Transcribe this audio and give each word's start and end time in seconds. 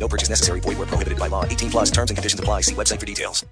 No 0.00 0.08
purchase 0.08 0.30
necessary. 0.30 0.60
Void 0.60 0.78
where 0.78 0.86
prohibited 0.86 1.18
by 1.18 1.28
law. 1.28 1.44
18 1.44 1.70
plus 1.70 1.90
terms 1.90 2.10
and 2.10 2.16
conditions 2.16 2.40
apply. 2.40 2.62
See 2.62 2.74
website 2.74 2.98
for 2.98 3.06
details. 3.06 3.44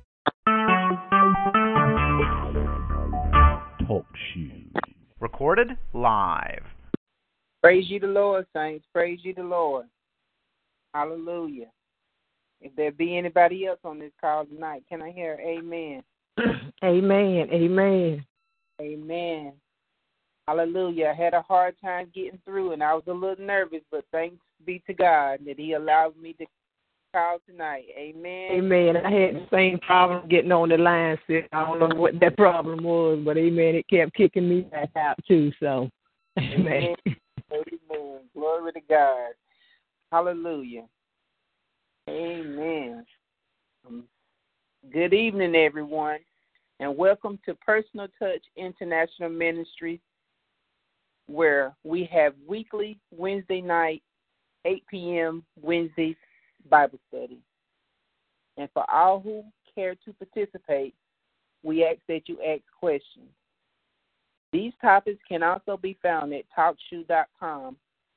Talk 3.87 4.07
shoes. 4.33 4.73
Recorded 5.21 5.77
live. 5.93 6.65
Praise 7.63 7.85
you 7.89 8.01
the 8.01 8.07
Lord, 8.07 8.47
saints. 8.55 8.87
Praise 8.93 9.19
you 9.23 9.35
the 9.35 9.43
Lord. 9.43 9.87
Hallelujah. 10.95 11.67
If 12.61 12.75
there 12.77 12.93
be 12.93 13.17
anybody 13.17 13.67
else 13.67 13.81
on 13.85 13.99
this 13.99 14.13
call 14.21 14.47
tonight, 14.47 14.85
can 14.89 15.03
I 15.03 15.11
hear 15.11 15.39
amen? 15.41 16.03
Amen. 16.85 17.49
Amen. 17.53 18.25
Amen. 18.81 19.53
Hallelujah. 20.47 21.13
I 21.13 21.21
had 21.21 21.35
a 21.35 21.43
hard 21.43 21.75
time 21.83 22.11
getting 22.15 22.39
through 22.45 22.73
and 22.73 22.83
I 22.83 22.95
was 22.95 23.03
a 23.07 23.13
little 23.13 23.45
nervous, 23.45 23.83
but 23.91 24.05
thanks 24.13 24.39
be 24.65 24.83
to 24.87 24.95
God 24.95 25.41
that 25.47 25.59
He 25.59 25.73
allowed 25.73 26.17
me 26.17 26.35
to 26.35 26.47
call 27.15 27.39
tonight. 27.49 27.87
Amen. 27.97 28.51
Amen. 28.53 28.97
I 28.97 29.11
had 29.11 29.35
the 29.35 29.47
same 29.51 29.79
problem 29.79 30.29
getting 30.29 30.53
on 30.53 30.69
the 30.69 30.77
line, 30.77 31.19
sis. 31.27 31.45
I 31.53 31.65
don't 31.65 31.79
know 31.79 31.97
what 31.97 32.21
that 32.21 32.37
problem 32.37 32.85
was, 32.85 33.21
but 33.25 33.39
amen. 33.39 33.75
It 33.77 33.89
kept 33.89 34.15
kicking 34.15 34.49
me 34.49 34.63
back 34.63 34.91
out 34.97 35.17
too. 35.27 35.51
So, 35.61 35.89
amen. 36.39 36.95
Amen. 37.51 38.21
Glory 38.35 38.73
to 38.73 38.81
God. 38.89 39.31
Hallelujah. 40.13 40.85
Amen. 42.09 43.05
Good 44.93 45.13
evening, 45.13 45.55
everyone, 45.55 46.19
and 46.81 46.97
welcome 46.97 47.39
to 47.45 47.55
Personal 47.55 48.09
Touch 48.19 48.43
International 48.57 49.29
Ministries, 49.29 50.01
where 51.27 51.75
we 51.85 52.09
have 52.13 52.35
weekly 52.47 52.99
Wednesday 53.11 53.61
night, 53.61 54.03
8 54.65 54.85
p.m. 54.91 55.45
Wednesday 55.61 56.17
Bible 56.71 56.99
study. 57.09 57.39
And 58.57 58.69
for 58.73 58.89
all 58.91 59.21
who 59.21 59.45
care 59.75 59.95
to 60.05 60.13
participate, 60.13 60.95
we 61.63 61.85
ask 61.85 61.99
that 62.09 62.29
you 62.29 62.39
ask 62.43 62.63
questions. 62.79 63.29
These 64.53 64.73
topics 64.81 65.21
can 65.29 65.43
also 65.43 65.77
be 65.77 65.99
found 66.03 66.33
at 66.33 66.45
TalkShoe.com 66.57 67.77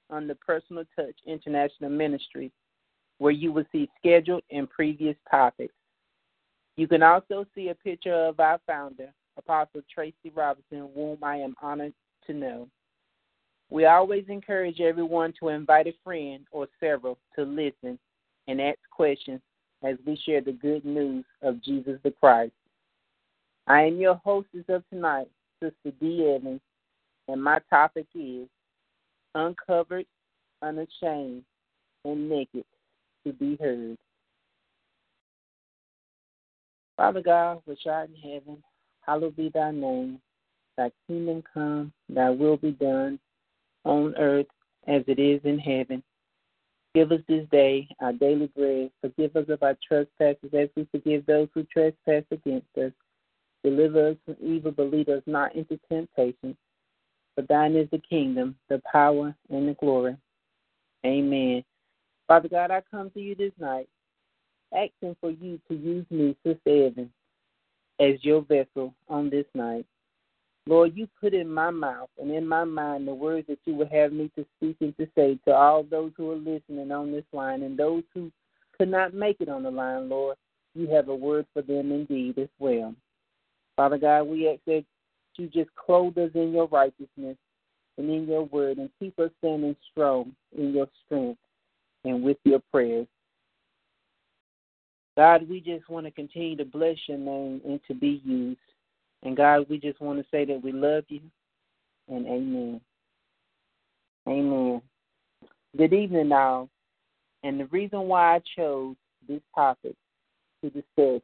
under 0.09 0.35
Personal 0.35 0.83
Touch 0.95 1.15
International 1.25 1.89
Ministry, 1.89 2.51
where 3.17 3.31
you 3.31 3.51
will 3.51 3.65
see 3.71 3.89
scheduled 3.99 4.43
and 4.51 4.69
previous 4.69 5.15
topics. 5.29 5.73
You 6.77 6.87
can 6.87 7.03
also 7.03 7.45
see 7.53 7.69
a 7.69 7.75
picture 7.75 8.13
of 8.13 8.39
our 8.39 8.59
founder, 8.65 9.13
Apostle 9.37 9.81
Tracy 9.93 10.31
Robinson, 10.33 10.89
whom 10.95 11.17
I 11.21 11.37
am 11.37 11.55
honored 11.61 11.93
to 12.27 12.33
know. 12.33 12.67
We 13.71 13.85
always 13.85 14.25
encourage 14.27 14.81
everyone 14.81 15.33
to 15.39 15.47
invite 15.47 15.87
a 15.87 15.93
friend 16.03 16.45
or 16.51 16.67
several 16.81 17.17
to 17.37 17.43
listen 17.43 17.97
and 18.49 18.59
ask 18.59 18.77
questions 18.91 19.39
as 19.81 19.95
we 20.05 20.17
share 20.25 20.41
the 20.41 20.51
good 20.51 20.83
news 20.83 21.23
of 21.41 21.63
Jesus 21.63 21.97
the 22.03 22.11
Christ. 22.11 22.51
I 23.67 23.83
am 23.83 23.95
your 23.95 24.15
hostess 24.25 24.65
of 24.67 24.83
tonight, 24.89 25.29
Sister 25.63 25.95
D. 26.01 26.33
Evans, 26.35 26.59
and 27.29 27.41
my 27.41 27.59
topic 27.69 28.07
is 28.13 28.49
Uncovered, 29.35 30.05
Unashamed, 30.61 31.45
and 32.03 32.29
Naked 32.29 32.65
to 33.25 33.31
be 33.31 33.55
Heard. 33.55 33.97
Father 36.97 37.21
God, 37.21 37.61
which 37.63 37.87
art 37.89 38.09
in 38.09 38.31
heaven, 38.31 38.61
hallowed 39.05 39.37
be 39.37 39.47
thy 39.47 39.71
name. 39.71 40.19
Thy 40.77 40.91
kingdom 41.07 41.41
come, 41.53 41.93
thy 42.09 42.29
will 42.31 42.57
be 42.57 42.71
done 42.71 43.17
on 43.85 44.15
earth 44.17 44.47
as 44.87 45.03
it 45.07 45.19
is 45.19 45.41
in 45.43 45.59
heaven. 45.59 46.03
Give 46.93 47.11
us 47.11 47.21
this 47.27 47.47
day 47.51 47.87
our 48.01 48.11
daily 48.13 48.47
bread. 48.55 48.91
Forgive 49.01 49.35
us 49.35 49.49
of 49.49 49.63
our 49.63 49.77
trespasses 49.87 50.53
as 50.53 50.69
we 50.75 50.87
forgive 50.91 51.25
those 51.25 51.47
who 51.53 51.63
trespass 51.63 52.23
against 52.31 52.67
us. 52.77 52.91
Deliver 53.63 54.09
us 54.09 54.17
from 54.25 54.35
evil, 54.41 54.71
but 54.71 54.91
lead 54.91 55.07
us 55.09 55.23
not 55.25 55.55
into 55.55 55.79
temptation. 55.89 56.57
For 57.35 57.43
thine 57.43 57.75
is 57.75 57.89
the 57.91 57.99
kingdom, 57.99 58.55
the 58.69 58.81
power, 58.91 59.33
and 59.49 59.69
the 59.69 59.73
glory. 59.75 60.17
Amen. 61.05 61.63
Father 62.27 62.49
God, 62.49 62.71
I 62.71 62.81
come 62.91 63.09
to 63.11 63.19
you 63.21 63.35
this 63.35 63.53
night, 63.57 63.87
asking 64.73 65.15
for 65.21 65.31
you 65.31 65.59
to 65.69 65.75
use 65.75 66.05
me, 66.09 66.35
Sister 66.45 66.87
Evans, 66.87 67.09
as 67.99 68.23
your 68.23 68.41
vessel 68.41 68.93
on 69.07 69.29
this 69.29 69.45
night. 69.53 69.85
Lord, 70.67 70.95
you 70.95 71.07
put 71.19 71.33
in 71.33 71.51
my 71.51 71.71
mouth 71.71 72.09
and 72.19 72.31
in 72.31 72.47
my 72.47 72.63
mind 72.63 73.07
the 73.07 73.13
words 73.13 73.47
that 73.47 73.59
you 73.65 73.73
would 73.75 73.91
have 73.91 74.13
me 74.13 74.31
to 74.35 74.45
speak 74.57 74.77
and 74.79 74.95
to 74.97 75.07
say 75.15 75.39
to 75.45 75.53
all 75.53 75.83
those 75.83 76.11
who 76.15 76.31
are 76.31 76.35
listening 76.35 76.91
on 76.91 77.11
this 77.11 77.25
line 77.33 77.63
and 77.63 77.77
those 77.77 78.03
who 78.13 78.31
could 78.77 78.89
not 78.89 79.13
make 79.13 79.37
it 79.39 79.49
on 79.49 79.63
the 79.63 79.71
line, 79.71 80.09
Lord. 80.09 80.37
You 80.73 80.87
have 80.87 81.09
a 81.09 81.15
word 81.15 81.45
for 81.53 81.61
them 81.61 81.91
indeed 81.91 82.37
as 82.37 82.47
well. 82.59 82.95
Father 83.75 83.97
God, 83.97 84.23
we 84.23 84.47
ask 84.47 84.59
that 84.67 84.85
you 85.37 85.47
just 85.47 85.69
clothe 85.75 86.17
us 86.17 86.31
in 86.35 86.53
your 86.53 86.67
righteousness 86.67 87.37
and 87.97 88.09
in 88.09 88.27
your 88.27 88.43
word 88.43 88.77
and 88.77 88.89
keep 88.99 89.17
us 89.19 89.31
standing 89.39 89.75
strong 89.91 90.33
in 90.57 90.73
your 90.73 90.87
strength 91.05 91.39
and 92.05 92.23
with 92.23 92.37
your 92.43 92.61
prayers. 92.71 93.07
God, 95.17 95.49
we 95.49 95.59
just 95.59 95.89
want 95.89 96.05
to 96.05 96.11
continue 96.11 96.55
to 96.55 96.65
bless 96.65 96.97
your 97.07 97.17
name 97.17 97.61
and 97.65 97.79
to 97.87 97.93
be 97.93 98.21
used. 98.23 98.59
And 99.23 99.37
God, 99.37 99.67
we 99.69 99.77
just 99.77 100.01
want 100.01 100.19
to 100.19 100.25
say 100.31 100.45
that 100.45 100.63
we 100.63 100.71
love 100.71 101.03
you 101.09 101.21
and 102.07 102.25
amen. 102.25 102.81
Amen. 104.27 104.81
Good 105.77 105.93
evening, 105.93 106.29
now. 106.29 106.69
And 107.43 107.59
the 107.59 107.65
reason 107.65 108.01
why 108.01 108.35
I 108.35 108.41
chose 108.55 108.95
this 109.27 109.41
topic 109.55 109.95
to 110.63 110.69
discuss 110.69 111.21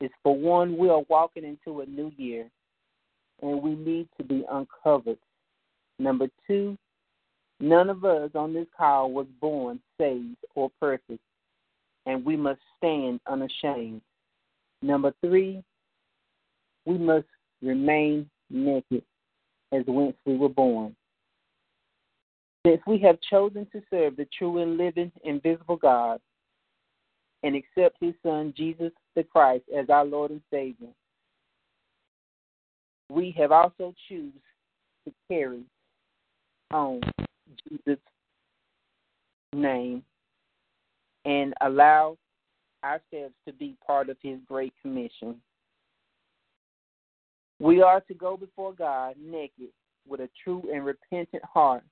is 0.00 0.10
for 0.22 0.36
one, 0.36 0.76
we 0.76 0.88
are 0.88 1.02
walking 1.08 1.44
into 1.44 1.80
a 1.80 1.86
new 1.86 2.12
year 2.16 2.48
and 3.42 3.62
we 3.62 3.74
need 3.74 4.08
to 4.18 4.24
be 4.24 4.44
uncovered. 4.50 5.18
Number 5.98 6.28
two, 6.46 6.76
none 7.58 7.90
of 7.90 8.04
us 8.04 8.30
on 8.34 8.52
this 8.52 8.66
call 8.76 9.12
was 9.12 9.26
born 9.40 9.80
saved 9.98 10.36
or 10.54 10.70
perfect, 10.80 11.20
and 12.06 12.24
we 12.24 12.36
must 12.36 12.60
stand 12.78 13.20
unashamed. 13.26 14.00
Number 14.82 15.12
three, 15.20 15.62
we 16.86 16.98
must 16.98 17.26
remain 17.62 18.28
naked 18.50 19.02
as 19.72 19.84
whence 19.86 20.16
we 20.24 20.36
were 20.36 20.48
born. 20.48 20.94
Since 22.66 22.82
we 22.86 22.98
have 22.98 23.18
chosen 23.28 23.66
to 23.72 23.82
serve 23.90 24.16
the 24.16 24.26
true 24.36 24.58
and 24.58 24.76
living, 24.76 25.12
invisible 25.24 25.76
God 25.76 26.20
and 27.42 27.56
accept 27.56 27.96
his 28.00 28.14
Son, 28.22 28.52
Jesus 28.56 28.92
the 29.16 29.22
Christ, 29.22 29.64
as 29.76 29.88
our 29.88 30.04
Lord 30.04 30.30
and 30.30 30.42
Savior, 30.50 30.88
we 33.08 33.34
have 33.38 33.50
also 33.50 33.94
choose 34.08 34.32
to 35.06 35.12
carry 35.28 35.62
on 36.70 37.00
Jesus' 37.68 37.98
name 39.54 40.04
and 41.24 41.54
allow 41.60 42.16
ourselves 42.84 43.34
to 43.46 43.52
be 43.52 43.76
part 43.86 44.08
of 44.08 44.16
his 44.22 44.38
great 44.46 44.72
commission. 44.80 45.40
We 47.60 47.82
are 47.82 48.00
to 48.00 48.14
go 48.14 48.38
before 48.38 48.72
God 48.72 49.16
naked 49.22 49.68
with 50.08 50.20
a 50.20 50.30
true 50.42 50.62
and 50.72 50.84
repentant 50.84 51.44
heart 51.44 51.84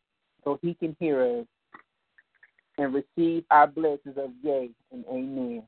so 0.43 0.59
he 0.63 0.73
can 0.73 0.97
hear 0.99 1.23
us 1.23 1.47
and 2.79 2.95
receive 2.95 3.45
our 3.51 3.67
blessings 3.67 4.17
of 4.17 4.31
yea 4.43 4.71
and 4.91 5.05
amen. 5.13 5.63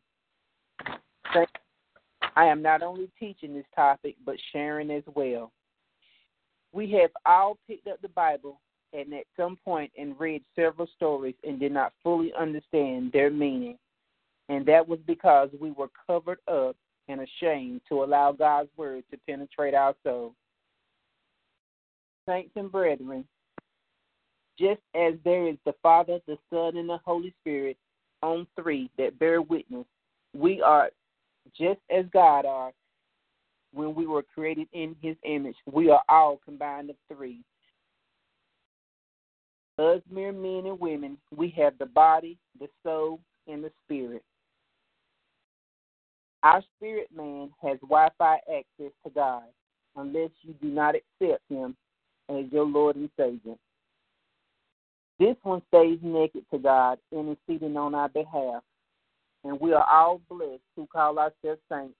I 2.35 2.47
am 2.47 2.63
not 2.63 2.83
only 2.83 3.11
teaching 3.19 3.55
this 3.55 3.67
topic, 3.75 4.17
but 4.25 4.37
sharing 4.53 4.91
as 4.91 5.03
well. 5.15 5.53
We 6.73 6.91
have 6.93 7.11
all 7.27 7.59
picked 7.67 7.87
up 7.87 8.01
the 8.01 8.09
Bible 8.09 8.59
and 8.95 9.13
at 9.13 9.25
some 9.37 9.59
point 9.65 9.93
and 9.99 10.19
read 10.19 10.43
several 10.57 10.89
stories 10.97 11.35
and 11.45 11.61
did 11.61 11.73
not 11.73 11.93
fully 12.03 12.33
understand 12.39 13.13
their 13.13 13.31
meaning. 13.31 13.77
And 14.49 14.65
that 14.67 14.89
was 14.89 14.99
because 15.07 15.51
we 15.61 15.73
were 15.73 15.91
covered 16.07 16.39
up 16.49 16.75
and 17.11 17.21
ashamed 17.21 17.81
to 17.89 18.03
allow 18.05 18.33
God's 18.33 18.71
word 18.77 19.05
to 19.11 19.19
penetrate 19.29 19.75
our 19.75 19.95
soul. 20.05 20.35
Saints 22.27 22.53
and 22.57 22.71
brethren, 22.71 23.25
just 24.59 24.81
as 24.95 25.15
there 25.25 25.49
is 25.49 25.57
the 25.65 25.75
Father, 25.83 26.21
the 26.27 26.37
Son, 26.51 26.77
and 26.77 26.89
the 26.89 26.99
Holy 27.05 27.35
Spirit 27.41 27.77
on 28.23 28.47
three 28.61 28.91
that 28.99 29.19
bear 29.19 29.43
witness, 29.43 29.87
we 30.37 30.61
are 30.61 30.91
just 31.59 31.81
as 31.91 32.05
God 32.13 32.45
are 32.45 32.73
when 33.73 33.95
we 33.95 34.07
were 34.07 34.23
created 34.23 34.69
in 34.73 34.95
his 35.01 35.17
image. 35.25 35.57
We 35.71 35.91
are 35.91 36.03
all 36.09 36.41
combined 36.45 36.91
of 36.91 36.97
three. 37.13 37.43
Us 39.79 40.03
mere 40.11 40.33
men 40.33 40.67
and 40.67 40.79
women, 40.79 41.17
we 41.35 41.49
have 41.57 41.79
the 41.79 41.87
body, 41.87 42.37
the 42.59 42.69
soul, 42.83 43.19
and 43.49 43.65
the 43.65 43.73
spirit. 43.85 44.23
Our 46.43 46.63
spirit 46.77 47.09
man 47.15 47.51
has 47.63 47.79
Wi 47.81 48.09
Fi 48.17 48.35
access 48.37 48.93
to 49.05 49.11
God 49.15 49.43
unless 49.97 50.31
you 50.43 50.55
do 50.63 50.69
not 50.69 50.95
accept 50.95 51.43
him 51.49 51.77
as 52.29 52.45
your 52.51 52.65
Lord 52.65 52.97
and 52.97 53.11
Savior. 53.17 53.57
This 55.19 55.37
one 55.43 55.61
stays 55.69 55.99
naked 56.03 56.45
to 56.51 56.59
God, 56.59 56.99
interceding 57.13 57.77
on 57.77 57.95
our 57.95 58.09
behalf. 58.09 58.63
And 59.45 59.61
we 59.61 59.73
are 59.73 59.87
all 59.91 60.21
blessed 60.31 60.63
who 60.77 60.87
call 60.87 61.19
ourselves 61.19 61.61
saints 61.71 61.95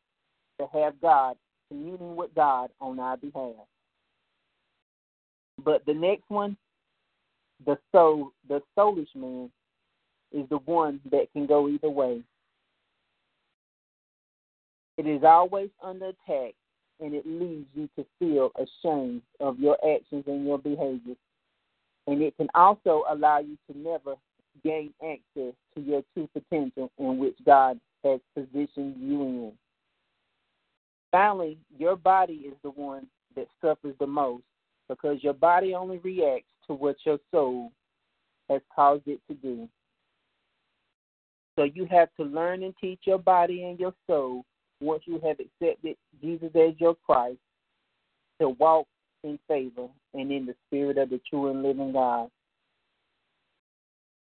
to 0.59 0.67
have 0.73 1.01
God 1.01 1.37
communing 1.69 2.17
with 2.17 2.35
God 2.35 2.71
on 2.81 2.99
our 2.99 3.17
behalf. 3.17 3.67
But 5.63 5.85
the 5.87 5.95
next 5.95 6.25
one, 6.29 6.57
the 7.67 7.79
soul, 7.93 8.33
the 8.49 8.63
soulish 8.77 9.15
man, 9.15 9.51
is 10.33 10.49
the 10.49 10.59
one 10.59 11.01
that 11.11 11.31
can 11.33 11.47
go 11.47 11.69
either 11.69 11.91
way. 11.91 12.23
It 15.01 15.07
is 15.07 15.25
always 15.25 15.71
under 15.83 16.09
attack, 16.09 16.53
and 17.01 17.15
it 17.15 17.27
leads 17.27 17.67
you 17.73 17.89
to 17.97 18.05
feel 18.19 18.51
ashamed 18.57 19.23
of 19.41 19.59
your 19.59 19.79
actions 19.83 20.25
and 20.27 20.45
your 20.45 20.59
behaviors. 20.59 21.17
And 22.07 22.21
it 22.21 22.37
can 22.37 22.49
also 22.55 23.05
allow 23.09 23.39
you 23.39 23.57
to 23.71 23.79
never 23.79 24.17
gain 24.63 24.93
access 25.03 25.55
to 25.75 25.81
your 25.81 26.03
true 26.13 26.29
potential 26.35 26.91
in 26.99 27.17
which 27.17 27.35
God 27.47 27.81
has 28.05 28.21
positioned 28.35 28.97
you 28.99 29.23
in. 29.23 29.53
Finally, 31.11 31.57
your 31.79 31.97
body 31.97 32.45
is 32.47 32.55
the 32.63 32.69
one 32.69 33.07
that 33.37 33.47
suffers 33.63 33.95
the 34.01 34.07
most 34.07 34.45
because 34.87 35.23
your 35.23 35.33
body 35.33 35.73
only 35.73 35.97
reacts 35.97 36.53
to 36.67 36.75
what 36.75 36.97
your 37.07 37.19
soul 37.31 37.73
has 38.51 38.61
caused 38.77 39.09
it 39.09 39.21
to 39.29 39.35
do. 39.37 39.67
So 41.57 41.65
you 41.65 41.87
have 41.87 42.11
to 42.19 42.23
learn 42.23 42.65
and 42.65 42.75
teach 42.79 43.01
your 43.05 43.19
body 43.19 43.65
and 43.65 43.81
your 43.81 43.95
soul 44.07 44.45
once 44.81 45.03
you 45.07 45.21
have 45.25 45.37
accepted 45.41 45.97
Jesus 46.21 46.51
as 46.55 46.75
your 46.79 46.95
Christ 46.95 47.39
to 48.41 48.51
walk 48.51 48.87
in 49.23 49.39
favor 49.47 49.89
and 50.15 50.33
in 50.33 50.47
the 50.47 50.55
spirit 50.67 50.99
of 50.99 51.11
the 51.11 51.21
true 51.29 51.51
and 51.51 51.63
living 51.63 51.93
God. 51.93 52.31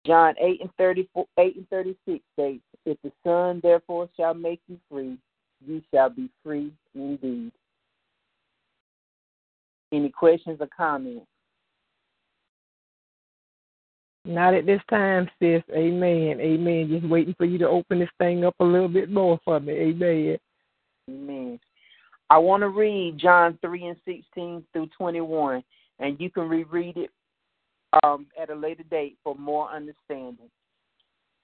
John 0.06 0.36
8 0.38 0.62
and 0.62 0.69
34, 0.78 1.25
8 1.40 1.56
and 1.56 1.69
36 1.69 2.24
states, 2.34 2.63
If 2.86 2.98
the 3.04 3.12
Son 3.24 3.62
therefore 3.63 4.10
shall 4.18 4.34
make 4.34 4.60
you 4.68 4.78
free, 4.92 5.18
you 5.66 5.81
shall 5.94 6.10
be 6.10 6.30
free 6.44 6.74
indeed. 6.94 7.51
Any 9.94 10.10
questions 10.10 10.57
or 10.60 10.68
comments? 10.75 11.25
Not 14.25 14.54
at 14.54 14.66
this 14.66 14.81
time, 14.90 15.30
sis. 15.40 15.64
Amen. 15.75 16.40
Amen. 16.40 16.90
Just 16.90 17.10
waiting 17.10 17.36
for 17.38 17.46
you 17.46 17.58
to 17.58 17.68
open 17.68 18.00
this 18.00 18.10
thing 18.20 18.46
up 18.46 18.56
a 18.60 18.64
little 18.64 18.88
bit 18.88 19.10
more 19.10 19.40
for 19.44 19.60
me. 19.60 19.74
Amen. 19.74 20.38
Amen. 21.10 21.60
I 22.30 22.38
want 22.38 22.62
to 22.62 22.70
read 22.70 23.18
John 23.18 23.60
3 23.62 23.88
and 23.88 23.98
16 24.06 24.64
through 24.72 24.88
21, 24.98 25.64
and 26.00 26.20
you 26.20 26.30
can 26.30 26.48
reread 26.48 26.98
it 26.98 27.10
um, 28.04 28.28
at 28.42 28.50
a 28.50 28.56
later 28.56 28.84
date 28.84 29.18
for 29.24 29.36
more 29.36 29.70
understanding. 29.70 30.50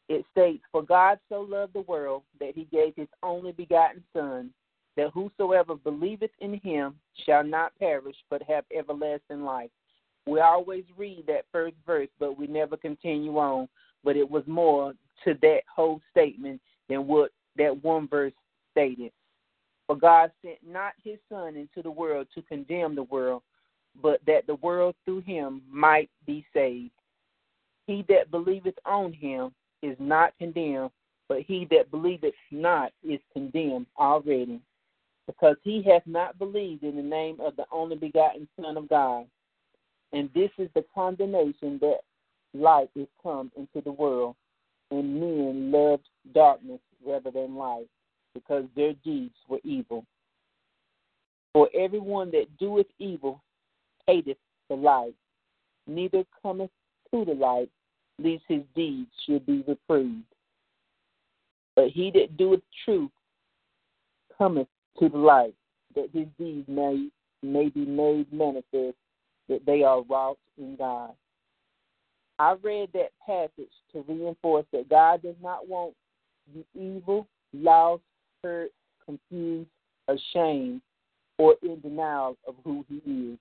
It 0.08 0.26
states, 0.31 0.64
For 0.72 0.81
God 0.81 1.20
so 1.28 1.42
loved 1.42 1.74
the 1.74 1.81
world 1.81 2.24
that 2.40 2.56
he 2.56 2.64
gave 2.72 2.96
his 2.96 3.10
only 3.22 3.52
begotten 3.52 4.04
Son, 4.14 4.52
that 4.96 5.12
whosoever 5.14 5.76
believeth 5.76 6.31
in 6.40 6.60
him 6.60 6.96
shall 7.26 7.44
not 7.44 7.78
perish, 7.78 8.16
but 8.30 8.42
have 8.44 8.64
everlasting 8.76 9.44
life. 9.44 9.70
We 10.30 10.40
always 10.40 10.84
read 10.98 11.26
that 11.28 11.46
first 11.52 11.76
verse, 11.86 12.10
but 12.20 12.38
we 12.38 12.48
never 12.48 12.78
continue 12.78 13.38
on. 13.38 13.68
But 14.04 14.16
it 14.16 14.30
was 14.30 14.44
more 14.48 14.94
to 15.26 15.34
that 15.42 15.62
whole 15.74 16.02
statement 16.12 16.62
than 16.88 17.08
what 17.08 17.31
that 17.58 17.84
one 17.84 18.08
verse 18.08 18.34
stated. 18.72 19.12
For 19.88 19.96
God 19.96 20.31
sent 20.44 20.60
not 20.66 20.94
his 21.04 21.18
Son 21.30 21.56
into 21.56 21.81
the 21.81 21.92
world 21.92 22.28
to 22.36 22.42
condemn 22.44 22.96
the 22.96 23.04
world, 23.04 23.42
but 24.02 24.22
that 24.28 24.46
the 24.48 24.56
world 24.56 24.96
through 25.04 25.22
him 25.22 25.64
might 25.70 26.10
be 26.26 26.46
saved. 26.54 26.92
He 27.88 28.06
that 28.08 28.30
believeth 28.30 28.78
on 28.86 29.12
him 29.12 29.52
is 29.81 29.98
not 30.00 30.38
condemned, 30.38 30.92
but 31.28 31.42
he 31.42 31.68
that 31.72 31.90
believeth 31.90 32.36
not 32.52 32.92
is 33.04 33.20
condemned 33.34 33.88
already, 33.98 34.62
because 35.26 35.56
he 35.64 35.81
hath 35.81 36.04
not 36.06 36.38
believed 36.38 36.84
in 36.84 36.96
the 36.96 37.02
name 37.02 37.40
of 37.40 37.56
the 37.56 37.66
only 37.72 37.96
begotten 37.96 38.48
Son 38.62 38.78
of 38.78 38.88
God. 38.88 39.26
And 40.12 40.30
this 40.34 40.50
is 40.58 40.70
the 40.74 40.84
condemnation 40.94 41.78
that 41.82 42.00
light 42.54 42.90
is 42.96 43.08
come 43.22 43.52
into 43.56 43.82
the 43.84 43.92
world, 43.92 44.36
and 44.92 45.20
men 45.20 45.72
loved 45.72 46.08
darkness 46.34 46.80
rather 47.06 47.32
than 47.32 47.56
light, 47.56 47.88
because 48.34 48.66
their 48.76 48.94
deeds 49.04 49.36
were 49.48 49.60
evil. 49.64 50.06
For 51.54 51.70
everyone 51.76 52.32
that 52.32 52.58
doeth 52.60 52.88
evil 52.98 53.42
hateth 54.08 54.38
the 54.70 54.76
light, 54.76 55.16
neither 55.88 56.24
cometh 56.42 56.72
to 57.12 57.26
the 57.26 57.34
light, 57.34 57.70
lest 58.18 58.44
his 58.48 58.64
deeds 58.76 59.10
should 59.26 59.46
be 59.46 59.64
reproved. 59.68 60.24
But 61.76 61.90
he 61.90 62.12
that 62.12 62.38
doeth 62.38 62.62
truth 62.84 63.12
cometh 64.38 64.68
to 65.00 65.10
the 65.10 65.18
light, 65.18 65.54
that 65.96 66.10
his 66.14 66.28
deeds 66.38 66.68
may, 66.68 67.10
may 67.42 67.70
be 67.70 67.86
made 67.86 68.32
manifest 68.34 68.98
that 69.50 69.66
they 69.66 69.84
are 69.84 70.04
wrought 70.04 70.38
in 70.57 70.75
God. 70.75 71.12
I 72.38 72.56
read 72.63 72.90
that 72.94 73.10
passage 73.25 73.74
to 73.92 74.06
reinforce 74.07 74.66
that 74.72 74.90
God 74.90 75.22
does 75.22 75.36
not 75.44 75.68
want 75.68 75.94
the 76.54 76.63
evil, 76.80 77.28
lost, 77.54 78.01
hurt, 78.44 78.72
confused, 79.06 79.69
ashamed, 80.07 80.81
or 81.38 81.56
in 81.62 81.81
denial 81.81 82.38
of 82.48 82.56
who 82.63 82.86
he 82.88 82.98
is. 83.12 83.38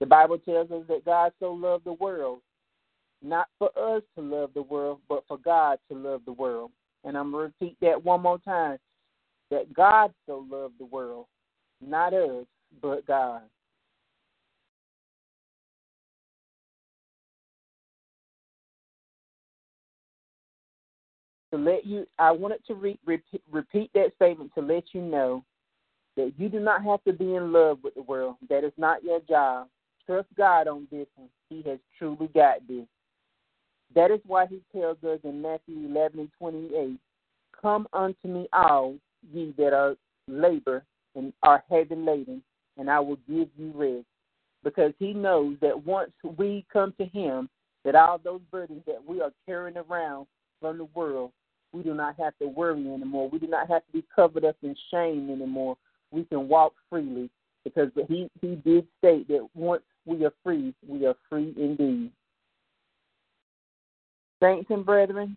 The 0.00 0.06
Bible 0.06 0.38
tells 0.38 0.70
us 0.70 0.84
that 0.88 1.04
God 1.04 1.32
so 1.40 1.52
loved 1.52 1.84
the 1.84 1.92
world, 1.94 2.40
not 3.22 3.48
for 3.58 3.70
us 3.76 4.02
to 4.16 4.22
love 4.22 4.50
the 4.54 4.62
world, 4.62 5.00
but 5.08 5.24
for 5.26 5.38
God 5.38 5.78
to 5.90 5.98
love 5.98 6.22
the 6.24 6.32
world. 6.32 6.70
And 7.04 7.16
I'm 7.16 7.32
going 7.32 7.50
to 7.50 7.54
repeat 7.60 7.76
that 7.80 8.02
one 8.02 8.22
more 8.22 8.38
time 8.38 8.78
that 9.50 9.72
God 9.74 10.12
so 10.26 10.46
loved 10.50 10.74
the 10.78 10.86
world, 10.86 11.26
not 11.84 12.14
us, 12.14 12.46
but 12.80 13.06
God. 13.06 13.42
To 21.52 21.58
let 21.58 21.86
you, 21.86 22.06
I 22.18 22.30
wanted 22.30 22.64
to 22.66 22.74
re, 22.74 22.98
repeat, 23.04 23.42
repeat 23.50 23.90
that 23.94 24.12
statement 24.16 24.52
to 24.54 24.60
let 24.60 24.84
you 24.92 25.00
know 25.00 25.44
that 26.16 26.32
you 26.36 26.48
do 26.48 26.60
not 26.60 26.84
have 26.84 27.02
to 27.04 27.12
be 27.12 27.34
in 27.36 27.52
love 27.52 27.78
with 27.82 27.94
the 27.94 28.02
world. 28.02 28.36
That 28.48 28.64
is 28.64 28.72
not 28.76 29.04
your 29.04 29.20
job. 29.28 29.68
Trust 30.06 30.28
God 30.36 30.68
on 30.68 30.88
this 30.90 31.06
one. 31.16 31.28
He 31.48 31.62
has 31.68 31.78
truly 31.98 32.28
got 32.34 32.66
this. 32.66 32.86
That 33.94 34.10
is 34.10 34.20
why 34.26 34.46
he 34.46 34.60
tells 34.72 35.02
us 35.04 35.20
in 35.24 35.40
Matthew 35.40 35.86
11 35.88 36.18
and 36.20 36.30
28, 36.38 36.98
Come 37.60 37.88
unto 37.92 38.28
me 38.28 38.48
all 38.52 38.96
ye 39.32 39.54
that 39.56 39.72
are 39.72 39.96
labor 40.28 40.84
and 41.14 41.32
are 41.42 41.64
heavy 41.70 41.96
laden, 41.96 42.42
and 42.76 42.90
I 42.90 43.00
will 43.00 43.18
give 43.28 43.48
you 43.56 43.72
rest. 43.74 44.06
Because 44.62 44.92
he 44.98 45.12
knows 45.12 45.56
that 45.60 45.86
once 45.86 46.10
we 46.36 46.66
come 46.72 46.92
to 46.98 47.06
him, 47.06 47.48
that 47.84 47.94
all 47.94 48.18
those 48.22 48.40
burdens 48.50 48.82
that 48.86 49.02
we 49.06 49.20
are 49.20 49.32
carrying 49.46 49.76
around 49.76 50.26
from 50.60 50.78
the 50.78 50.84
world, 50.94 51.32
we 51.72 51.82
do 51.82 51.94
not 51.94 52.16
have 52.18 52.36
to 52.38 52.48
worry 52.48 52.90
anymore. 52.90 53.28
We 53.28 53.38
do 53.38 53.46
not 53.46 53.68
have 53.68 53.84
to 53.86 53.92
be 53.92 54.04
covered 54.14 54.44
up 54.44 54.56
in 54.62 54.74
shame 54.90 55.30
anymore. 55.30 55.76
We 56.10 56.24
can 56.24 56.48
walk 56.48 56.72
freely 56.88 57.30
because 57.64 57.90
he, 58.08 58.30
he 58.40 58.56
did 58.56 58.86
state 58.98 59.28
that 59.28 59.46
once 59.54 59.82
we 60.06 60.24
are 60.24 60.32
free, 60.42 60.74
we 60.86 61.06
are 61.06 61.16
free 61.28 61.54
indeed. 61.56 62.10
Saints 64.42 64.70
and 64.70 64.86
brethren, 64.86 65.36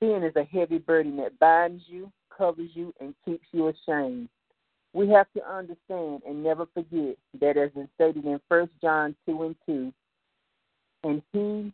sin 0.00 0.22
is 0.24 0.34
a 0.34 0.44
heavy 0.44 0.78
burden 0.78 1.16
that 1.18 1.38
binds 1.38 1.82
you, 1.86 2.10
covers 2.36 2.70
you, 2.74 2.92
and 3.00 3.14
keeps 3.24 3.46
you 3.52 3.68
ashamed. 3.68 4.28
We 4.94 5.08
have 5.10 5.26
to 5.36 5.48
understand 5.48 6.22
and 6.26 6.42
never 6.42 6.66
forget 6.74 7.16
that, 7.40 7.56
as 7.56 7.70
is 7.76 7.88
stated 7.94 8.24
in 8.24 8.40
1 8.48 8.70
John 8.80 9.14
2 9.26 9.42
and 9.42 9.56
2, 9.66 9.92
and 11.04 11.22
he 11.32 11.72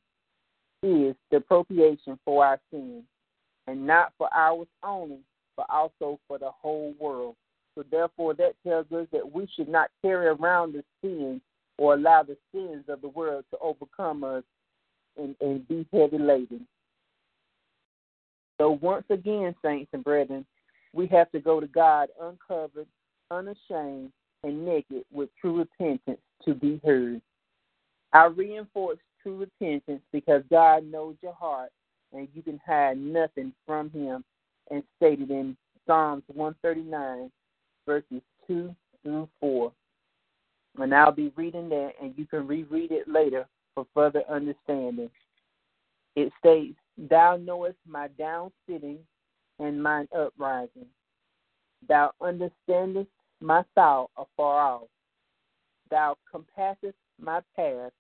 is 0.82 1.14
the 1.30 1.40
propitiation 1.40 2.18
for 2.24 2.44
our 2.44 2.60
sins, 2.70 3.04
and 3.66 3.86
not 3.86 4.12
for 4.18 4.28
ours 4.34 4.68
only, 4.82 5.20
but 5.56 5.66
also 5.68 6.18
for 6.28 6.38
the 6.38 6.50
whole 6.50 6.94
world. 6.98 7.36
So 7.74 7.84
therefore, 7.90 8.34
that 8.34 8.54
tells 8.66 8.90
us 8.92 9.06
that 9.12 9.32
we 9.32 9.48
should 9.54 9.68
not 9.68 9.90
carry 10.02 10.26
around 10.26 10.74
the 10.74 10.84
sins 11.02 11.40
or 11.76 11.94
allow 11.94 12.22
the 12.22 12.36
sins 12.52 12.84
of 12.88 13.00
the 13.00 13.08
world 13.08 13.44
to 13.50 13.58
overcome 13.60 14.24
us 14.24 14.42
and, 15.16 15.36
and 15.40 15.66
be 15.68 15.86
heavy 15.92 16.18
laden. 16.18 16.66
So 18.60 18.78
once 18.80 19.04
again, 19.10 19.54
saints 19.64 19.90
and 19.92 20.02
brethren, 20.02 20.44
we 20.92 21.06
have 21.08 21.30
to 21.32 21.40
go 21.40 21.60
to 21.60 21.66
God 21.68 22.08
uncovered, 22.20 22.86
unashamed, 23.30 24.12
and 24.42 24.64
naked 24.64 25.04
with 25.12 25.28
true 25.40 25.58
repentance 25.58 26.20
to 26.44 26.54
be 26.54 26.80
heard. 26.84 27.20
I 28.12 28.24
reinforce 28.26 28.98
true 29.28 29.36
repentance 29.36 30.02
because 30.12 30.42
God 30.50 30.84
knows 30.84 31.16
your 31.22 31.34
heart 31.34 31.70
and 32.12 32.28
you 32.34 32.42
can 32.42 32.60
hide 32.66 32.98
nothing 32.98 33.52
from 33.66 33.90
him 33.90 34.24
and 34.70 34.82
stated 34.96 35.30
in 35.30 35.56
Psalms 35.86 36.22
139 36.28 37.30
verses 37.86 38.22
2 38.46 38.74
through 39.02 39.28
4. 39.40 39.72
And 40.78 40.94
I'll 40.94 41.12
be 41.12 41.32
reading 41.36 41.68
that 41.70 41.92
and 42.02 42.14
you 42.16 42.26
can 42.26 42.46
reread 42.46 42.92
it 42.92 43.08
later 43.08 43.46
for 43.74 43.86
further 43.94 44.22
understanding. 44.30 45.10
It 46.16 46.32
states, 46.38 46.78
Thou 47.10 47.36
knowest 47.36 47.78
my 47.86 48.08
down 48.18 48.50
sitting 48.68 48.98
and 49.58 49.82
mine 49.82 50.08
uprising. 50.16 50.86
Thou 51.88 52.12
understandest 52.20 53.10
my 53.40 53.62
thought 53.74 54.10
afar 54.16 54.72
off. 54.72 54.88
Thou 55.90 56.16
compassest 56.30 56.96
my 57.20 57.40
path 57.54 57.92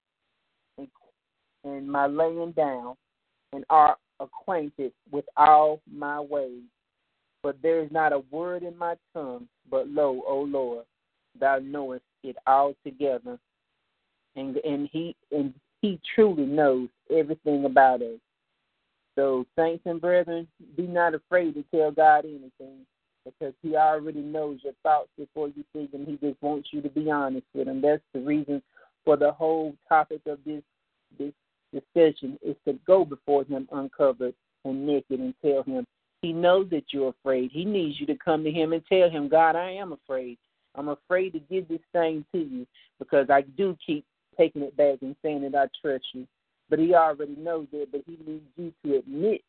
and 1.68 1.90
my 1.90 2.06
laying 2.06 2.52
down, 2.52 2.94
and 3.52 3.64
art 3.70 3.98
acquainted 4.20 4.92
with 5.10 5.24
all 5.36 5.80
my 5.90 6.20
ways. 6.20 6.62
But 7.42 7.56
there 7.62 7.82
is 7.82 7.90
not 7.90 8.12
a 8.12 8.22
word 8.30 8.62
in 8.62 8.76
my 8.76 8.96
tongue, 9.14 9.48
but 9.70 9.88
lo, 9.88 10.22
O 10.26 10.40
Lord, 10.40 10.84
thou 11.38 11.58
knowest 11.58 12.04
it 12.24 12.36
altogether. 12.46 13.38
And 14.36 14.56
and 14.58 14.88
he 14.92 15.14
and 15.30 15.54
he 15.80 16.00
truly 16.14 16.44
knows 16.44 16.88
everything 17.10 17.64
about 17.64 18.02
us. 18.02 18.18
So, 19.14 19.46
saints 19.56 19.82
and 19.84 20.00
brethren, 20.00 20.46
be 20.76 20.84
not 20.84 21.14
afraid 21.14 21.54
to 21.54 21.64
tell 21.74 21.90
God 21.90 22.24
anything 22.24 22.86
because 23.24 23.54
He 23.62 23.76
already 23.76 24.20
knows 24.20 24.60
your 24.62 24.74
thoughts 24.82 25.08
before 25.18 25.48
you 25.48 25.64
think 25.72 25.92
them. 25.92 26.06
He 26.06 26.16
just 26.24 26.40
wants 26.40 26.68
you 26.72 26.80
to 26.82 26.88
be 26.88 27.10
honest 27.10 27.46
with 27.54 27.68
Him. 27.68 27.80
That's 27.80 28.02
the 28.14 28.20
reason 28.20 28.62
for 29.04 29.16
the 29.16 29.32
whole 29.32 29.74
topic 29.88 30.20
of 30.26 30.38
this 30.44 30.62
this 31.18 31.32
discussion 31.72 32.38
is 32.42 32.56
to 32.66 32.78
go 32.86 33.04
before 33.04 33.44
Him 33.44 33.68
uncovered 33.72 34.34
and 34.64 34.86
naked 34.86 35.20
and 35.20 35.34
tell 35.44 35.62
Him. 35.62 35.86
He 36.22 36.32
knows 36.32 36.68
that 36.70 36.84
you're 36.92 37.10
afraid. 37.20 37.50
He 37.52 37.64
needs 37.64 38.00
you 38.00 38.06
to 38.06 38.16
come 38.16 38.42
to 38.44 38.50
Him 38.50 38.72
and 38.72 38.82
tell 38.86 39.08
Him, 39.08 39.28
God, 39.28 39.56
I 39.56 39.70
am 39.72 39.92
afraid. 39.92 40.38
I'm 40.74 40.88
afraid 40.88 41.30
to 41.32 41.40
give 41.40 41.68
this 41.68 41.80
thing 41.92 42.24
to 42.32 42.38
you 42.38 42.66
because 42.98 43.30
I 43.30 43.42
do 43.42 43.76
keep 43.84 44.04
taking 44.36 44.62
it 44.62 44.76
back 44.76 44.98
and 45.02 45.16
saying 45.22 45.42
that 45.42 45.54
I 45.54 45.66
trust 45.82 46.04
you. 46.12 46.26
But 46.70 46.78
he 46.78 46.94
already 46.94 47.34
knows 47.36 47.66
that, 47.72 47.88
but 47.90 48.02
he 48.06 48.18
needs 48.26 48.44
you 48.56 48.72
to 48.84 48.98
admit 48.98 49.42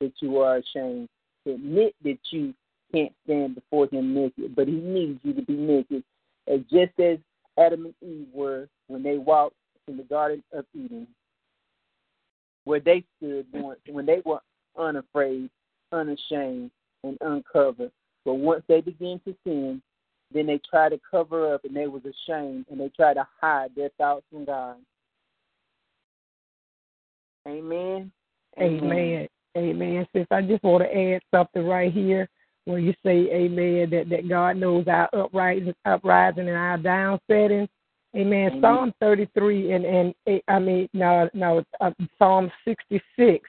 that 0.00 0.12
you 0.20 0.38
are 0.38 0.56
ashamed, 0.56 1.08
to 1.46 1.54
admit 1.54 1.94
that 2.02 2.18
you 2.30 2.54
can't 2.92 3.12
stand 3.24 3.54
before 3.54 3.88
him 3.90 4.14
naked, 4.14 4.56
but 4.56 4.66
he 4.66 4.74
needs 4.74 5.20
you 5.22 5.34
to 5.34 5.42
be 5.42 5.52
naked, 5.52 6.02
as 6.48 6.60
just 6.70 6.98
as 6.98 7.18
Adam 7.58 7.84
and 7.86 7.94
Eve 8.02 8.26
were 8.32 8.68
when 8.88 9.02
they 9.02 9.18
walked 9.18 9.54
in 9.86 9.96
the 9.96 10.02
Garden 10.04 10.42
of 10.52 10.64
Eden, 10.74 11.06
where 12.64 12.80
they 12.80 13.04
stood 13.16 13.46
when 13.88 14.06
they 14.06 14.22
were 14.24 14.40
unafraid, 14.78 15.50
unashamed, 15.92 16.70
and 17.04 17.18
uncovered. 17.20 17.90
But 18.24 18.34
once 18.34 18.62
they 18.68 18.80
began 18.80 19.20
to 19.24 19.34
sin, 19.44 19.82
then 20.32 20.46
they 20.46 20.60
tried 20.68 20.90
to 20.90 21.00
cover 21.10 21.54
up 21.54 21.64
and 21.64 21.74
they 21.74 21.86
was 21.86 22.02
ashamed 22.04 22.66
and 22.70 22.78
they 22.78 22.90
tried 22.90 23.14
to 23.14 23.26
hide 23.40 23.70
their 23.74 23.90
thoughts 23.98 24.24
from 24.30 24.44
God. 24.44 24.76
Amen. 27.48 28.12
Amen. 28.60 29.28
Amen. 29.56 30.06
Sis, 30.12 30.26
I 30.30 30.42
just 30.42 30.62
want 30.62 30.84
to 30.84 30.96
add 30.96 31.22
something 31.34 31.66
right 31.66 31.92
here 31.92 32.28
when 32.66 32.84
you 32.84 32.94
say 33.04 33.28
amen 33.32 33.90
that, 33.90 34.08
that 34.10 34.28
God 34.28 34.56
knows 34.58 34.86
our 34.86 35.08
uprising 35.12 35.74
uprising 35.84 36.48
and 36.48 36.56
our 36.56 36.78
down 36.78 37.18
settings. 37.28 37.68
Amen. 38.16 38.48
Amen. 38.48 38.60
Psalm 38.60 38.94
33 39.00 39.72
and 39.72 39.84
and 39.84 40.42
I 40.48 40.58
mean 40.58 40.88
no 40.92 41.28
no 41.32 41.62
uh, 41.80 41.90
Psalm 42.18 42.50
66 42.64 43.48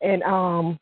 and 0.00 0.22
um 0.22 0.78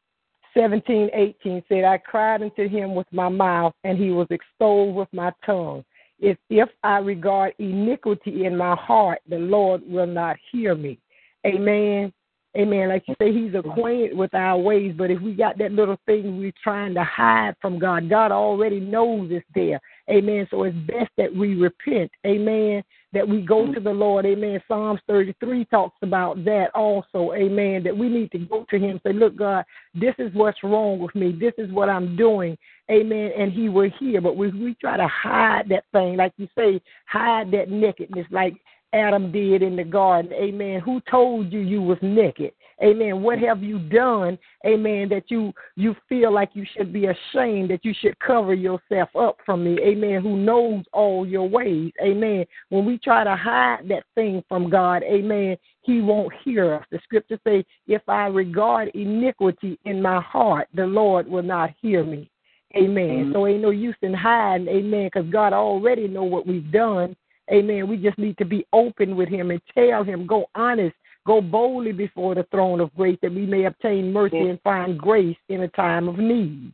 17 0.53 1.11
18 1.13 1.63
said 1.69 1.85
I 1.85 1.99
cried 1.99 2.43
unto 2.43 2.69
him 2.69 2.95
with 2.95 3.07
my 3.13 3.29
mouth 3.29 3.75
and 3.85 3.99
he 3.99 4.11
was 4.11 4.27
extolled 4.31 4.95
with 4.95 5.09
my 5.13 5.33
tongue. 5.45 5.85
If 6.21 6.37
if 6.51 6.69
I 6.83 6.99
regard 6.99 7.55
iniquity 7.59 8.45
in 8.45 8.57
my 8.57 8.77
heart, 8.77 9.21
the 9.29 9.39
Lord 9.39 9.83
will 9.87 10.07
not 10.07 10.37
hear 10.53 10.75
me. 10.75 10.99
Amen. 11.47 12.13
Amen. 12.57 12.89
Like 12.89 13.05
you 13.09 13.15
say, 13.21 13.33
He's 13.33 13.55
acquainted 13.55 14.17
with 14.17 14.33
our 14.35 14.57
ways, 14.57 14.95
but 14.97 15.11
if 15.11 15.21
we 15.21 15.35
got 15.35 15.59
that 15.59 15.73
little 15.73 15.99
thing 16.07 16.39
we're 16.39 16.53
trying 16.63 16.95
to 16.95 17.03
hide 17.03 17.57
from 17.61 17.79
God, 17.79 18.09
God 18.09 18.31
already 18.31 18.79
knows 18.79 19.31
it's 19.33 19.45
there. 19.55 19.81
Amen. 20.11 20.47
So 20.51 20.65
it's 20.65 20.77
best 20.87 21.11
that 21.17 21.35
we 21.35 21.55
repent. 21.55 22.11
Amen. 22.27 22.83
That 23.13 23.27
we 23.27 23.41
go 23.41 23.73
to 23.73 23.81
the 23.81 23.93
Lord. 23.93 24.27
Amen. 24.27 24.61
Psalms 24.69 25.01
33 25.07 25.65
talks 25.67 25.97
about 26.03 26.45
that 26.45 26.67
also. 26.75 27.33
Amen. 27.35 27.83
That 27.85 27.97
we 27.97 28.09
need 28.09 28.31
to 28.33 28.39
go 28.39 28.67
to 28.71 28.79
Him 28.79 29.01
say, 29.05 29.13
Look, 29.13 29.37
God, 29.37 29.65
this 29.95 30.15
is 30.19 30.33
what's 30.35 30.63
wrong 30.63 30.99
with 30.99 31.15
me. 31.15 31.33
This 31.33 31.55
is 31.57 31.71
what 31.73 31.89
I'm 31.89 32.17
doing. 32.17 32.59
Amen. 32.91 33.31
And 33.39 33.51
He 33.53 33.69
will 33.69 33.91
hear. 33.99 34.21
But 34.21 34.37
we, 34.37 34.51
we 34.51 34.75
try 34.75 34.97
to 34.97 35.09
hide 35.09 35.69
that 35.71 35.85
thing, 35.93 36.17
like 36.17 36.33
you 36.37 36.49
say, 36.57 36.83
hide 37.07 37.51
that 37.53 37.71
nakedness, 37.71 38.27
like 38.31 38.55
Adam 38.95 39.33
did 39.33 39.63
in 39.63 39.77
the 39.77 39.85
garden. 39.85 40.33
Amen. 40.33 40.81
Who 40.81 41.01
told 41.11 41.53
you 41.53 41.61
you 41.61 41.83
was 41.83 41.99
naked? 42.01 42.53
Amen. 42.83 43.23
What 43.23 43.39
have 43.39 43.63
you 43.63 43.79
done? 43.79 44.39
Amen. 44.67 45.09
That 45.09 45.25
you 45.29 45.53
you 45.77 45.95
feel 46.09 46.33
like 46.33 46.51
you 46.55 46.65
should 46.77 46.93
be 46.93 47.07
ashamed 47.07 47.71
that 47.71 47.85
you 47.85 47.95
should 48.01 48.19
cover 48.19 48.55
yourself 48.55 49.09
up 49.17 49.39
from 49.45 49.65
me. 49.65 49.79
Amen. 49.81 50.23
Who 50.23 50.37
knows 50.37 50.85
all 50.93 51.27
your 51.27 51.49
ways? 51.49 51.93
Amen. 52.03 52.45
When 52.71 52.85
we 52.85 52.99
try 52.99 53.25
to 53.25 53.37
hide 53.37 53.89
that 53.89 54.05
thing 54.15 54.43
from 54.49 54.71
God, 54.71 55.03
Amen. 55.03 55.57
He 55.83 56.01
won't 56.01 56.33
hear 56.45 56.75
us. 56.75 56.85
The 56.91 56.99
scripture 57.05 57.39
say, 57.47 57.65
"If 57.87 58.09
I 58.09 58.27
regard 58.27 58.89
iniquity 58.89 59.79
in 59.85 60.01
my 60.01 60.21
heart, 60.21 60.69
the 60.75 60.87
Lord 60.87 61.29
will 61.29 61.43
not 61.43 61.71
hear 61.81 62.05
me." 62.05 62.31
Amen. 62.77 63.27
Mm-hmm. 63.27 63.33
So 63.33 63.47
ain't 63.47 63.63
no 63.63 63.71
use 63.71 63.97
in 64.03 64.13
hiding, 64.13 64.67
amen, 64.69 65.07
because 65.13 65.31
God 65.31 65.53
already 65.53 66.09
know 66.09 66.25
what 66.25 66.47
we've 66.47 66.73
done. 66.73 67.15
Amen. 67.53 67.89
We 67.89 67.97
just 67.97 68.19
need 68.19 68.39
to 68.39 68.45
be 68.45 68.67
open 68.73 69.17
with 69.17 69.29
him 69.29 69.51
and 69.51 69.61
tell 69.75 70.03
him, 70.03 70.27
go 70.27 70.47
honest, 70.55 70.95
go 71.27 71.41
boldly 71.41 71.93
before 71.93 72.35
the 72.35 72.47
throne 72.51 72.81
of 72.81 72.95
grace 72.95 73.19
that 73.23 73.33
we 73.33 73.47
may 73.47 73.65
obtain 73.65 74.13
mercy 74.13 74.39
and 74.39 74.61
find 74.63 74.99
grace 74.99 75.37
in 75.49 75.63
a 75.63 75.69
time 75.69 76.09
of 76.09 76.19
need. 76.19 76.73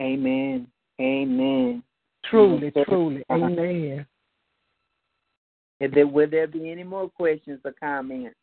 Amen. 0.00 0.66
Amen. 1.00 1.82
Truly, 2.24 2.72
truly. 2.86 3.24
Uh-huh. 3.28 3.44
Amen. 3.44 4.06
If 5.78 5.92
there 5.92 6.06
will 6.06 6.28
there 6.28 6.46
be 6.46 6.70
any 6.70 6.84
more 6.84 7.10
questions 7.10 7.60
or 7.64 7.72
comments? 7.78 8.36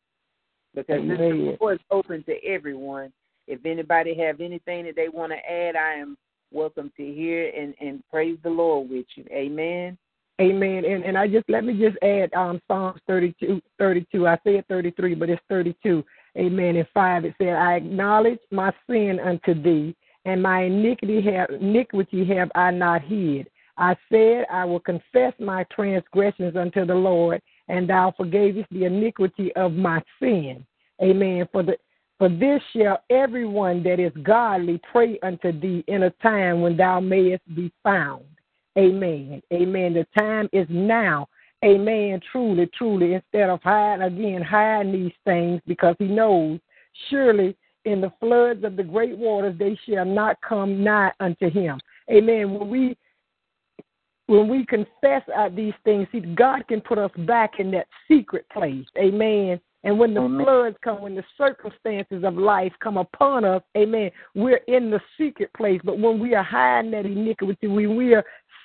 Because 0.76 1.00
Amen. 1.00 1.58
this 1.60 1.72
is 1.74 1.80
open 1.92 2.24
to 2.24 2.44
everyone. 2.46 3.12
If 3.48 3.66
anybody 3.66 4.16
have 4.20 4.40
anything 4.40 4.86
that 4.86 4.96
they 4.96 5.10
want 5.10 5.32
to 5.32 5.52
add, 5.52 5.76
I 5.76 5.96
am 5.96 6.18
welcome 6.52 6.92
to 6.98 7.04
hear 7.04 7.50
and, 7.50 7.74
and 7.82 8.04
praise 8.10 8.38
the 8.44 8.50
Lord 8.50 8.90
with 8.90 9.06
you. 9.16 9.26
Amen. 9.32 9.98
Amen. 10.44 10.84
And 10.86 11.04
and 11.04 11.18
I 11.18 11.28
just 11.28 11.50
let 11.50 11.64
me 11.64 11.74
just 11.80 11.98
add 12.04 12.34
um 12.34 12.62
Psalms 12.68 13.00
32, 13.08 13.62
32. 13.80 14.28
I 14.28 14.38
said 14.44 14.68
33, 14.68 15.16
but 15.16 15.30
it's 15.30 15.42
32. 15.50 16.04
Amen. 16.38 16.76
In 16.76 16.88
5 16.94 17.26
it 17.26 17.36
said, 17.38 17.54
I 17.54 17.76
acknowledge 17.76 18.40
my 18.52 18.74
sin 18.90 19.20
unto 19.24 19.54
thee, 19.62 19.96
and 20.26 20.42
my 20.42 20.64
iniquity 20.64 21.22
have, 21.22 21.50
iniquity 21.50 22.26
have 22.36 22.52
I 22.56 22.72
not 22.72 23.04
hid. 23.04 23.48
I 23.78 23.96
said, 24.12 24.46
I 24.52 24.66
will 24.66 24.80
confess 24.80 25.34
my 25.40 25.66
transgressions 25.72 26.56
unto 26.56 26.86
the 26.86 26.96
Lord, 26.96 27.42
and 27.68 27.90
thou 27.90 28.14
forgavest 28.20 28.68
the 28.72 28.86
iniquity 28.86 29.54
of 29.56 29.74
my 29.74 30.02
sin. 30.20 30.66
Amen. 31.02 31.48
For 31.52 31.64
the 31.64 31.78
for 32.20 32.30
this 32.30 32.62
shall 32.76 33.04
everyone 33.10 33.84
that 33.84 34.00
is 34.00 34.12
godly 34.24 34.80
pray 34.92 35.20
unto 35.24 35.58
thee 35.60 35.84
in 35.88 36.04
a 36.04 36.10
time 36.22 36.62
when 36.62 36.78
thou 36.78 37.00
mayest 37.00 37.44
be 37.56 37.72
found. 37.84 38.24
Amen. 38.78 39.42
Amen. 39.52 39.94
The 39.94 40.06
time 40.18 40.50
is 40.52 40.68
now. 40.70 41.28
Amen. 41.64 42.20
Truly, 42.32 42.70
truly. 42.78 43.14
Instead 43.14 43.50
of 43.50 43.62
hiding 43.64 44.04
again, 44.04 44.42
hiding 44.42 44.92
these 44.92 45.14
things 45.26 45.62
because 45.68 45.96
he 46.00 46.06
knows 46.06 46.60
surely 47.10 47.56
in 47.86 48.02
the 48.02 48.12
floods 48.20 48.64
of 48.64 48.76
the 48.76 48.84
great 48.84 49.18
waters 49.18 49.56
they 49.58 49.78
shall 49.88 50.06
not 50.06 50.38
come 50.42 50.84
nigh 50.84 51.12
unto 51.20 51.50
him. 51.50 51.80
Amen. 52.12 52.54
When 52.54 52.70
we 52.70 52.98
when 54.28 54.48
we 54.48 54.66
confess 54.66 55.22
out 55.36 55.56
these 55.56 55.74
things, 55.84 56.08
see, 56.12 56.22
God 56.22 56.68
can 56.68 56.80
put 56.82 56.98
us 56.98 57.12
back 57.20 57.60
in 57.60 57.72
that 57.72 57.88
secret 58.08 58.48
place. 58.50 58.86
Amen. 58.98 59.60
And 59.84 60.00
when 60.00 60.14
the 60.14 60.22
amen. 60.22 60.46
floods 60.46 60.78
come, 60.82 61.02
when 61.02 61.16
the 61.16 61.26
circumstances 61.38 62.24
of 62.24 62.36
life 62.36 62.72
come 62.82 62.96
upon 62.96 63.44
us, 63.44 63.62
amen, 63.76 64.12
we're 64.34 64.62
in 64.68 64.90
the 64.90 65.02
secret 65.18 65.52
place. 65.54 65.82
But 65.84 66.00
when 66.00 66.20
we 66.20 66.36
are 66.36 66.44
hiding 66.44 66.92
that 66.92 67.06
iniquity, 67.06 67.68
when 67.68 67.98
we 67.98 68.14
are 68.14 68.24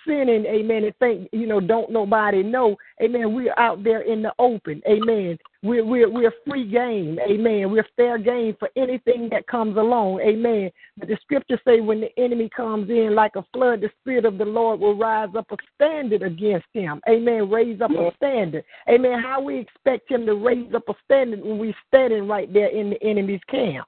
sinning, 0.08 0.46
amen, 0.46 0.84
and 0.84 0.96
think, 0.98 1.28
you 1.32 1.46
know, 1.46 1.60
don't 1.60 1.90
nobody 1.90 2.42
know, 2.42 2.76
amen, 3.02 3.34
we're 3.34 3.54
out 3.58 3.84
there 3.84 4.00
in 4.00 4.22
the 4.22 4.32
open, 4.38 4.80
amen. 4.88 5.38
We're, 5.62 5.84
we're, 5.84 6.08
we're 6.08 6.32
free 6.46 6.68
game, 6.68 7.18
amen. 7.28 7.70
We're 7.70 7.86
fair 7.96 8.16
game 8.16 8.56
for 8.58 8.70
anything 8.76 9.28
that 9.30 9.46
comes 9.46 9.76
along, 9.76 10.20
amen. 10.20 10.70
But 10.96 11.08
the 11.08 11.18
scriptures 11.20 11.60
say 11.66 11.80
when 11.80 12.00
the 12.00 12.18
enemy 12.18 12.48
comes 12.56 12.88
in 12.88 13.14
like 13.14 13.36
a 13.36 13.44
flood, 13.52 13.82
the 13.82 13.90
Spirit 14.00 14.24
of 14.24 14.38
the 14.38 14.44
Lord 14.44 14.80
will 14.80 14.96
rise 14.96 15.30
up 15.36 15.50
a 15.50 15.56
standard 15.74 16.22
against 16.22 16.66
him, 16.72 17.00
amen. 17.08 17.50
Raise 17.50 17.80
up 17.80 17.90
a 17.90 18.10
standard, 18.16 18.64
amen. 18.88 19.20
How 19.22 19.42
we 19.42 19.58
expect 19.58 20.10
him 20.10 20.24
to 20.26 20.34
raise 20.34 20.72
up 20.74 20.88
a 20.88 20.94
standard 21.04 21.44
when 21.44 21.58
we're 21.58 21.74
standing 21.88 22.26
right 22.26 22.52
there 22.52 22.68
in 22.68 22.90
the 22.90 23.02
enemy's 23.02 23.44
camp, 23.50 23.86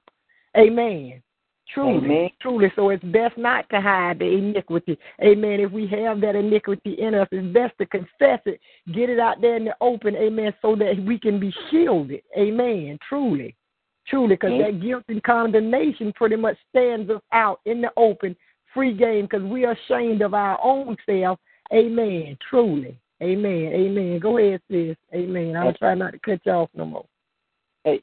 amen. 0.55 1.23
Truly, 1.73 2.05
Amen. 2.05 2.29
truly. 2.41 2.71
So 2.75 2.89
it's 2.89 3.03
best 3.05 3.37
not 3.37 3.69
to 3.69 3.79
hide 3.79 4.19
the 4.19 4.25
iniquity. 4.25 4.97
Amen. 5.23 5.59
If 5.61 5.71
we 5.71 5.87
have 5.87 6.19
that 6.21 6.35
iniquity 6.35 6.95
in 6.99 7.13
us, 7.13 7.27
it's 7.31 7.53
best 7.53 7.77
to 7.77 7.85
confess 7.85 8.39
it, 8.45 8.59
get 8.93 9.09
it 9.09 9.19
out 9.19 9.39
there 9.39 9.55
in 9.55 9.65
the 9.65 9.75
open. 9.79 10.15
Amen. 10.15 10.53
So 10.61 10.75
that 10.75 11.01
we 11.05 11.17
can 11.17 11.39
be 11.39 11.53
shielded. 11.69 12.23
Amen. 12.37 12.99
Truly. 13.07 13.55
Truly. 14.07 14.35
Because 14.35 14.59
that 14.61 14.81
guilt 14.81 15.03
and 15.07 15.23
condemnation 15.23 16.11
pretty 16.13 16.35
much 16.35 16.57
stands 16.69 17.09
us 17.09 17.21
out 17.31 17.61
in 17.65 17.81
the 17.81 17.91
open, 17.95 18.35
free 18.73 18.93
game, 18.93 19.25
because 19.25 19.43
we 19.43 19.63
are 19.63 19.77
ashamed 19.85 20.21
of 20.21 20.33
our 20.33 20.59
own 20.61 20.97
self. 21.05 21.39
Amen. 21.73 22.37
Truly. 22.49 22.97
Amen. 23.23 23.71
Amen. 23.73 24.19
Go 24.19 24.37
ahead, 24.39 24.61
sis. 24.69 24.97
Amen. 25.13 25.55
I'll 25.55 25.73
try 25.73 25.93
not 25.93 26.11
to 26.11 26.19
cut 26.19 26.41
you 26.43 26.51
off 26.51 26.69
no 26.75 26.85
more. 26.85 27.05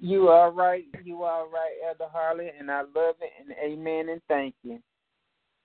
You 0.00 0.28
are 0.28 0.50
right. 0.50 0.84
You 1.04 1.22
are 1.22 1.48
right, 1.48 1.76
Elder 1.86 2.10
Harley, 2.12 2.48
and 2.58 2.70
I 2.70 2.80
love 2.80 3.16
it. 3.20 3.32
And 3.40 3.54
amen 3.62 4.08
and 4.08 4.20
thank 4.28 4.54
you. 4.62 4.80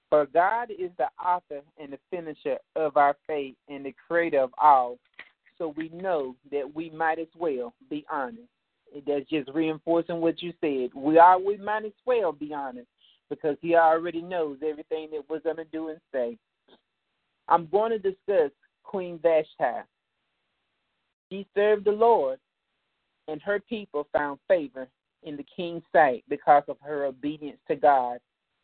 For 0.09 0.27
God 0.27 0.69
is 0.69 0.91
the 0.97 1.07
author 1.23 1.61
and 1.79 1.93
the 1.93 1.99
finisher 2.11 2.57
of 2.75 2.97
our 2.97 3.15
faith 3.25 3.55
and 3.67 3.85
the 3.85 3.95
creator 4.07 4.41
of 4.41 4.51
all. 4.61 4.99
So 5.57 5.73
we 5.75 5.89
know 5.89 6.35
that 6.51 6.63
we 6.73 6.91
might 6.91 7.17
as 7.17 7.27
well 7.37 7.73
be 7.89 8.05
honest. 8.11 8.47
That's 9.07 9.27
just 9.27 9.49
reinforcing 9.49 10.21
what 10.21 10.41
you 10.43 10.53
said. 10.61 10.91
We 10.95 11.17
are. 11.17 11.39
We 11.39 11.57
might 11.57 11.85
as 11.85 11.93
well 12.05 12.31
be 12.31 12.53
honest 12.53 12.87
because 13.29 13.57
He 13.61 13.75
already 13.75 14.21
knows 14.21 14.59
everything 14.63 15.09
that 15.11 15.23
we're 15.27 15.39
gonna 15.39 15.65
do 15.71 15.89
and 15.89 15.99
say. 16.11 16.37
I'm 17.47 17.67
going 17.67 17.91
to 17.91 17.99
discuss 17.99 18.51
Queen 18.83 19.19
Vashti. 19.21 19.81
She 21.31 21.47
served 21.55 21.85
the 21.85 21.91
Lord 21.91 22.39
and 23.27 23.41
her 23.41 23.59
people 23.59 24.07
found 24.13 24.39
favor 24.47 24.87
in 25.23 25.37
the 25.37 25.45
king's 25.55 25.83
sight 25.91 26.23
because 26.29 26.63
of 26.67 26.77
her 26.81 27.05
obedience 27.05 27.59
to 27.67 27.75
God, 27.75 28.19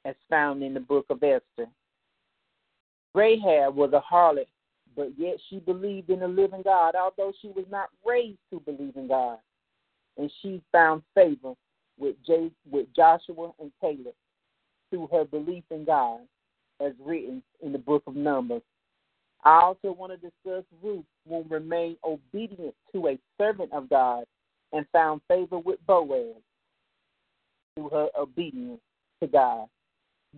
as 0.05 0.15
found 0.29 0.63
in 0.63 0.73
the 0.73 0.79
book 0.79 1.05
of 1.09 1.23
Esther. 1.23 1.69
Rahab 3.13 3.75
was 3.75 3.91
a 3.93 4.01
harlot, 4.01 4.47
but 4.95 5.11
yet 5.17 5.37
she 5.49 5.59
believed 5.59 6.09
in 6.09 6.19
the 6.19 6.27
living 6.27 6.61
God, 6.63 6.95
although 6.95 7.33
she 7.41 7.49
was 7.49 7.65
not 7.69 7.89
raised 8.05 8.39
to 8.51 8.59
believe 8.59 8.95
in 8.95 9.07
God. 9.07 9.39
And 10.17 10.31
she 10.41 10.61
found 10.71 11.01
favor 11.15 11.53
with, 11.97 12.15
J- 12.25 12.51
with 12.69 12.87
Joshua 12.95 13.51
and 13.59 13.71
Caleb 13.81 14.13
through 14.89 15.07
her 15.11 15.23
belief 15.25 15.63
in 15.71 15.85
God, 15.85 16.21
as 16.79 16.93
written 16.99 17.41
in 17.61 17.71
the 17.71 17.77
book 17.77 18.03
of 18.07 18.15
Numbers. 18.15 18.61
I 19.43 19.61
also 19.61 19.93
want 19.93 20.11
to 20.11 20.17
discuss 20.17 20.65
Ruth 20.81 21.05
will 21.25 21.43
remain 21.45 21.95
obedient 22.03 22.75
to 22.93 23.07
a 23.07 23.19
servant 23.37 23.71
of 23.71 23.89
God 23.89 24.25
and 24.73 24.85
found 24.91 25.21
favor 25.27 25.59
with 25.59 25.79
Boaz 25.87 26.35
through 27.75 27.89
her 27.89 28.07
obedience 28.17 28.81
to 29.21 29.27
God. 29.27 29.67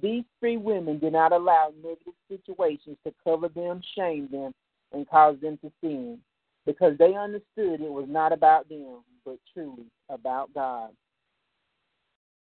These 0.02 0.24
three 0.40 0.58
women 0.58 1.00
did 1.00 1.14
not 1.14 1.34
allow 1.34 1.74
negative 1.84 2.14
situations 2.30 2.98
to 3.06 3.14
cover 3.24 3.50
them, 3.50 3.82
shame 3.96 4.30
them, 4.32 4.54
and 4.94 5.10
cause 5.10 5.36
them 5.42 5.58
to 5.62 5.72
sin 5.82 6.20
because 6.66 6.98
they 6.98 7.16
understood 7.16 7.82
it 7.82 7.92
was 7.92 8.08
not 8.08 8.32
about 8.32 8.70
them, 8.70 9.04
but 9.26 9.38
truly 9.54 9.86
about 10.10 10.54
God. 10.54 10.92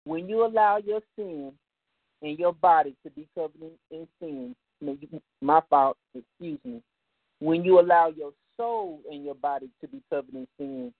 When 0.06 0.30
you 0.30 0.46
allow 0.46 0.77
your 0.77 1.01
sin 1.15 1.51
and 2.22 2.39
your 2.39 2.54
body 2.54 2.96
to 3.04 3.12
be 3.12 3.27
covered 3.36 3.62
in, 3.92 4.08
sin, 4.20 4.56
my 5.42 5.62
fault, 5.70 5.98
excuse 6.13 6.60
me. 6.63 6.82
When 7.39 7.63
you 7.63 7.80
allow 7.80 8.10
your 8.10 8.32
soul 8.58 9.01
and 9.12 9.24
your 9.24 9.36
body 9.36 9.69
to 9.82 9.88
be 9.88 10.02
covered 10.10 10.34
in 10.34 10.48
sin, 10.58 10.93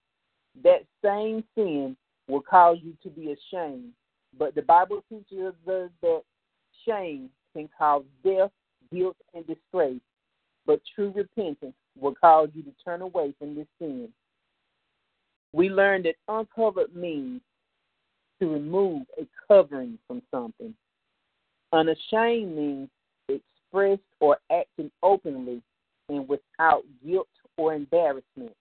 that 0.64 0.86
same 1.04 1.44
sin 1.56 1.96
will 2.28 2.42
cause 2.42 2.78
you 2.82 2.94
to 3.04 3.10
be 3.10 3.34
ashamed. 3.34 3.92
But 4.38 4.56
the 4.56 4.62
Bible 4.62 5.04
teaches 5.10 5.54
us 5.68 5.90
that 6.02 6.22
shame 6.88 7.30
can 7.54 7.70
cause 7.78 8.04
death, 8.24 8.52
guilt, 8.92 9.18
and 9.34 9.46
disgrace. 9.48 10.02
But 10.66 10.82
true 10.96 11.12
repentance 11.16 11.76
will 11.98 12.16
cause 12.16 12.50
you 12.54 12.64
to 12.64 12.72
turn 12.84 13.02
away 13.02 13.34
from 13.40 13.56
this 13.56 13.68
sin. 13.80 14.10
We 15.54 15.70
learned 15.70 16.06
that 16.06 16.16
uncovered 16.28 16.96
means 16.96 17.42
to 18.42 18.52
remove 18.52 19.04
a 19.18 19.28
covering 19.48 19.98
from 20.08 20.22
something. 20.32 20.74
Unashamed 21.72 22.56
means 22.56 22.90
expressed 23.30 24.02
or 24.20 24.38
acting 24.52 24.92
openly 25.02 25.62
and 26.10 26.28
without 26.28 26.84
guilt 27.06 27.28
or 27.58 27.74
embarrassment. 27.74 28.54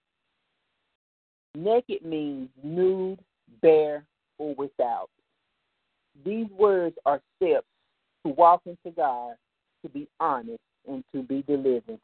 Naked 1.55 2.05
means 2.05 2.49
nude, 2.62 3.21
bare, 3.62 4.05
or 4.38 4.55
without. 4.55 5.09
These 6.25 6.49
words 6.51 6.97
are 7.07 7.21
steps 7.37 7.67
to 8.25 8.33
walk 8.33 8.62
into 8.67 8.90
God, 8.97 9.35
to 9.83 9.88
be 9.88 10.09
honest, 10.21 10.61
and 10.88 11.05
to 11.12 11.23
be 11.23 11.43
delivered. 11.43 12.01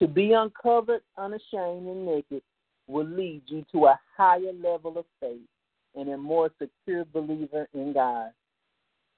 To 0.00 0.08
be 0.08 0.32
uncovered, 0.32 1.02
unashamed, 1.18 1.86
and 1.86 2.06
naked 2.06 2.42
will 2.86 3.06
lead 3.06 3.42
you 3.46 3.64
to 3.72 3.86
a 3.86 4.00
higher 4.16 4.52
level 4.52 4.98
of 4.98 5.04
faith 5.20 5.40
and 5.94 6.08
a 6.08 6.16
more 6.16 6.50
secure 6.58 7.04
believer 7.12 7.68
in 7.74 7.92
God. 7.92 8.30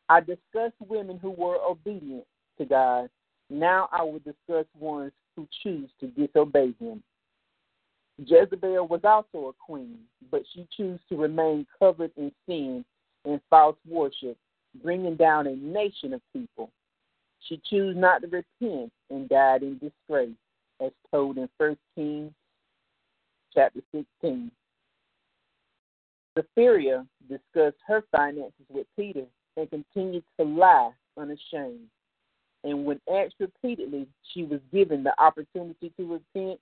I 0.09 0.21
discussed 0.21 0.75
women 0.81 1.19
who 1.19 1.31
were 1.31 1.59
obedient 1.63 2.25
to 2.59 2.65
God. 2.65 3.09
Now 3.49 3.89
I 3.93 4.03
will 4.03 4.21
discuss 4.21 4.67
ones 4.79 5.13
who 5.37 5.47
choose 5.63 5.91
to 6.01 6.09
disobey 6.09 6.75
Him. 6.79 7.03
Jezebel 8.19 8.87
was 8.87 9.01
also 9.05 9.49
a 9.49 9.53
queen, 9.53 9.99
but 10.31 10.43
she 10.53 10.67
chose 10.77 10.99
to 11.09 11.17
remain 11.17 11.67
covered 11.79 12.13
in 12.17 12.33
sin 12.47 12.85
and 13.25 13.41
false 13.49 13.77
worship, 13.89 14.37
bringing 14.83 15.17
down 15.17 15.47
a 15.47 15.57
nation 15.57 16.13
of 16.13 16.21
people. 16.33 16.71
She 17.49 17.61
chose 17.71 17.97
not 17.97 18.23
to 18.23 18.29
repent 18.29 18.93
and 19.11 19.29
died 19.29 19.63
in 19.63 19.79
disgrace, 19.79 20.37
as 20.81 20.93
told 21.11 21.39
in 21.39 21.49
1 21.57 21.77
Kings 21.95 22.33
chapter 23.55 23.81
16. 23.93 24.51
Sapphira 26.37 27.07
discussed 27.29 27.77
her 27.87 28.03
finances 28.11 28.67
with 28.71 28.87
Peter 28.97 29.25
and 29.57 29.69
continued 29.69 30.25
to 30.39 30.47
lie 30.47 30.91
unashamed. 31.19 31.89
And 32.65 32.85
when 32.85 33.01
asked 33.13 33.35
repeatedly, 33.41 34.07
she 34.33 34.45
was 34.45 34.61
given 34.73 35.03
the 35.03 35.21
opportunity 35.21 35.93
to 35.99 36.13
repent 36.35 36.61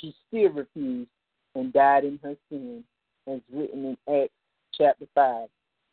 she 0.00 0.14
still 0.28 0.50
refused 0.50 1.08
and 1.54 1.72
died 1.72 2.04
in 2.04 2.18
her 2.22 2.36
sin, 2.50 2.84
as 3.26 3.40
written 3.52 3.96
in 4.06 4.14
Acts 4.22 4.32
chapter 4.76 5.06
five. 5.14 5.48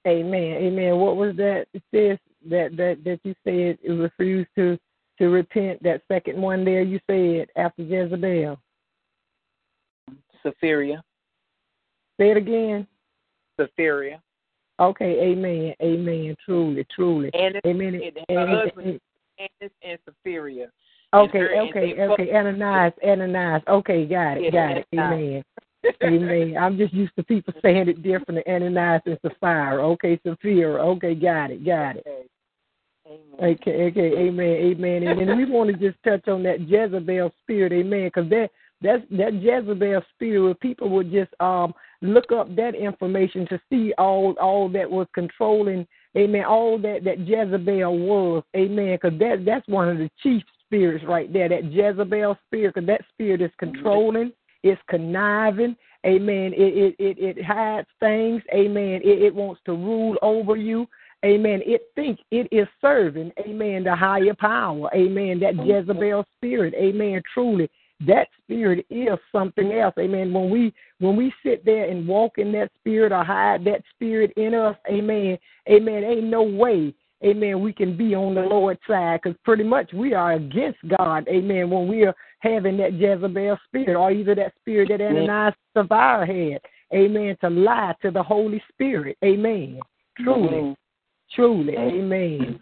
Amen. 0.08 0.58
Amen. 0.58 0.98
What 0.98 1.16
was 1.16 1.36
that? 1.38 1.66
It 1.74 1.82
says 1.94 2.18
that 2.50 2.76
that 2.78 3.04
that 3.06 3.20
you 3.24 3.34
said 3.44 3.78
it 3.82 3.92
refused 3.92 4.50
to 4.56 4.78
to 5.20 5.30
repent. 5.30 5.82
That 5.84 6.02
second 6.08 6.42
one 6.42 6.66
there 6.66 6.82
you 6.82 7.00
said 7.10 7.48
after 7.56 7.84
Jezebel. 7.84 8.60
Sapphira. 10.42 11.04
Say 12.20 12.32
it 12.32 12.38
again. 12.38 12.86
Sapphira. 13.58 14.22
Okay. 14.80 15.32
Amen. 15.32 15.74
Amen. 15.82 16.36
Truly. 16.44 16.86
Truly. 16.94 17.32
And 17.34 17.56
amen. 17.66 17.96
And, 17.96 18.04
and, 18.04 18.50
and, 18.50 18.72
and, 18.78 19.00
and, 19.40 19.72
and 19.82 20.00
Sapphira. 20.06 20.68
Okay, 21.14 21.60
okay, 21.60 21.96
okay. 22.00 22.36
Ananias, 22.36 22.94
Ananias. 23.06 23.62
Okay, 23.68 24.06
got 24.06 24.38
it, 24.38 24.52
got 24.52 24.78
it. 24.78 24.88
Amen. 24.94 25.44
Amen. 26.02 26.58
I'm 26.58 26.78
just 26.78 26.94
used 26.94 27.16
to 27.18 27.24
people 27.24 27.54
saying 27.62 27.90
it 27.90 28.02
differently. 28.02 28.44
Ananias 28.48 29.02
and 29.06 29.20
Sapphira. 29.22 29.86
Okay, 29.90 30.20
Sapphira. 30.26 30.82
Okay, 30.82 31.14
got 31.14 31.52
it, 31.52 31.66
got 31.66 31.98
it. 31.98 32.08
Amen. 33.06 33.56
Okay, 33.60 33.84
okay, 33.88 34.18
amen, 34.18 34.46
amen. 34.46 35.04
And 35.04 35.20
then 35.20 35.38
we 35.38 35.44
want 35.44 35.70
to 35.70 35.76
just 35.78 36.02
touch 36.04 36.26
on 36.30 36.42
that 36.44 36.62
Jezebel 36.62 37.34
spirit, 37.42 37.74
amen, 37.74 38.06
because 38.06 38.30
that 38.30 38.50
that's 38.82 39.04
that 39.12 39.34
Jezebel 39.34 40.02
spirit. 40.16 40.60
People 40.62 40.90
would 40.90 41.12
just 41.12 41.32
um 41.42 41.74
look 42.02 42.32
up 42.32 42.56
that 42.56 42.76
information 42.76 43.46
to 43.48 43.60
see 43.70 43.94
all 43.98 44.36
all 44.40 44.70
that 44.70 44.90
was 44.90 45.08
controlling, 45.14 45.86
amen, 46.16 46.46
all 46.46 46.78
that 46.80 47.04
that 47.04 47.20
Jezebel 47.20 47.98
was, 48.00 48.44
amen, 48.56 48.98
because 49.02 49.20
that 49.20 49.44
that's 49.46 49.68
one 49.68 49.90
of 49.90 49.98
the 49.98 50.10
chief 50.22 50.44
spirits 50.74 51.06
right 51.06 51.32
there, 51.32 51.50
that 51.50 51.72
Jezebel 51.72 52.38
spirit, 52.48 52.74
because 52.74 52.88
that 52.88 53.02
spirit 53.14 53.42
is 53.42 53.52
controlling, 53.58 54.32
it's 54.64 54.82
conniving, 54.90 55.76
amen. 56.06 56.54
It 56.56 56.96
it 57.00 57.18
it, 57.20 57.38
it 57.38 57.46
hides 57.46 57.88
things, 58.00 58.42
amen. 58.54 59.02
It, 59.04 59.22
it 59.22 59.36
wants 59.36 59.62
to 59.66 59.74
rule 59.74 60.18
over 60.22 60.56
you, 60.56 60.88
amen, 61.24 61.62
it 61.66 61.82
thinks 61.96 62.22
it 62.32 62.48
is 62.52 62.68
serving, 62.82 63.32
amen, 63.48 63.84
the 63.84 63.96
higher 63.96 64.34
power, 64.34 64.90
amen, 64.96 65.40
that 65.42 65.56
Jezebel 65.56 66.26
spirit, 66.38 66.74
amen, 66.76 67.22
truly. 67.34 67.70
That 68.06 68.28
spirit 68.42 68.86
is 68.90 69.18
something 69.32 69.72
else, 69.72 69.94
amen. 69.98 70.34
When 70.34 70.50
we 70.50 70.74
when 71.00 71.16
we 71.16 71.32
sit 71.44 71.64
there 71.64 71.90
and 71.90 72.08
walk 72.08 72.38
in 72.38 72.52
that 72.54 72.72
spirit 72.80 73.12
or 73.12 73.24
hide 73.24 73.64
that 73.66 73.82
spirit 73.96 74.32
in 74.36 74.54
us, 74.54 74.76
amen, 74.90 75.38
amen, 75.70 76.04
ain't 76.04 76.26
no 76.26 76.44
way, 76.44 76.94
amen, 77.24 77.62
we 77.62 77.74
can 77.74 77.96
be 77.96 78.16
on 78.16 78.36
the 78.36 78.42
Lord's 78.42 78.80
side 78.88 79.22
because 79.24 79.38
pretty 79.44 79.64
much 79.64 79.92
we 79.94 80.14
are 80.14 80.34
against 80.34 80.80
God, 80.98 81.28
amen, 81.28 81.70
when 81.70 81.88
we 81.88 82.04
are 82.04 82.16
having 82.40 82.78
that 82.78 82.94
Jezebel 82.94 83.58
spirit 83.66 83.96
or 83.96 84.12
either 84.12 84.36
that 84.36 84.54
spirit 84.60 84.90
that 84.90 85.02
Ananias 85.02 85.56
Sapphira 85.74 86.26
had, 86.26 86.62
amen, 86.94 87.38
to 87.42 87.50
lie 87.50 87.94
to 88.02 88.12
the 88.12 88.24
Holy 88.24 88.62
Spirit, 88.72 89.18
amen. 89.24 89.80
Truly, 90.18 90.50
mm-hmm. 90.50 90.74
truly, 91.34 91.76
amen. 91.78 92.60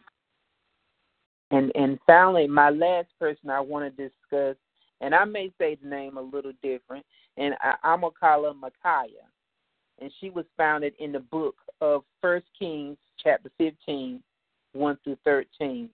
And 1.52 1.71
and 1.76 2.00
finally, 2.08 2.47
my 2.47 2.69
last 2.69 3.10
person 3.19 3.50
I 3.50 3.60
want 3.60 3.95
to 3.95 4.10
discuss, 4.10 4.56
and 5.02 5.13
I 5.13 5.26
may 5.26 5.52
say 5.58 5.78
the 5.82 5.89
name 5.89 6.17
a 6.17 6.21
little 6.21 6.54
different, 6.63 7.06
and 7.38 7.56
I, 7.60 7.74
I'm 7.84 8.02
gonna 8.02 8.13
call 8.17 8.45
her 8.45 8.54
Micaiah, 8.54 9.28
and 10.00 10.12
she 10.21 10.30
was 10.30 10.45
founded 10.56 10.93
in 11.00 11.12
the 11.12 11.19
book 11.19 11.56
of 11.82 12.04
First 12.21 12.45
Kings, 12.58 12.97
chapter 13.21 13.52
15, 13.58 14.24
1 14.73 14.97
through 15.03 15.17
13. 15.23 15.89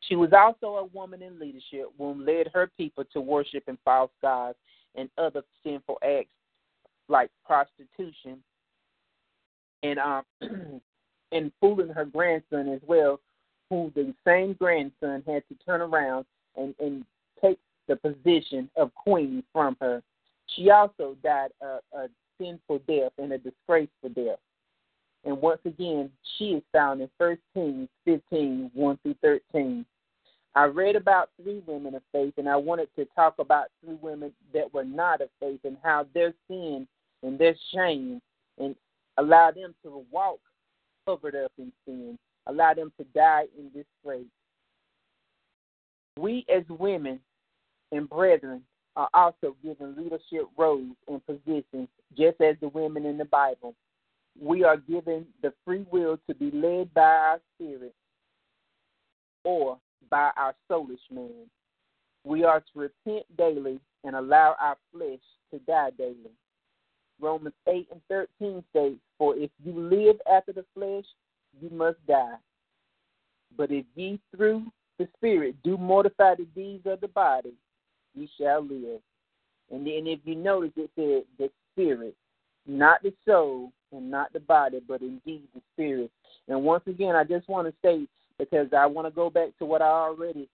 She 0.00 0.16
was 0.16 0.30
also 0.32 0.76
a 0.76 0.84
woman 0.84 1.22
in 1.22 1.38
leadership 1.38 1.86
who 1.96 2.14
led 2.14 2.48
her 2.54 2.70
people 2.76 3.04
to 3.12 3.20
worship 3.20 3.64
in 3.66 3.78
false 3.84 4.10
gods 4.22 4.56
and 4.94 5.08
other 5.18 5.42
sinful 5.64 5.98
acts 6.02 6.30
like 7.08 7.30
prostitution 7.44 8.42
and 9.82 9.98
um 9.98 10.22
and 11.32 11.52
fooling 11.60 11.88
her 11.90 12.04
grandson 12.04 12.68
as 12.68 12.80
well, 12.86 13.20
who 13.68 13.92
the 13.94 14.14
same 14.26 14.54
grandson 14.54 15.22
had 15.26 15.42
to 15.48 15.54
turn 15.66 15.80
around 15.82 16.24
and, 16.56 16.74
and 16.80 17.04
take 17.42 17.58
the 17.86 17.96
position 17.96 18.70
of 18.76 18.94
queen 18.94 19.42
from 19.52 19.76
her. 19.80 20.02
She 20.56 20.70
also 20.70 21.16
died 21.22 21.50
a, 21.60 21.78
a 21.96 22.08
sinful 22.40 22.80
death 22.88 23.12
and 23.18 23.32
a 23.32 23.38
disgraceful 23.38 24.08
death. 24.14 24.38
And 25.24 25.40
once 25.40 25.60
again, 25.64 26.10
she 26.36 26.50
is 26.50 26.62
found 26.72 27.00
in 27.00 27.10
1 27.18 27.38
Kings 27.54 27.88
15, 28.04 28.70
1 28.72 28.98
through 29.02 29.16
13. 29.22 29.84
I 30.54 30.64
read 30.64 30.96
about 30.96 31.30
three 31.40 31.62
women 31.66 31.94
of 31.94 32.02
faith, 32.12 32.34
and 32.36 32.48
I 32.48 32.56
wanted 32.56 32.88
to 32.96 33.06
talk 33.14 33.34
about 33.38 33.66
three 33.84 33.96
women 34.00 34.32
that 34.54 34.72
were 34.72 34.84
not 34.84 35.20
of 35.20 35.28
faith 35.40 35.60
and 35.64 35.76
how 35.82 36.06
their 36.14 36.32
sin 36.48 36.86
and 37.22 37.38
their 37.38 37.54
shame 37.72 38.20
and 38.58 38.74
allow 39.18 39.50
them 39.50 39.74
to 39.82 40.04
walk 40.10 40.40
covered 41.06 41.36
up 41.36 41.52
in 41.58 41.72
sin, 41.84 42.18
allow 42.46 42.74
them 42.74 42.92
to 42.98 43.04
die 43.14 43.44
in 43.58 43.66
disgrace. 43.66 44.26
We 46.18 46.44
as 46.54 46.64
women 46.68 47.20
and 47.92 48.08
brethren 48.08 48.62
are 48.96 49.08
also 49.14 49.56
given 49.62 49.94
leadership 49.96 50.48
roles 50.56 50.96
and 51.06 51.24
positions, 51.24 51.88
just 52.16 52.40
as 52.40 52.56
the 52.60 52.68
women 52.68 53.06
in 53.06 53.16
the 53.16 53.24
Bible. 53.24 53.74
We 54.40 54.64
are 54.64 54.76
given 54.76 55.26
the 55.42 55.52
free 55.64 55.84
will 55.90 56.18
to 56.28 56.34
be 56.34 56.50
led 56.50 56.92
by 56.94 57.02
our 57.02 57.40
spirit 57.54 57.94
or 59.44 59.78
by 60.10 60.30
our 60.36 60.54
soulish 60.70 60.98
man. 61.10 61.48
We 62.24 62.44
are 62.44 62.60
to 62.60 62.78
repent 62.78 63.24
daily 63.36 63.80
and 64.04 64.14
allow 64.14 64.54
our 64.60 64.76
flesh 64.92 65.20
to 65.52 65.58
die 65.60 65.90
daily. 65.96 66.30
Romans 67.20 67.54
8 67.66 67.88
and 67.90 68.00
13 68.08 68.62
states, 68.70 69.00
For 69.18 69.36
if 69.36 69.50
you 69.64 69.72
live 69.72 70.16
after 70.32 70.52
the 70.52 70.64
flesh, 70.74 71.04
you 71.60 71.70
must 71.70 71.98
die. 72.06 72.36
But 73.56 73.72
if 73.72 73.86
ye 73.96 74.20
through 74.36 74.66
the 74.98 75.08
Spirit 75.16 75.56
do 75.64 75.76
mortify 75.76 76.36
the 76.36 76.44
deeds 76.54 76.86
of 76.86 77.00
the 77.00 77.08
body, 77.08 77.54
ye 78.14 78.28
shall 78.38 78.62
live. 78.62 79.00
And 79.70 79.86
then 79.86 80.06
if 80.06 80.20
you 80.24 80.36
notice, 80.36 80.72
it 80.76 80.90
said 80.94 81.24
the 81.38 81.50
Spirit, 81.72 82.14
not 82.66 83.02
the 83.02 83.12
soul 83.26 83.72
and 83.92 84.10
not 84.10 84.32
the 84.32 84.40
body, 84.40 84.80
but 84.86 85.00
indeed 85.00 85.42
the 85.54 85.60
Spirit. 85.74 86.10
And 86.48 86.62
once 86.62 86.84
again, 86.86 87.16
I 87.16 87.24
just 87.24 87.48
want 87.48 87.68
to 87.68 87.74
state, 87.78 88.08
because 88.38 88.68
I 88.76 88.86
want 88.86 89.06
to 89.06 89.10
go 89.10 89.30
back 89.30 89.56
to 89.58 89.64
what 89.64 89.82
I 89.82 89.86
already 89.86 90.48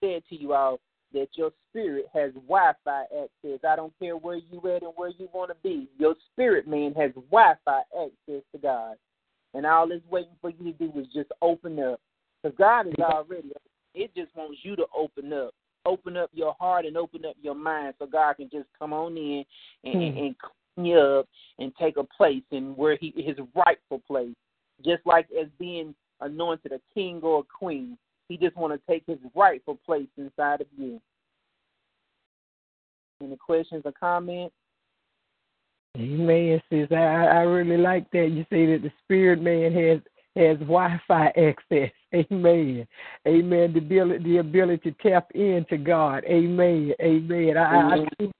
said 0.00 0.22
to 0.28 0.36
you 0.36 0.52
all, 0.52 0.80
that 1.12 1.28
your 1.34 1.50
spirit 1.68 2.06
has 2.14 2.32
Wi-Fi 2.32 3.02
access. 3.02 3.60
I 3.68 3.76
don't 3.76 3.92
care 3.98 4.16
where 4.16 4.36
you 4.36 4.58
at 4.74 4.82
and 4.82 4.92
where 4.96 5.10
you 5.10 5.28
want 5.34 5.50
to 5.50 5.56
be. 5.62 5.86
Your 5.98 6.14
spirit 6.32 6.66
man 6.66 6.94
has 6.94 7.10
Wi-Fi 7.30 7.80
access 7.94 8.42
to 8.52 8.58
God, 8.62 8.96
and 9.52 9.66
all 9.66 9.90
it's 9.92 10.04
waiting 10.10 10.36
for 10.40 10.50
you 10.50 10.72
to 10.72 10.78
do 10.78 10.98
is 10.98 11.06
just 11.12 11.30
open 11.42 11.78
up, 11.78 12.00
because 12.42 12.56
God 12.56 12.86
is 12.86 12.94
already. 12.98 13.52
It 13.94 14.14
just 14.14 14.34
wants 14.34 14.60
you 14.62 14.74
to 14.76 14.86
open 14.96 15.32
up, 15.34 15.52
open 15.84 16.16
up 16.16 16.30
your 16.32 16.54
heart 16.58 16.86
and 16.86 16.96
open 16.96 17.26
up 17.26 17.36
your 17.42 17.54
mind, 17.54 17.94
so 17.98 18.06
God 18.06 18.36
can 18.36 18.48
just 18.50 18.68
come 18.78 18.94
on 18.94 19.16
in 19.16 19.44
and, 19.84 19.94
hmm. 19.94 20.18
and 20.18 20.26
you 20.28 20.34
up 20.78 21.28
and 21.58 21.72
take 21.78 21.96
a 21.96 22.04
place 22.04 22.42
in 22.50 22.74
where 22.76 22.96
He 22.96 23.12
His 23.16 23.36
rightful 23.54 24.00
place, 24.06 24.34
just 24.84 25.04
like 25.06 25.26
as 25.38 25.48
being 25.58 25.94
anointed 26.22 26.72
a 26.72 26.80
king 26.94 27.20
or 27.22 27.40
a 27.40 27.42
queen. 27.42 27.98
He 28.28 28.36
just 28.36 28.56
want 28.56 28.72
to 28.72 28.92
take 28.92 29.04
his 29.06 29.18
rightful 29.34 29.78
place 29.84 30.08
inside 30.16 30.60
of 30.60 30.66
you. 30.78 31.00
Any 33.22 33.36
questions 33.36 33.82
or 33.84 33.92
comments? 33.92 34.54
Amen, 35.98 36.62
sis. 36.70 36.88
I, 36.90 36.94
I 36.94 37.40
really 37.42 37.76
like 37.76 38.10
that. 38.12 38.30
You 38.30 38.46
say 38.48 38.66
that 38.66 38.82
the 38.82 38.90
spirit 39.04 39.42
man 39.42 39.72
has 39.74 40.00
has 40.34 40.56
Wi-Fi 40.60 41.26
access. 41.26 41.90
Amen. 42.14 42.86
Amen. 43.28 43.72
The 43.74 43.78
ability, 43.78 44.24
the 44.24 44.38
ability 44.38 44.90
to 44.90 45.10
tap 45.10 45.30
into 45.34 45.76
God. 45.76 46.24
Amen. 46.24 46.92
Amen. 47.02 47.58
I, 47.58 47.96
I, 47.96 48.30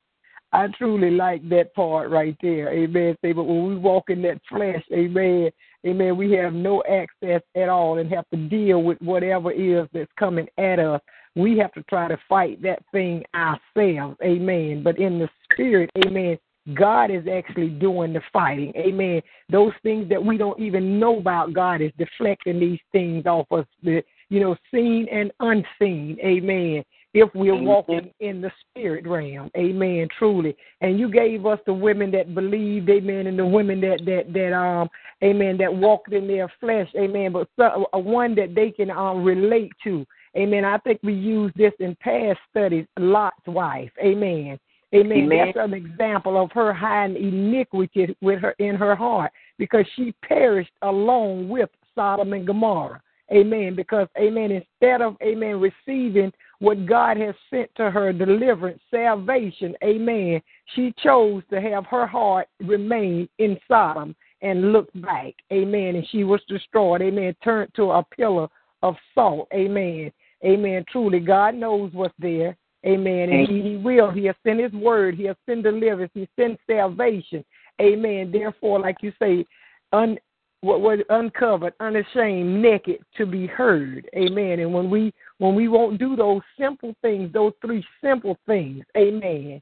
I 0.52 0.68
truly 0.68 1.10
like 1.10 1.48
that 1.48 1.74
part 1.74 2.10
right 2.10 2.36
there. 2.42 2.70
Amen. 2.72 3.16
Say, 3.22 3.32
but 3.32 3.44
when 3.44 3.68
we 3.68 3.76
walk 3.76 4.10
in 4.10 4.20
that 4.22 4.40
flesh, 4.48 4.82
amen, 4.92 5.50
amen, 5.86 6.16
we 6.16 6.32
have 6.32 6.52
no 6.52 6.82
access 6.84 7.40
at 7.56 7.68
all 7.70 7.98
and 7.98 8.12
have 8.12 8.28
to 8.30 8.36
deal 8.36 8.82
with 8.82 9.00
whatever 9.00 9.50
is 9.50 9.88
that's 9.94 10.12
coming 10.18 10.46
at 10.58 10.78
us. 10.78 11.00
We 11.34 11.56
have 11.58 11.72
to 11.72 11.82
try 11.84 12.08
to 12.08 12.18
fight 12.28 12.60
that 12.62 12.82
thing 12.92 13.24
ourselves. 13.34 14.18
Amen. 14.22 14.82
But 14.82 14.98
in 14.98 15.18
the 15.18 15.30
spirit, 15.50 15.90
amen, 16.04 16.38
God 16.74 17.10
is 17.10 17.26
actually 17.26 17.70
doing 17.70 18.12
the 18.12 18.20
fighting. 18.30 18.74
Amen. 18.76 19.22
Those 19.48 19.72
things 19.82 20.10
that 20.10 20.22
we 20.22 20.36
don't 20.36 20.60
even 20.60 21.00
know 21.00 21.18
about, 21.18 21.54
God 21.54 21.80
is 21.80 21.92
deflecting 21.96 22.60
these 22.60 22.80
things 22.92 23.24
off 23.24 23.50
us, 23.52 23.66
you 23.82 24.02
know, 24.40 24.54
seen 24.70 25.08
and 25.10 25.32
unseen. 25.40 26.18
Amen 26.22 26.84
if 27.14 27.28
we're 27.34 27.54
walking 27.54 28.10
in 28.20 28.40
the 28.40 28.50
spirit 28.60 29.06
realm. 29.06 29.50
Amen. 29.56 30.08
Truly. 30.18 30.56
And 30.80 30.98
you 30.98 31.10
gave 31.10 31.44
us 31.44 31.58
the 31.66 31.74
women 31.74 32.10
that 32.12 32.34
believed, 32.34 32.88
amen, 32.88 33.26
and 33.26 33.38
the 33.38 33.46
women 33.46 33.80
that 33.82 34.00
that 34.06 34.32
that 34.32 34.54
um, 34.54 34.88
amen, 35.22 35.58
that 35.58 35.72
walked 35.72 36.12
in 36.12 36.26
their 36.26 36.50
flesh, 36.60 36.88
amen. 36.96 37.32
But 37.32 37.48
so, 37.56 37.86
uh, 37.92 37.98
one 37.98 38.34
that 38.36 38.54
they 38.54 38.70
can 38.70 38.90
um 38.90 39.24
relate 39.24 39.72
to. 39.84 40.06
Amen. 40.36 40.64
I 40.64 40.78
think 40.78 41.00
we 41.02 41.12
used 41.12 41.56
this 41.56 41.74
in 41.78 41.94
past 41.96 42.38
studies, 42.50 42.86
Lot's 42.98 43.46
wife. 43.46 43.90
Amen. 44.02 44.58
Amen. 44.94 45.18
Amen. 45.24 45.52
That's 45.54 45.66
an 45.66 45.74
example 45.74 46.42
of 46.42 46.50
her 46.52 46.72
hiding 46.72 47.16
iniquity 47.16 48.16
with 48.22 48.40
her 48.40 48.54
in 48.58 48.74
her 48.76 48.94
heart 48.94 49.32
because 49.58 49.84
she 49.96 50.14
perished 50.22 50.72
along 50.82 51.48
with 51.48 51.68
Sodom 51.94 52.32
and 52.32 52.46
Gomorrah. 52.46 53.02
Amen. 53.30 53.74
Because, 53.74 54.08
amen, 54.18 54.50
instead 54.50 55.00
of, 55.00 55.16
amen, 55.22 55.60
receiving 55.60 56.32
what 56.62 56.86
God 56.86 57.16
has 57.16 57.34
sent 57.50 57.68
to 57.74 57.90
her 57.90 58.12
deliverance, 58.12 58.80
salvation, 58.88 59.74
amen, 59.82 60.40
she 60.76 60.94
chose 61.02 61.42
to 61.50 61.60
have 61.60 61.84
her 61.86 62.06
heart 62.06 62.46
remain 62.60 63.28
in 63.40 63.58
Sodom 63.66 64.14
and 64.42 64.70
look 64.70 64.88
back, 64.94 65.34
amen, 65.52 65.96
and 65.96 66.06
she 66.12 66.22
was 66.22 66.40
destroyed, 66.46 67.02
amen, 67.02 67.34
turned 67.42 67.74
to 67.74 67.90
a 67.90 68.04
pillar 68.16 68.46
of 68.84 68.94
salt, 69.12 69.48
amen, 69.52 70.12
amen. 70.44 70.84
Truly, 70.88 71.18
God 71.18 71.56
knows 71.56 71.90
what's 71.94 72.14
there, 72.20 72.56
amen, 72.86 73.30
and 73.30 73.48
He, 73.48 73.60
he 73.60 73.76
will. 73.76 74.12
He 74.12 74.26
has 74.26 74.36
sent 74.46 74.60
His 74.60 74.72
word, 74.72 75.16
He 75.16 75.24
has 75.24 75.36
sent 75.46 75.64
deliverance, 75.64 76.12
He 76.14 76.28
sent 76.38 76.60
salvation, 76.70 77.44
amen. 77.80 78.30
Therefore, 78.30 78.78
like 78.78 78.98
you 79.02 79.12
say, 79.20 79.44
un, 79.92 80.16
what 80.62 80.80
was 80.80 81.00
uncovered, 81.10 81.74
unashamed, 81.80 82.62
naked 82.62 83.00
to 83.16 83.26
be 83.26 83.46
heard. 83.48 84.08
Amen. 84.16 84.60
And 84.60 84.72
when 84.72 84.88
we 84.88 85.12
when 85.38 85.54
we 85.54 85.68
won't 85.68 85.98
do 85.98 86.16
those 86.16 86.42
simple 86.58 86.94
things, 87.02 87.32
those 87.32 87.52
three 87.60 87.84
simple 88.02 88.38
things, 88.46 88.84
amen. 88.96 89.60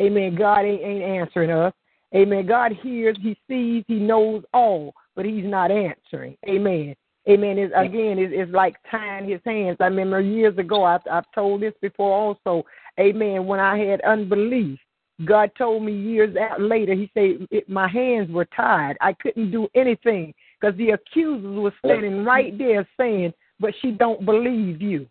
Amen. 0.00 0.34
God 0.34 0.60
ain't, 0.64 0.82
ain't 0.82 1.02
answering 1.02 1.50
us. 1.50 1.72
Amen. 2.14 2.46
God 2.46 2.72
hears, 2.82 3.16
He 3.20 3.36
sees, 3.48 3.84
He 3.86 3.94
knows 3.94 4.42
all, 4.52 4.94
but 5.14 5.24
He's 5.24 5.44
not 5.44 5.70
answering. 5.70 6.36
Amen. 6.48 6.94
Amen. 7.28 7.58
It's, 7.58 7.72
again, 7.76 8.18
it's, 8.18 8.32
it's 8.34 8.52
like 8.52 8.76
tying 8.90 9.28
His 9.28 9.40
hands. 9.46 9.76
I 9.80 9.84
remember 9.84 10.20
years 10.20 10.56
ago, 10.58 10.84
I've, 10.84 11.00
I've 11.10 11.30
told 11.34 11.62
this 11.62 11.74
before 11.80 12.12
also. 12.12 12.66
Amen. 12.98 13.46
When 13.46 13.60
I 13.60 13.78
had 13.78 14.00
unbelief, 14.02 14.78
God 15.24 15.50
told 15.56 15.84
me 15.84 15.92
years 15.92 16.36
out 16.36 16.60
later, 16.60 16.94
He 16.94 17.10
said, 17.14 17.46
it, 17.50 17.68
My 17.68 17.88
hands 17.88 18.30
were 18.30 18.46
tied. 18.56 18.96
I 19.00 19.12
couldn't 19.14 19.50
do 19.50 19.68
anything 19.74 20.34
Because 20.60 20.76
the 20.76 20.90
accusers 20.90 21.58
were 21.58 21.74
standing 21.84 22.24
right 22.24 22.56
there 22.58 22.86
saying, 22.98 23.32
but 23.60 23.72
she 23.80 23.92
don't 23.92 24.26
believe 24.26 24.82
you. 24.82 25.06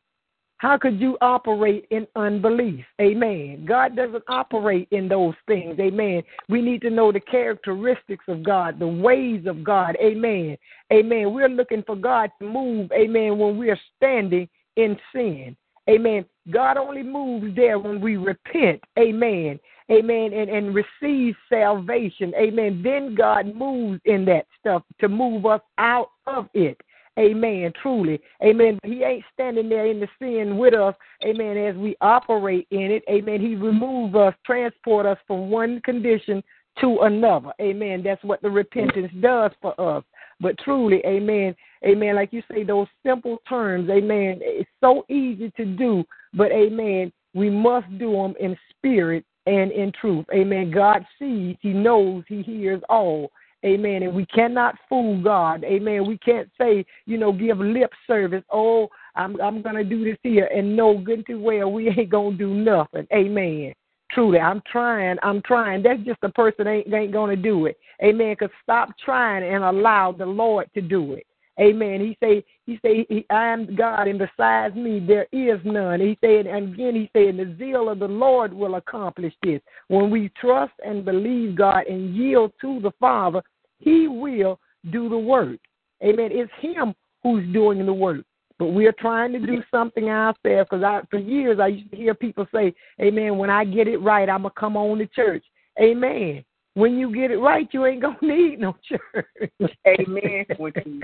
How 0.62 0.78
could 0.78 1.02
you 1.02 1.18
operate 1.22 1.88
in 1.90 2.06
unbelief? 2.16 2.86
Amen. 3.02 3.66
God 3.68 3.96
doesn't 3.96 4.24
operate 4.28 4.88
in 4.92 5.08
those 5.08 5.34
things. 5.48 5.80
Amen. 5.80 6.22
We 6.50 6.62
need 6.62 6.84
to 6.84 6.92
know 6.92 7.12
the 7.12 7.20
characteristics 7.20 8.26
of 8.28 8.44
God, 8.44 8.78
the 8.78 8.86
ways 8.86 9.48
of 9.48 9.64
God. 9.64 9.98
Amen. 10.00 10.56
Amen. 10.94 11.34
We're 11.34 11.50
looking 11.50 11.82
for 11.82 11.96
God 11.96 12.30
to 12.38 12.48
move. 12.48 12.92
Amen. 12.92 13.40
When 13.40 13.58
we 13.58 13.72
are 13.72 13.80
standing 13.98 14.48
in 14.76 15.00
sin. 15.12 15.58
Amen. 15.90 16.26
God 16.52 16.78
only 16.78 17.02
moves 17.02 17.56
there 17.56 17.80
when 17.80 18.00
we 18.00 18.18
repent. 18.18 18.84
Amen. 19.00 19.60
Amen. 19.90 20.32
And, 20.32 20.48
and 20.48 20.76
receive 20.76 21.34
salvation. 21.50 22.34
Amen. 22.40 22.84
Then 22.84 23.16
God 23.16 23.56
moves 23.56 24.00
in 24.06 24.26
that 24.26 24.46
stuff 24.60 24.84
to 25.00 25.10
move 25.10 25.48
us 25.48 25.62
out 25.80 26.12
of 26.28 26.50
it. 26.54 26.80
Amen. 27.20 27.74
Truly. 27.82 28.20
Amen. 28.44 28.80
He 28.84 29.04
ain't 29.04 29.26
standing 29.34 29.70
there 29.70 29.86
in 29.86 30.00
the 30.00 30.08
sin 30.20 30.58
with 30.58 30.74
us. 30.74 30.96
Amen. 31.26 31.58
As 31.58 31.76
we 31.76 31.96
operate 32.02 32.68
in 32.72 32.92
it. 32.92 33.04
Amen. 33.10 33.42
He 33.42 33.56
removes 33.56 34.16
us, 34.16 34.34
transport 34.46 35.06
us 35.06 35.18
from 35.28 35.50
one 35.50 35.82
condition 35.82 36.44
to 36.80 37.00
another. 37.02 37.52
Amen. 37.62 38.02
That's 38.04 38.24
what 38.24 38.42
the 38.42 38.50
repentance 38.50 39.12
does 39.20 39.52
for 39.62 39.80
us. 39.80 40.04
But 40.40 40.58
truly, 40.60 41.02
amen. 41.06 41.56
Amen. 41.86 42.16
Like 42.16 42.34
you 42.34 42.42
say, 42.52 42.64
those 42.64 42.88
simple 43.06 43.38
terms, 43.48 43.90
amen. 43.90 44.40
It's 44.42 44.70
so 44.80 45.06
easy 45.10 45.52
to 45.58 45.66
do, 45.66 46.04
but 46.34 46.52
amen. 46.52 47.12
We 47.34 47.50
must 47.50 47.88
do 47.98 48.14
them 48.14 48.34
in 48.40 48.58
spirit 48.70 49.26
and 49.46 49.72
in 49.72 49.92
truth. 50.00 50.26
Amen. 50.34 50.72
God 50.72 51.06
sees, 51.20 51.58
He 51.62 51.74
knows, 51.74 52.24
He 52.28 52.42
hears 52.42 52.82
all. 52.90 53.32
Amen. 53.64 54.04
And 54.04 54.16
we 54.16 54.26
cannot 54.26 54.76
fool 54.90 55.22
God. 55.22 55.64
Amen. 55.64 56.08
We 56.08 56.18
can't 56.18 56.50
say, 56.60 56.86
you 57.06 57.18
know, 57.18 57.32
give 57.32 57.60
lip 57.60 57.92
service. 58.08 58.44
Oh, 58.52 58.88
I'm 59.16 59.40
I'm 59.40 59.62
gonna 59.62 59.84
do 59.84 60.04
this 60.04 60.18
here 60.24 60.50
and 60.54 60.76
know 60.76 60.98
good 60.98 61.24
and 61.28 61.44
well 61.44 61.72
we 61.72 61.90
ain't 61.90 62.10
gonna 62.10 62.38
do 62.38 62.54
nothing. 62.54 63.08
Amen. 63.14 63.74
Truly, 64.12 64.40
I'm 64.40 64.62
trying. 64.70 65.18
I'm 65.24 65.42
trying. 65.44 65.84
That's 65.84 66.02
just 66.02 66.20
a 66.24 66.30
person 66.30 66.68
ain't 66.68 66.94
ain't 66.94 67.14
gonna 67.14 67.36
do 67.36 67.68
it. 67.68 67.78
Amen. 68.04 68.36
Cause 68.36 68.50
stop 68.64 68.90
trying 69.04 69.44
and 69.44 69.64
allow 69.64 70.12
the 70.12 70.26
Lord 70.26 70.68
to 70.74 70.82
do 70.82 71.14
it. 71.14 71.26
Amen. 71.62 72.02
He 72.02 72.18
say, 72.24 72.44
he 72.66 72.80
say, 72.84 73.26
I 73.30 73.48
am 73.48 73.76
God, 73.76 74.08
and 74.08 74.18
besides 74.18 74.76
me 74.76 75.00
there 75.00 75.28
is 75.32 75.60
none. 75.64 76.00
He 76.02 76.18
said, 76.20 76.48
and 76.48 76.74
again 76.74 76.96
he 76.96 77.10
said, 77.14 77.38
the 77.38 77.56
zeal 77.60 77.90
of 77.90 78.00
the 78.00 78.08
Lord 78.08 78.52
will 78.52 78.76
accomplish 78.76 79.34
this. 79.44 79.62
When 79.88 80.10
we 80.10 80.32
trust 80.40 80.74
and 80.84 81.06
believe 81.06 81.56
God 81.56 81.86
and 81.88 82.16
yield 82.16 82.54
to 82.62 82.80
the 82.80 82.92
Father, 83.00 83.44
He 83.78 84.08
will 84.08 84.60
do 84.92 85.08
the 85.08 85.18
work. 85.18 85.60
Amen. 86.04 86.30
It's 86.32 86.52
Him 86.60 86.96
who's 87.22 87.52
doing 87.54 87.86
the 87.86 87.94
work. 87.94 88.26
But 88.58 88.68
we're 88.68 88.94
trying 88.94 89.32
to 89.34 89.40
do 89.40 89.64
something 89.72 90.10
ourselves 90.10 90.70
because 90.70 90.84
I, 90.84 91.02
for 91.10 91.20
years 91.20 91.60
I 91.60 91.68
used 91.68 91.92
to 91.92 91.98
hear 91.98 92.16
people 92.16 92.48
say, 92.54 92.74
Amen, 93.00 93.38
when 93.38 93.50
I 93.50 93.66
get 93.66 93.88
it 93.88 93.98
right, 93.98 94.30
I'm 94.30 94.44
going 94.44 94.54
to 94.54 94.60
come 94.60 94.78
on 94.78 94.98
to 94.98 95.08
church. 95.08 95.44
Amen. 95.80 96.44
When 96.74 96.98
you 96.98 97.14
get 97.14 97.32
it 97.32 97.38
right, 97.38 97.68
you 97.72 97.86
ain't 97.86 98.02
gonna 98.02 98.18
need 98.22 98.60
no 98.60 98.76
church. 98.88 99.52
Amen. 99.88 100.46
When 100.58 100.74
you, 100.86 101.02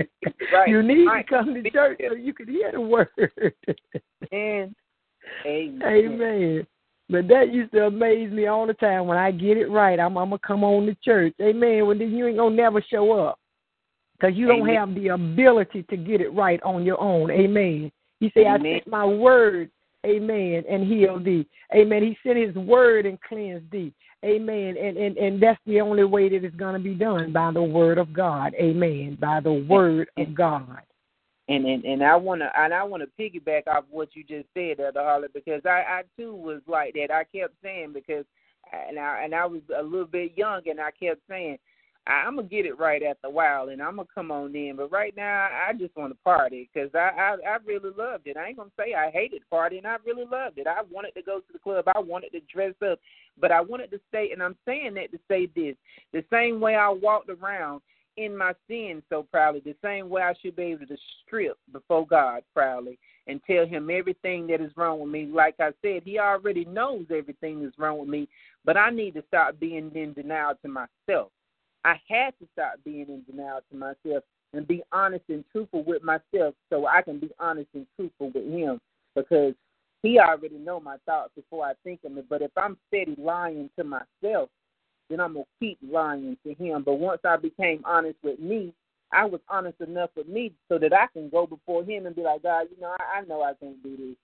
right. 0.54 0.70
you 0.70 0.82
need 0.82 1.06
right. 1.06 1.28
to 1.28 1.30
come 1.30 1.54
to 1.54 1.70
church 1.70 2.02
so 2.08 2.16
you 2.16 2.34
can 2.34 2.48
hear 2.48 2.72
the 2.72 2.82
word. 2.82 3.10
And 4.32 4.74
amen. 5.46 5.82
Amen. 5.84 6.68
But 7.10 7.28
that 7.30 7.54
used 7.54 7.72
to 7.72 7.88
amaze 7.88 8.32
me 8.32 8.48
all 8.48 8.68
the 8.68 8.74
time. 8.74 9.08
When 9.08 9.18
I 9.18 9.32
get 9.32 9.58
it 9.58 9.70
right, 9.70 10.00
I'm, 10.00 10.18
I'm 10.18 10.30
gonna 10.30 10.40
come 10.40 10.64
on 10.64 10.86
to 10.88 10.96
church. 10.96 11.34
Amen. 11.42 11.86
Well, 11.86 11.98
then 11.98 12.12
you 12.12 12.28
ain't 12.28 12.38
gonna 12.38 12.56
never 12.56 12.82
show 12.82 13.12
up 13.14 13.40
because 14.20 14.36
you 14.36 14.48
don't 14.48 14.62
Amen. 14.62 14.76
have 14.76 14.96
the 14.96 15.10
ability 15.10 15.84
to 15.90 15.98
get 15.98 16.22
it 16.22 16.34
right 16.34 16.62
on 16.64 16.84
your 16.84 17.00
own. 17.02 17.32
Amen. 17.32 17.92
He 18.20 18.32
said, 18.34 18.48
"I 18.48 18.56
Amen. 18.56 18.80
sent 18.80 18.88
my 18.88 19.06
word." 19.06 19.70
Amen. 20.08 20.64
And 20.70 20.88
heal 20.88 21.20
thee. 21.20 21.48
Amen. 21.76 22.04
He 22.04 22.18
sent 22.26 22.38
his 22.38 22.56
word 22.56 23.06
and 23.06 23.20
cleansed 23.22 23.70
thee. 23.72 23.94
Amen. 24.26 24.76
And 24.78 24.98
and 24.98 25.18
and 25.18 25.42
that's 25.42 25.60
the 25.66 25.82
only 25.82 26.04
way 26.04 26.30
that 26.30 26.44
it's 26.44 26.56
going 26.56 26.74
to 26.74 26.80
be 26.80 26.96
done 26.96 27.32
by 27.32 27.52
the 27.52 27.62
word 27.62 27.98
of 27.98 28.14
God. 28.14 28.54
Amen. 28.56 29.18
By 29.20 29.40
the 29.42 29.54
word 29.54 30.10
of 30.18 30.34
God. 30.34 30.82
And 31.50 31.66
and 31.66 31.86
and 31.86 32.04
I 32.04 32.16
wanna 32.16 32.52
and 32.58 32.74
I 32.74 32.84
wanna 32.84 33.06
piggyback 33.20 33.68
off 33.68 33.86
what 33.90 34.10
you 34.16 34.24
just 34.24 34.48
said, 34.54 34.80
Elder 34.80 35.04
Harley, 35.04 35.28
because 35.34 35.62
I 35.66 35.84
I 35.88 36.02
too 36.18 36.34
was 36.36 36.62
like 36.68 36.94
that. 36.96 37.12
I 37.12 37.24
kept 37.24 37.54
saying 37.64 37.94
because 37.94 38.26
and 38.74 39.00
I 39.00 39.24
and 39.24 39.34
I 39.34 39.46
was 39.46 39.62
a 39.78 39.82
little 39.82 40.08
bit 40.08 40.34
young 40.36 40.62
and 40.68 40.80
I 40.80 40.92
kept 40.92 41.22
saying 41.30 41.58
I'm 42.08 42.38
gonna 42.38 42.48
get 42.48 42.66
it 42.66 42.80
right 42.80 43.04
after 43.04 43.28
a 43.28 43.32
while, 43.32 43.70
and 43.70 43.82
I'm 43.82 43.98
gonna 43.98 44.08
come 44.14 44.32
on 44.32 44.56
in. 44.56 44.78
But 44.78 44.92
right 44.92 45.14
now, 45.16 45.50
I 45.52 45.74
just 45.74 45.96
want 45.96 46.12
to 46.12 46.18
party 46.24 46.70
because 46.74 46.90
I, 46.96 47.10
I 47.18 47.36
I 47.46 47.58
really 47.66 47.92
loved 47.98 48.28
it. 48.28 48.38
I 48.38 48.48
ain't 48.48 48.58
gonna 48.58 48.70
say 48.80 48.94
I 48.94 49.12
hated 49.12 49.44
partying. 49.52 49.86
I 49.86 49.98
really 50.06 50.26
loved 50.26 50.58
it. 50.58 50.68
I 50.68 50.82
wanted 50.90 51.14
to 51.16 51.22
go 51.22 51.40
to 51.40 51.54
the 51.54 51.60
club. 51.60 51.86
I 51.94 52.00
wanted 52.00 52.32
to 52.32 52.40
dress 52.52 52.74
up, 52.90 53.00
but 53.40 53.52
I 53.52 53.60
wanted 53.60 53.92
to 53.92 54.00
stay. 54.08 54.30
And 54.32 54.42
I'm 54.42 54.56
saying 54.66 54.94
that 54.94 55.12
to 55.12 55.20
say 55.28 55.48
this: 55.54 55.76
the 56.14 56.24
same 56.32 56.62
way 56.62 56.76
I 56.76 56.90
walked 56.90 57.30
around 57.30 57.82
in 58.16 58.36
my 58.36 58.54
sin 58.68 59.04
so 59.10 59.24
proudly, 59.24 59.62
the 59.64 59.76
same 59.84 60.10
way 60.10 60.22
I 60.22 60.34
should 60.42 60.56
be 60.56 60.64
able 60.64 60.88
to 60.88 60.98
strip 61.26 61.58
before 61.72 62.08
God 62.08 62.42
proudly 62.54 62.98
and 63.28 63.42
tell 63.46 63.66
Him 63.66 63.90
everything 63.92 64.48
that 64.48 64.62
is 64.62 64.72
wrong 64.78 65.02
with 65.02 65.10
me. 65.10 65.26
Like 65.26 65.56
I 65.60 65.72
said, 65.82 66.04
He 66.06 66.20
already 66.20 66.64
knows 66.64 67.06
everything 67.12 67.62
that's 67.62 67.78
wrong 67.78 68.00
with 68.00 68.10
me, 68.10 68.30
but 68.64 68.78
I 68.78 68.92
need 68.92 69.14
to 69.16 69.24
stop 69.28 69.60
being 69.60 69.92
in 69.94 70.14
denial 70.14 70.54
to 70.62 70.70
myself. 70.70 71.32
I 71.88 72.02
had 72.10 72.34
to 72.40 72.48
stop 72.52 72.74
being 72.84 73.08
in 73.08 73.24
denial 73.30 73.62
to 73.72 73.78
myself 73.78 74.22
and 74.52 74.68
be 74.68 74.84
honest 74.92 75.24
and 75.30 75.46
truthful 75.54 75.86
with 75.86 76.04
myself 76.04 76.54
so 76.70 76.86
I 76.86 77.02
can 77.02 77.18
be 77.18 77.30
honest 77.40 77.70
and 77.74 77.88
truthful 77.96 78.30
with 78.36 78.44
him 78.46 78.82
because 79.16 79.54
he 80.04 80.20
already 80.20 80.58
know 80.58 80.82
my 80.82 80.98
thoughts 81.06 81.32
before 81.34 81.66
I 81.66 81.76
think 81.86 82.02
of 82.04 82.14
them. 82.14 82.26
But 82.30 82.42
if 82.42 82.52
I'm 82.58 82.76
steady 82.90 83.16
lying 83.18 83.70
to 83.78 83.86
myself, 83.86 84.50
then 85.10 85.22
I'm 85.22 85.36
gonna 85.36 85.46
keep 85.62 85.78
lying 85.82 86.36
to 86.46 86.54
him. 86.56 86.84
But 86.84 86.96
once 86.96 87.22
I 87.24 87.38
became 87.38 87.82
honest 87.86 88.18
with 88.22 88.38
me, 88.38 88.74
I 89.14 89.24
was 89.24 89.40
honest 89.48 89.80
enough 89.80 90.10
with 90.18 90.28
me 90.28 90.52
so 90.68 90.78
that 90.80 90.92
I 90.92 91.08
can 91.14 91.30
go 91.30 91.48
before 91.48 91.86
him 91.86 92.06
and 92.06 92.14
be 92.14 92.22
like, 92.22 92.44
God, 92.44 92.68
you 92.70 92.82
know, 92.82 92.98
I, 93.00 93.20
I 93.20 93.22
know 93.22 93.44
I 93.44 93.54
can't 93.54 93.82
do 93.82 93.96
this. 93.96 94.18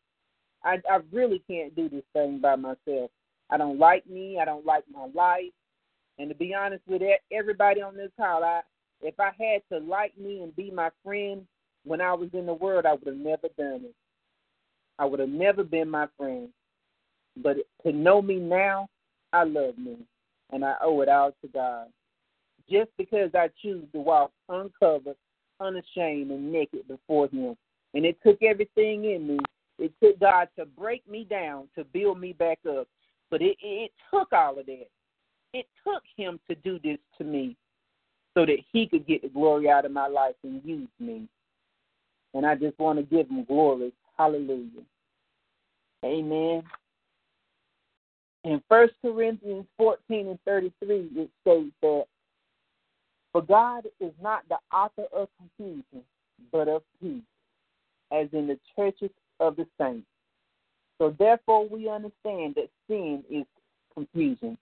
I 0.66 0.82
I 0.94 1.00
really 1.14 1.42
can't 1.50 1.74
do 1.78 1.88
this 1.88 2.04
thing 2.12 2.40
by 2.40 2.58
myself. 2.58 3.10
I 3.50 3.56
don't 3.56 3.80
like 3.80 4.06
me. 4.06 4.38
I 4.42 4.44
don't 4.44 4.66
like 4.66 4.84
my 4.94 5.08
life. 5.16 5.54
And 6.20 6.30
to 6.30 6.36
be 6.36 6.54
honest 6.54 6.84
with 6.88 7.02
everybody 7.32 7.82
on 7.82 7.96
this 7.96 8.12
call, 8.18 8.44
I 8.44 8.62
if 9.02 9.20
I 9.20 9.32
had 9.38 9.62
to 9.72 9.84
like 9.84 10.18
me 10.18 10.42
and 10.42 10.56
be 10.56 10.72
my 10.72 10.90
friend 11.04 11.46
when 11.84 12.00
I 12.00 12.14
was 12.14 12.30
in 12.34 12.46
the 12.46 12.54
world, 12.54 12.86
I 12.86 12.94
would 12.94 13.06
have 13.06 13.18
never 13.18 13.50
done 13.58 13.82
it. 13.84 13.96
I 14.98 15.06
would 15.06 15.20
have 15.20 15.30
never 15.30 15.64
been 15.64 15.90
my 15.90 16.08
friend. 16.18 16.50
But 17.36 17.58
to 17.86 17.92
know 17.92 18.22
me 18.22 18.36
now, 18.36 18.88
I 19.34 19.44
love 19.44 19.78
me, 19.78 19.98
and 20.52 20.64
I 20.64 20.76
owe 20.82 21.02
it 21.02 21.10
all 21.10 21.32
to 21.42 21.48
God. 21.48 21.88
Just 22.70 22.92
because 22.98 23.32
I 23.34 23.50
choose 23.62 23.84
to 23.92 24.00
walk 24.00 24.32
uncovered, 24.48 25.18
unashamed, 25.60 26.32
and 26.32 26.52
naked 26.52 26.88
before 26.88 27.28
Him, 27.28 27.58
and 27.94 28.06
it 28.06 28.18
took 28.26 28.42
everything 28.42 29.06
in 29.06 29.28
me. 29.28 29.40
It 29.80 29.92
took 30.02 30.20
God 30.20 30.48
to 30.58 30.66
break 30.66 31.08
me 31.10 31.26
down 31.28 31.68
to 31.76 31.84
build 31.84 32.20
me 32.20 32.34
back 32.34 32.60
up, 32.70 32.88
but 33.32 33.42
it, 33.42 33.58
it 33.62 33.92
took 34.14 34.32
all 34.32 34.60
of 34.60 34.66
that 34.68 34.88
it 35.54 35.68
took 35.84 36.04
him 36.18 36.40
to 36.50 36.56
do 36.56 36.80
this 36.84 36.98
to 37.18 37.24
me 37.24 37.56
so 38.34 38.46
that 38.46 38.58
he 38.72 38.88
could 38.88 39.06
get 39.08 39.22
the 39.22 39.30
glory 39.30 39.70
out 39.70 39.86
of 39.86 39.92
my 39.92 40.08
life 40.08 40.36
and 40.44 40.62
use 40.66 40.90
me. 41.00 41.28
And 42.34 42.46
I 42.46 42.56
just 42.56 42.78
want 42.80 42.98
to 42.98 43.04
give 43.04 43.30
him 43.30 43.46
glory. 43.46 43.94
Hallelujah. 44.18 44.82
Amen. 46.04 46.64
In 48.44 48.62
1 48.68 48.90
Corinthians 49.02 49.66
14 49.78 50.28
and 50.28 50.40
33, 50.46 51.10
it 51.16 51.30
states 51.42 51.72
that, 51.82 52.06
For 53.32 53.42
God 53.42 53.86
is 54.02 54.12
not 54.22 54.44
the 54.50 54.58
author 54.76 55.06
of 55.16 55.30
confusion, 55.38 56.04
but 56.52 56.68
of 56.68 56.82
peace, 57.00 57.22
as 58.12 58.28
in 58.34 58.48
the 58.48 58.60
churches 58.76 59.12
of 59.40 59.56
the 59.56 59.66
saints. 59.80 60.08
So 60.98 61.16
therefore, 61.18 61.68
we 61.70 61.88
understand 61.88 62.56
that 62.56 62.70
sin 62.88 63.24
is 63.30 63.46
confusion 63.94 64.58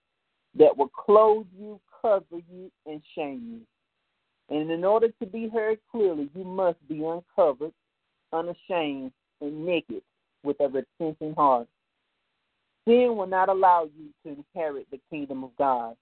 that 0.56 0.76
will 0.76 0.88
clothe 0.88 1.46
you, 1.58 1.80
cover 2.00 2.40
you, 2.52 2.70
and 2.86 3.00
shame 3.14 3.42
you. 4.50 4.56
And 4.56 4.70
in 4.70 4.84
order 4.84 5.08
to 5.20 5.26
be 5.26 5.48
heard 5.48 5.78
clearly, 5.90 6.28
you 6.34 6.44
must 6.44 6.76
be 6.88 7.02
uncovered, 7.04 7.72
unashamed, 8.32 9.12
and 9.40 9.66
naked 9.66 10.02
with 10.44 10.60
a 10.60 10.68
repentant 10.68 11.36
heart. 11.36 11.68
Sin 12.86 13.16
will 13.16 13.26
not 13.26 13.48
allow 13.48 13.88
you 13.96 14.08
to 14.24 14.38
inherit 14.38 14.86
the 14.90 15.00
kingdom 15.08 15.44
of 15.44 15.50
God. 15.56 15.96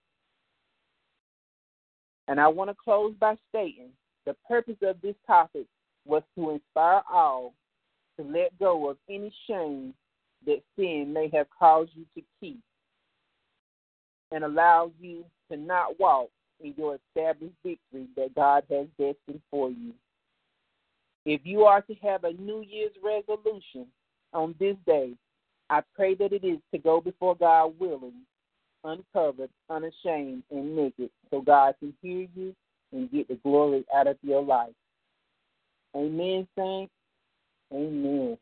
And 2.26 2.40
I 2.40 2.48
want 2.48 2.70
to 2.70 2.76
close 2.82 3.14
by 3.20 3.36
stating 3.48 3.90
the 4.24 4.34
purpose 4.48 4.76
of 4.82 5.00
this 5.00 5.16
topic 5.26 5.66
was 6.06 6.22
to 6.36 6.50
inspire 6.50 7.02
all 7.10 7.54
to 8.18 8.24
let 8.24 8.58
go 8.58 8.88
of 8.88 8.96
any 9.08 9.32
shame 9.46 9.94
that 10.46 10.62
sin 10.76 11.12
may 11.12 11.28
have 11.32 11.46
caused 11.56 11.90
you 11.94 12.04
to 12.14 12.22
keep 12.40 12.60
and 14.32 14.44
allow 14.44 14.90
you 15.00 15.24
to 15.50 15.56
not 15.56 15.98
walk 15.98 16.28
in 16.62 16.74
your 16.76 16.98
established 17.06 17.54
victory 17.64 18.06
that 18.16 18.34
God 18.34 18.64
has 18.70 18.86
destined 18.98 19.40
for 19.50 19.70
you. 19.70 19.92
If 21.26 21.42
you 21.44 21.64
are 21.64 21.82
to 21.82 21.94
have 22.02 22.24
a 22.24 22.32
New 22.32 22.62
Year's 22.62 22.92
resolution 23.02 23.86
on 24.32 24.54
this 24.58 24.76
day, 24.86 25.12
I 25.68 25.82
pray 25.94 26.14
that 26.14 26.32
it 26.32 26.44
is 26.44 26.58
to 26.72 26.78
go 26.78 27.00
before 27.00 27.36
God 27.36 27.74
willing, 27.78 28.22
uncovered, 28.84 29.50
unashamed, 29.68 30.42
and 30.50 30.76
naked, 30.76 31.10
so 31.30 31.40
God 31.40 31.74
can 31.78 31.94
hear 32.02 32.26
you 32.34 32.54
and 32.92 33.10
get 33.10 33.28
the 33.28 33.36
glory 33.36 33.84
out 33.94 34.06
of 34.06 34.16
your 34.22 34.42
life. 34.42 34.72
Amen, 35.94 36.46
saints. 36.56 36.92
Amen. 37.72 38.38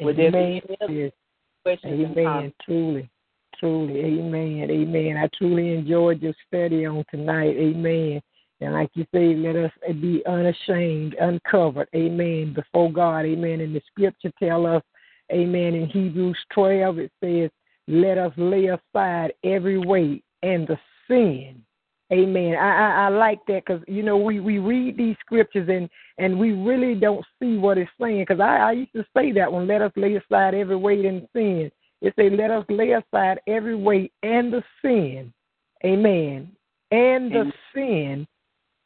Would 0.00 0.16
there 0.16 0.32
be 0.32 0.62
any 0.80 1.12
questions? 1.64 2.16
Amen. 2.16 2.52
Truly. 2.64 3.10
Amen. 3.64 4.68
Amen. 4.70 5.16
I 5.16 5.28
truly 5.36 5.74
enjoyed 5.74 6.22
your 6.22 6.34
study 6.46 6.86
on 6.86 7.04
tonight. 7.10 7.56
Amen. 7.56 8.20
And 8.60 8.74
like 8.74 8.90
you 8.94 9.04
say, 9.14 9.34
let 9.34 9.56
us 9.56 9.72
be 10.00 10.22
unashamed, 10.26 11.14
uncovered. 11.20 11.88
Amen. 11.94 12.54
Before 12.54 12.92
God. 12.92 13.24
Amen. 13.24 13.60
And 13.60 13.74
the 13.74 13.82
scripture 13.90 14.32
tell 14.38 14.66
us, 14.66 14.82
Amen. 15.32 15.74
In 15.74 15.88
Hebrews 15.88 16.38
12, 16.52 16.98
it 16.98 17.12
says, 17.22 17.50
let 17.88 18.18
us 18.18 18.32
lay 18.36 18.66
aside 18.66 19.32
every 19.44 19.78
weight 19.78 20.24
and 20.42 20.68
the 20.68 20.78
sin 21.08 21.62
Amen. 22.12 22.54
I, 22.56 22.68
I, 22.68 23.06
I 23.06 23.08
like 23.08 23.38
that 23.46 23.64
because 23.64 23.82
you 23.88 24.02
know 24.02 24.18
we 24.18 24.38
we 24.38 24.58
read 24.58 24.98
these 24.98 25.16
scriptures 25.24 25.68
and 25.70 25.88
and 26.18 26.38
we 26.38 26.52
really 26.52 26.94
don't 26.94 27.24
see 27.40 27.56
what 27.56 27.78
it's 27.78 27.90
saying. 27.98 28.26
Because 28.28 28.40
I, 28.40 28.56
I 28.58 28.72
used 28.72 28.92
to 28.92 29.04
say 29.16 29.32
that 29.32 29.50
one. 29.50 29.66
Let 29.66 29.80
us 29.80 29.92
lay 29.96 30.16
aside 30.16 30.54
every 30.54 30.76
weight 30.76 31.06
and 31.06 31.26
sin. 31.32 31.70
It 32.02 32.12
say 32.16 32.28
let 32.28 32.50
us 32.50 32.66
lay 32.68 32.92
aside 32.92 33.40
every 33.46 33.74
weight 33.74 34.12
and 34.22 34.52
the 34.52 34.62
sin. 34.82 35.32
Amen. 35.84 36.52
And 36.90 37.32
the 37.32 37.50
sin 37.74 38.26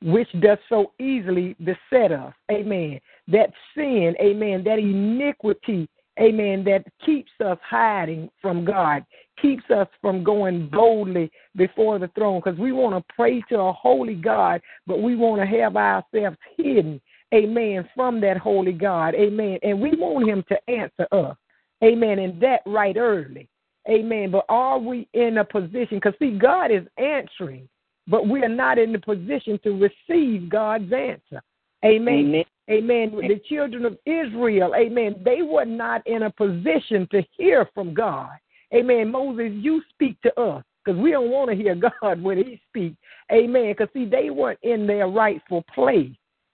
which 0.02 0.28
does 0.40 0.58
so 0.68 0.92
easily 1.00 1.56
beset 1.64 2.12
us. 2.12 2.32
Amen. 2.52 3.00
That 3.26 3.50
sin, 3.74 4.14
amen, 4.20 4.62
that 4.64 4.78
iniquity 4.78 5.88
amen, 6.20 6.64
that 6.64 6.84
keeps 7.04 7.30
us 7.44 7.58
hiding 7.62 8.30
from 8.40 8.64
God, 8.64 9.04
keeps 9.40 9.64
us 9.70 9.88
from 10.00 10.24
going 10.24 10.68
boldly 10.68 11.30
before 11.56 11.98
the 11.98 12.08
throne 12.14 12.40
because 12.44 12.58
we 12.58 12.72
want 12.72 12.94
to 12.94 13.14
pray 13.14 13.42
to 13.48 13.58
a 13.58 13.72
holy 13.72 14.14
God, 14.14 14.60
but 14.86 15.02
we 15.02 15.16
want 15.16 15.40
to 15.40 15.46
have 15.46 15.76
ourselves 15.76 16.36
hidden, 16.56 17.00
amen, 17.34 17.88
from 17.94 18.20
that 18.20 18.38
holy 18.38 18.72
God, 18.72 19.14
amen. 19.14 19.58
And 19.62 19.80
we 19.80 19.90
want 19.96 20.28
Him 20.28 20.44
to 20.48 20.70
answer 20.70 21.06
us, 21.12 21.36
amen, 21.82 22.18
and 22.18 22.40
that 22.40 22.60
right 22.66 22.96
early, 22.96 23.48
amen. 23.88 24.30
But 24.30 24.44
are 24.48 24.78
we 24.78 25.08
in 25.12 25.38
a 25.38 25.44
position? 25.44 25.98
Because, 25.98 26.14
see, 26.18 26.38
God 26.38 26.70
is 26.70 26.86
answering, 26.96 27.68
but 28.06 28.28
we 28.28 28.42
are 28.42 28.48
not 28.48 28.78
in 28.78 28.92
the 28.92 28.98
position 28.98 29.58
to 29.64 29.88
receive 30.08 30.48
God's 30.48 30.92
answer, 30.92 31.42
amen. 31.84 32.14
amen. 32.14 32.44
Amen. 32.68 33.12
The 33.12 33.40
children 33.48 33.84
of 33.84 33.96
Israel, 34.06 34.74
amen, 34.74 35.16
they 35.24 35.42
were 35.42 35.64
not 35.64 36.04
in 36.04 36.24
a 36.24 36.30
position 36.30 37.06
to 37.12 37.22
hear 37.38 37.68
from 37.74 37.94
God. 37.94 38.30
Amen. 38.74 39.10
Moses, 39.10 39.52
you 39.54 39.82
speak 39.90 40.20
to 40.22 40.40
us 40.40 40.64
because 40.84 41.00
we 41.00 41.10
don't 41.10 41.30
want 41.30 41.50
to 41.50 41.56
hear 41.56 41.74
God 42.02 42.22
when 42.22 42.38
he 42.38 42.60
speaks. 42.68 42.96
Amen. 43.32 43.72
Because, 43.72 43.88
see, 43.92 44.04
they 44.04 44.30
weren't 44.30 44.58
in 44.62 44.86
their 44.86 45.08
rightful 45.08 45.64
place. 45.72 46.10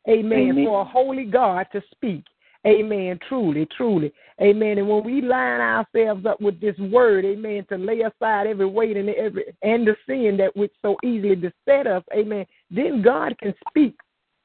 Amen. 0.09 0.39
Amen. 0.39 0.65
For 0.65 0.81
a 0.81 0.85
holy 0.85 1.25
God 1.25 1.67
to 1.73 1.83
speak. 1.93 2.25
Amen. 2.67 3.19
Truly, 3.29 3.67
truly. 3.77 4.13
Amen. 4.41 4.79
And 4.79 4.89
when 4.89 5.05
we 5.05 5.21
line 5.21 5.61
ourselves 5.61 6.25
up 6.27 6.41
with 6.41 6.61
this 6.61 6.79
word, 6.79 7.25
amen, 7.25 7.67
to 7.69 7.77
lay 7.77 8.01
aside 8.03 8.47
every 8.47 8.67
weight 8.67 8.97
and 8.97 9.09
every 9.11 9.45
and 9.63 9.87
the 9.87 9.97
sin 10.07 10.37
that 10.39 10.57
which 10.57 10.73
so 10.81 10.97
easily 11.05 11.35
beset 11.35 11.87
us, 11.87 12.05
amen, 12.15 12.47
then 12.71 13.03
God 13.03 13.37
can 13.39 13.55
speak 13.69 13.97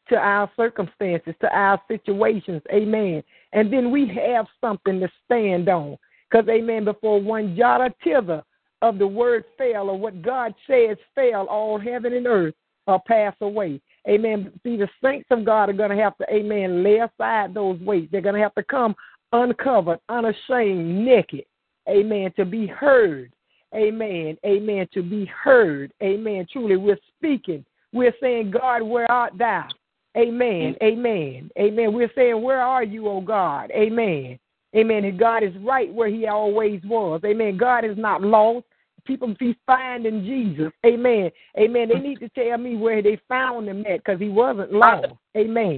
to 0.10 0.16
our 0.16 0.50
circumstances, 0.56 1.36
to 1.42 1.56
our 1.56 1.82
situations. 1.88 2.62
Amen. 2.72 3.24
And 3.54 3.72
then 3.72 3.92
we 3.92 4.08
have 4.08 4.48
something 4.62 5.00
to 5.00 5.10
stand 5.26 5.70
on. 5.70 5.98
Because, 6.30 6.48
amen, 6.50 6.86
before 6.86 7.22
one 7.22 7.56
jot 7.56 7.82
or 7.82 7.90
tittle 8.04 8.44
of 8.82 8.98
the 9.00 9.08
word 9.08 9.46
fell 9.58 9.90
or 9.90 9.98
what 9.98 10.22
God 10.22 10.54
says 10.68 10.98
fell, 11.16 11.46
all 11.48 11.80
heaven 11.80 12.14
and 12.14 12.28
earth 12.28 12.54
will 12.86 13.02
pass 13.06 13.36
away. 13.42 13.82
Amen. 14.08 14.52
See, 14.64 14.78
the 14.78 14.88
saints 15.04 15.28
of 15.32 15.46
God 15.46 15.70
are 15.70 15.74
going 15.74 15.90
to 15.90 16.02
have 16.02 16.18
to, 16.18 16.26
amen, 16.34 16.84
lay 16.84 17.00
aside 17.00 17.54
those 17.54 17.80
weights. 17.82 18.10
They're 18.12 18.22
going 18.22 18.36
to 18.36 18.42
have 18.42 18.56
to 18.56 18.64
come 18.64 18.96
uncovered, 19.34 20.00
unashamed, 20.10 21.06
naked. 21.06 21.46
Amen. 21.90 22.32
To 22.38 22.46
be 22.46 22.68
heard. 22.68 23.32
Amen. 23.76 24.38
Amen. 24.46 24.88
To 24.94 25.04
be 25.04 25.26
heard. 25.26 25.92
Amen. 26.02 26.48
Truly, 26.52 26.78
we're 26.78 27.00
speaking. 27.18 27.66
We're 27.94 28.16
saying, 28.22 28.52
God, 28.52 28.82
where 28.82 29.10
art 29.12 29.38
thou? 29.38 29.68
Amen. 30.18 30.76
Mm. 30.82 30.84
Amen. 30.84 31.52
Amen. 31.60 31.94
We're 31.94 32.12
saying, 32.16 32.42
Where 32.42 32.62
are 32.62 32.84
you, 32.84 33.08
O 33.08 33.22
God? 33.22 33.72
Amen. 33.72 34.40
Amen. 34.76 35.06
And 35.06 35.20
God 35.20 35.44
is 35.44 35.54
right 35.62 35.94
where 35.94 36.10
He 36.10 36.28
always 36.28 36.82
was. 36.86 37.22
Amen. 37.26 37.58
God 37.58 37.86
is 37.86 37.98
not 37.98 38.22
lost. 38.22 38.66
People 39.08 39.36
be 39.40 39.58
finding 39.66 40.24
Jesus. 40.24 40.72
Amen. 40.86 41.32
Amen. 41.58 41.90
They 41.90 42.00
need 42.00 42.20
to 42.20 42.30
tell 42.30 42.58
me 42.58 42.76
where 42.76 43.02
they 43.02 43.20
found 43.28 43.68
him 43.68 43.86
at 43.86 44.04
because 44.04 44.20
he 44.20 44.30
wasn't 44.30 44.74
lost. 44.74 45.08
Amen. 45.36 45.78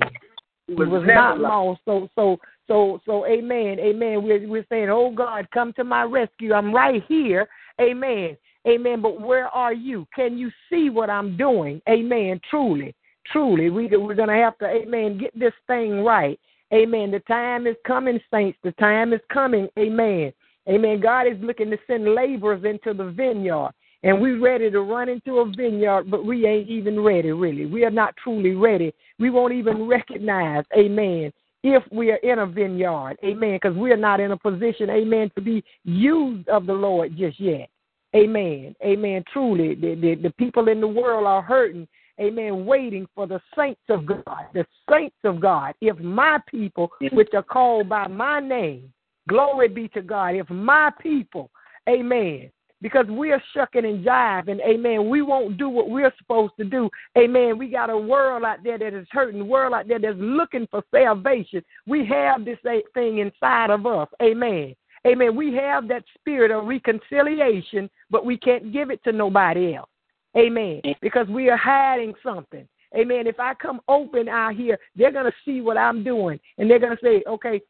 He 0.68 0.74
was, 0.74 0.90
was 0.90 1.04
not 1.06 1.40
lost. 1.40 1.82
So 1.86 2.10
so 2.16 2.38
so 2.68 3.00
so 3.06 3.26
amen. 3.26 3.80
Amen. 3.80 4.24
We're 4.24 4.48
we're 4.48 4.66
saying, 4.70 4.90
Oh 4.90 5.12
God, 5.12 5.48
come 5.52 5.74
to 5.74 5.84
my 5.84 6.04
rescue. 6.04 6.54
I'm 6.54 6.74
right 6.74 7.04
here. 7.08 7.48
Amen. 7.80 8.36
Amen. 8.68 9.02
But 9.02 9.22
where 9.22 9.48
are 9.48 9.74
you? 9.74 10.06
Can 10.14 10.38
you 10.38 10.52
see 10.70 10.90
what 10.90 11.10
I'm 11.10 11.38
doing? 11.38 11.82
Amen. 11.88 12.42
Truly 12.50 12.94
truly, 13.32 13.70
we, 13.70 13.88
we're 13.88 14.16
to 14.16 14.28
have 14.28 14.58
to, 14.60 14.66
amen, 14.66 15.18
get 15.18 15.38
this 15.38 15.54
thing 15.68 16.04
right. 16.04 16.40
Amen. 16.74 17.12
The 17.12 17.20
time 17.22 17.66
is 17.66 17.76
coming, 17.86 18.20
saints. 18.32 18.58
The 18.64 18.72
time 18.74 19.14
is 19.14 19.22
coming. 19.34 19.68
Amen. 19.78 20.32
Amen. 20.70 21.00
God 21.00 21.28
is 21.28 21.38
looking 21.42 21.70
to 21.72 21.78
send 21.88 22.14
laborers 22.14 22.64
into 22.64 22.94
the 22.94 23.12
vineyard. 23.12 23.72
And 24.04 24.22
we're 24.22 24.40
ready 24.40 24.72
to 24.72 24.82
run 24.82 25.10
into 25.10 25.40
a 25.40 25.46
vineyard, 25.46 26.10
but 26.10 26.26
we 26.26 26.46
ain't 26.46 26.70
even 26.70 27.02
ready, 27.02 27.32
really. 27.32 27.66
We 27.66 27.84
are 27.84 27.92
not 27.92 28.16
truly 28.24 28.56
ready. 28.56 28.94
We 29.18 29.30
won't 29.30 29.54
even 29.54 29.88
recognize, 29.88 30.64
amen, 30.78 31.34
if 31.64 31.84
we 31.92 32.12
are 32.12 32.18
in 32.18 32.40
a 32.40 32.46
vineyard, 32.46 33.18
amen, 33.26 33.60
because 33.62 33.76
we 33.76 33.92
are 33.92 33.98
not 33.98 34.22
in 34.22 34.32
a 34.32 34.38
position, 34.38 34.90
amen, 34.90 35.32
to 35.36 35.42
be 35.42 35.62
used 35.84 36.48
of 36.48 36.66
the 36.66 36.74
Lord 36.74 37.18
just 37.18 37.40
yet. 37.42 37.70
Amen. 38.16 38.74
Amen. 38.84 39.24
Truly, 39.34 39.76
the, 39.76 39.96
the, 39.96 40.16
the 40.16 40.34
people 40.40 40.70
in 40.70 40.80
the 40.80 40.88
world 40.88 41.28
are 41.28 41.42
hurting 41.42 41.88
amen, 42.20 42.66
waiting 42.66 43.08
for 43.16 43.28
the 43.28 43.40
saints 43.58 43.82
of 43.90 44.06
God, 44.06 44.46
the 44.54 44.66
saints 44.90 45.16
of 45.24 45.40
God. 45.40 45.74
If 45.82 45.98
my 46.00 46.40
people, 46.48 46.92
which 47.12 47.30
are 47.34 47.44
called 47.44 47.90
by 47.90 48.08
my 48.08 48.40
name, 48.40 48.92
glory 49.30 49.70
be 49.70 49.88
to 49.90 50.02
God, 50.02 50.36
if 50.36 50.50
my 50.50 50.92
people, 51.00 51.50
amen, 51.88 52.52
because 52.82 53.06
we're 53.08 53.42
shucking 53.54 53.86
and 53.86 54.06
jiving, 54.06 54.60
amen, 54.68 55.10
we 55.10 55.22
won't 55.22 55.58
do 55.58 55.70
what 55.70 55.90
we're 55.90 56.14
supposed 56.18 56.54
to 56.58 56.66
do, 56.66 56.90
amen. 57.18 57.58
We 57.58 57.70
got 57.70 57.90
a 57.90 57.98
world 57.98 58.44
out 58.44 58.64
there 58.64 58.78
that 58.78 58.94
is 58.94 59.08
hurting, 59.12 59.48
world 59.48 59.74
out 59.74 59.88
there 59.88 60.00
that's 60.00 60.18
looking 60.18 60.68
for 60.72 60.84
salvation. 60.92 61.64
We 61.88 62.06
have 62.08 62.44
this 62.44 62.58
thing 62.94 63.20
inside 63.20 63.70
of 63.70 63.86
us, 63.86 64.10
amen. 64.22 64.76
Amen. 65.08 65.36
We 65.36 65.54
have 65.56 65.88
that 65.88 66.04
spirit 66.18 66.52
of 66.52 66.66
reconciliation, 66.66 67.90
but 68.10 68.26
we 68.26 68.38
can't 68.38 68.74
give 68.74 68.92
it 68.92 69.02
to 69.06 69.14
nobody 69.14 69.76
else. 69.76 69.90
Amen. 70.38 70.82
Because 71.02 71.28
we 71.28 71.50
are 71.50 71.58
hiding 71.58 72.14
something. 72.22 72.68
Amen. 72.98 73.28
If 73.28 73.40
I 73.40 73.54
come 73.54 73.80
open 73.88 74.28
out 74.28 74.56
here, 74.56 74.78
they're 74.96 75.12
going 75.12 75.26
to 75.26 75.38
see 75.46 75.62
what 75.62 75.78
I'm 75.78 76.04
doing. 76.04 76.40
And 76.58 76.70
they're 76.70 76.80
going 76.80 76.98
to 76.98 77.04
say, 77.04 77.24
okay, 77.28 77.62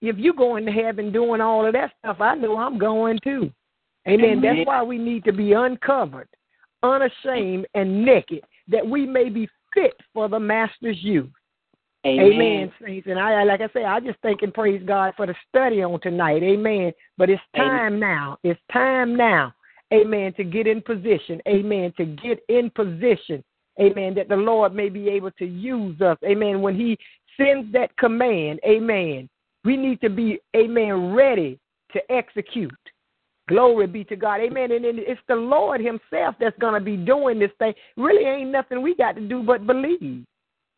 if 0.00 0.16
you're 0.16 0.34
going 0.34 0.66
to 0.66 0.72
heaven 0.72 1.12
doing 1.12 1.40
all 1.40 1.66
of 1.66 1.72
that 1.72 1.92
stuff, 1.98 2.20
I 2.20 2.34
know 2.34 2.56
I'm 2.56 2.78
going 2.78 3.18
too. 3.22 3.50
Amen. 4.06 4.38
Amen. 4.38 4.42
That's 4.42 4.66
why 4.66 4.82
we 4.82 4.98
need 4.98 5.24
to 5.24 5.32
be 5.32 5.52
uncovered, 5.52 6.28
unashamed, 6.82 7.66
and 7.74 8.04
naked, 8.04 8.42
that 8.68 8.86
we 8.86 9.06
may 9.06 9.28
be 9.28 9.48
fit 9.74 9.94
for 10.14 10.28
the 10.28 10.38
Master's 10.38 11.02
use. 11.02 11.28
Amen. 12.04 12.32
Amen, 12.32 12.72
saints. 12.84 13.08
And 13.10 13.18
I, 13.18 13.42
like 13.42 13.60
I 13.60 13.68
say, 13.72 13.84
I 13.84 13.98
just 13.98 14.20
thank 14.22 14.42
and 14.42 14.54
praise 14.54 14.80
God 14.86 15.14
for 15.16 15.26
the 15.26 15.34
study 15.48 15.82
on 15.82 16.00
tonight. 16.00 16.40
Amen. 16.42 16.92
But 17.18 17.30
it's 17.30 17.42
time 17.56 17.94
Amen. 17.94 18.00
now. 18.00 18.38
It's 18.44 18.60
time 18.72 19.16
now 19.16 19.52
amen, 19.92 20.32
to 20.34 20.44
get 20.44 20.66
in 20.66 20.82
position, 20.82 21.40
amen, 21.46 21.92
to 21.96 22.04
get 22.04 22.40
in 22.48 22.70
position, 22.70 23.42
amen, 23.80 24.14
that 24.14 24.28
the 24.28 24.36
Lord 24.36 24.74
may 24.74 24.88
be 24.88 25.08
able 25.08 25.30
to 25.32 25.46
use 25.46 26.00
us, 26.00 26.18
amen, 26.24 26.60
when 26.60 26.74
He 26.74 26.98
sends 27.36 27.72
that 27.72 27.96
command, 27.96 28.60
amen. 28.66 29.28
We 29.66 29.76
need 29.76 30.00
to 30.00 30.08
be, 30.08 30.38
amen, 30.56 31.12
ready 31.12 31.58
to 31.92 32.00
execute. 32.10 32.72
Glory 33.48 33.88
be 33.88 34.04
to 34.04 34.14
God. 34.14 34.40
Amen. 34.40 34.70
And 34.70 34.84
it's 34.84 35.20
the 35.26 35.34
Lord 35.34 35.80
Himself 35.80 36.36
that's 36.38 36.56
going 36.60 36.74
to 36.74 36.80
be 36.80 36.96
doing 36.96 37.40
this 37.40 37.50
thing. 37.58 37.74
Really 37.96 38.24
ain't 38.24 38.50
nothing 38.50 38.80
we 38.80 38.94
got 38.94 39.16
to 39.16 39.20
do 39.20 39.42
but 39.42 39.66
believe. 39.66 40.24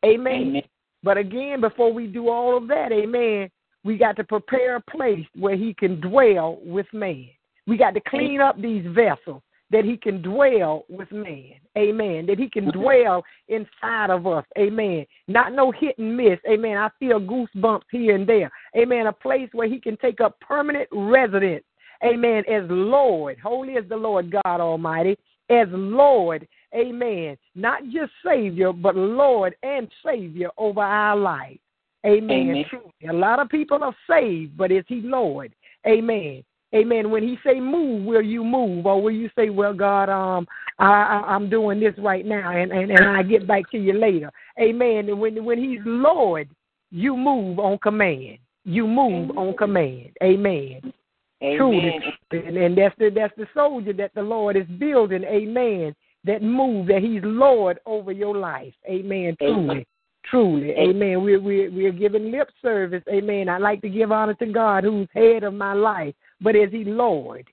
Amen. 0.03 0.33
amen. 0.33 0.61
But 1.03 1.17
again, 1.17 1.61
before 1.61 1.93
we 1.93 2.07
do 2.07 2.29
all 2.29 2.57
of 2.57 2.67
that, 2.67 2.91
amen, 2.91 3.49
we 3.83 3.97
got 3.97 4.15
to 4.17 4.23
prepare 4.23 4.77
a 4.77 4.81
place 4.81 5.25
where 5.37 5.55
He 5.55 5.73
can 5.75 6.01
dwell 6.01 6.59
with 6.63 6.87
man. 6.91 7.27
We 7.67 7.77
got 7.77 7.93
to 7.93 8.01
clean 8.07 8.41
up 8.41 8.59
these 8.59 8.85
vessels. 8.87 9.43
That 9.71 9.85
he 9.85 9.97
can 9.97 10.21
dwell 10.21 10.85
with 10.89 11.11
man. 11.11 11.53
Amen. 11.77 12.25
That 12.25 12.39
he 12.39 12.49
can 12.49 12.71
dwell 12.71 13.23
inside 13.47 14.09
of 14.09 14.25
us. 14.25 14.45
Amen. 14.57 15.05
Not 15.27 15.53
no 15.53 15.71
hit 15.71 15.97
and 15.97 16.17
miss. 16.17 16.39
Amen. 16.49 16.77
I 16.77 16.89
feel 16.99 17.19
goosebumps 17.19 17.83
here 17.91 18.15
and 18.15 18.27
there. 18.27 18.51
Amen. 18.75 19.07
A 19.07 19.13
place 19.13 19.49
where 19.53 19.67
he 19.67 19.79
can 19.79 19.97
take 19.97 20.21
up 20.21 20.39
permanent 20.39 20.89
residence. 20.91 21.63
Amen. 22.03 22.43
As 22.49 22.63
Lord, 22.69 23.37
holy 23.39 23.73
is 23.73 23.87
the 23.89 23.97
Lord 23.97 24.31
God 24.31 24.59
Almighty, 24.59 25.17
as 25.49 25.67
Lord. 25.71 26.47
Amen. 26.73 27.37
Not 27.55 27.83
just 27.85 28.11
Savior, 28.25 28.71
but 28.71 28.95
Lord 28.95 29.55
and 29.63 29.87
Savior 30.05 30.49
over 30.57 30.81
our 30.81 31.15
life. 31.15 31.57
Amen. 32.05 32.49
Amen. 32.49 32.65
A 33.09 33.13
lot 33.13 33.39
of 33.39 33.49
people 33.49 33.83
are 33.83 33.95
saved, 34.09 34.55
but 34.55 34.71
is 34.71 34.85
He 34.87 35.01
Lord? 35.01 35.53
Amen. 35.85 36.43
Amen. 36.75 37.09
When 37.09 37.23
he 37.23 37.37
say 37.43 37.59
move, 37.59 38.05
will 38.05 38.21
you 38.21 38.43
move, 38.43 38.85
or 38.85 39.01
will 39.01 39.11
you 39.11 39.29
say, 39.35 39.49
"Well, 39.49 39.73
God, 39.73 40.09
um, 40.09 40.47
I, 40.77 40.85
I, 40.85 41.33
I'm 41.33 41.49
doing 41.49 41.79
this 41.79 41.95
right 41.97 42.25
now, 42.25 42.55
and, 42.55 42.71
and 42.71 42.91
and 42.91 43.05
I 43.05 43.23
get 43.23 43.47
back 43.47 43.69
to 43.71 43.77
you 43.77 43.93
later." 43.93 44.31
Amen. 44.59 45.09
And 45.09 45.19
when 45.19 45.43
when 45.43 45.57
He's 45.57 45.79
Lord, 45.83 46.47
you 46.91 47.17
move 47.17 47.57
on 47.57 47.79
command. 47.79 48.37
You 48.65 48.85
move 48.85 49.31
Amen. 49.31 49.37
on 49.37 49.57
command. 49.57 50.11
Amen. 50.21 50.93
Amen. 51.41 51.57
Truly, 51.57 51.99
and, 52.31 52.57
and 52.57 52.77
that's 52.77 52.95
the 52.99 53.09
that's 53.09 53.35
the 53.35 53.47
soldier 53.55 53.93
that 53.93 54.13
the 54.13 54.21
Lord 54.21 54.55
is 54.55 54.67
building. 54.77 55.23
Amen. 55.23 55.95
That 56.25 56.43
move 56.43 56.87
that 56.87 57.01
He's 57.01 57.21
Lord 57.23 57.79
over 57.87 58.11
your 58.11 58.37
life. 58.37 58.73
Amen. 58.87 59.35
Truly. 59.39 59.69
Amen. 59.71 59.85
Truly, 60.29 60.71
amen. 60.71 61.23
We're, 61.23 61.39
we're, 61.39 61.71
we're 61.71 61.91
giving 61.91 62.29
lip 62.29 62.49
service, 62.61 63.01
amen. 63.11 63.49
I 63.49 63.57
like 63.57 63.81
to 63.81 63.89
give 63.89 64.11
honor 64.11 64.35
to 64.35 64.45
God 64.45 64.83
who's 64.83 65.07
head 65.13 65.43
of 65.43 65.53
my 65.53 65.73
life, 65.73 66.13
but 66.41 66.55
is 66.55 66.71
he 66.71 66.83
Lord? 66.83 67.47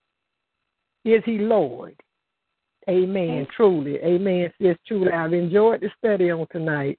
Is 1.04 1.22
he 1.24 1.38
Lord? 1.38 1.94
Amen. 2.88 3.46
Truly, 3.56 3.96
amen. 3.96 4.52
Sis, 4.60 4.76
truly, 4.86 5.10
I've 5.10 5.32
enjoyed 5.32 5.80
the 5.80 5.90
study 5.98 6.30
on 6.30 6.46
tonight. 6.52 6.98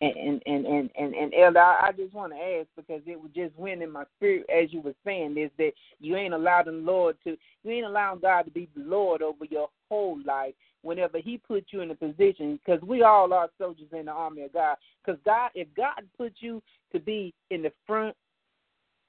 And 0.00 0.42
and 0.44 0.66
and 0.66 0.90
and 0.98 1.14
and 1.14 1.32
Elder, 1.34 1.60
I 1.60 1.90
just 1.96 2.12
want 2.12 2.32
to 2.32 2.38
ask 2.38 2.68
because 2.76 3.00
it 3.06 3.18
was 3.18 3.30
just 3.34 3.56
went 3.56 3.82
in 3.82 3.90
my 3.90 4.04
spirit 4.16 4.44
as 4.50 4.72
you 4.72 4.80
were 4.80 4.94
saying 5.04 5.38
is 5.38 5.50
that 5.56 5.72
you 5.98 6.16
ain't 6.16 6.34
allowing 6.34 6.66
the 6.66 6.72
Lord 6.72 7.16
to, 7.24 7.36
you 7.62 7.70
ain't 7.70 7.86
allowing 7.86 8.20
God 8.20 8.42
to 8.42 8.50
be 8.50 8.68
the 8.76 8.82
Lord 8.82 9.22
over 9.22 9.44
your 9.44 9.68
whole 9.88 10.18
life 10.26 10.54
whenever 10.82 11.18
He 11.18 11.38
put 11.38 11.66
you 11.70 11.80
in 11.80 11.90
a 11.90 11.94
position, 11.94 12.60
because 12.64 12.82
we 12.82 13.02
all 13.02 13.32
are 13.32 13.48
soldiers 13.56 13.88
in 13.92 14.06
the 14.06 14.12
army 14.12 14.42
of 14.42 14.52
God. 14.52 14.76
Because 15.04 15.20
God, 15.24 15.50
if 15.54 15.68
God 15.76 16.02
put 16.18 16.34
you 16.38 16.62
to 16.92 17.00
be 17.00 17.32
in 17.50 17.62
the 17.62 17.72
front, 17.86 18.14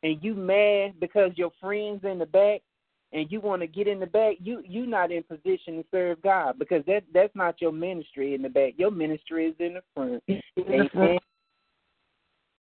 and 0.06 0.24
you 0.24 0.36
mad 0.36 0.94
because 1.00 1.32
your 1.36 1.52
friends 1.60 2.02
in 2.04 2.20
the 2.20 2.28
back, 2.28 2.62
and 3.12 3.32
you 3.32 3.42
want 3.42 3.62
to 3.62 3.68
get 3.68 3.88
in 3.88 4.00
the 4.00 4.06
back, 4.06 4.36
you 4.40 4.62
you 4.68 4.86
not 4.86 5.12
in 5.12 5.24
position 5.24 5.78
to 5.78 5.86
serve 5.90 6.22
God 6.22 6.60
because 6.60 6.84
that 6.86 7.04
that's 7.14 7.36
not 7.36 7.60
your 7.60 7.72
ministry 7.72 8.36
in 8.36 8.42
the 8.42 8.50
back. 8.50 8.74
Your 8.78 8.92
ministry 8.92 9.48
is 9.48 9.56
in 9.60 9.76
the 9.76 9.82
front. 9.96 10.24
Amen. 10.70 11.18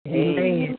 Amen. 0.08 0.78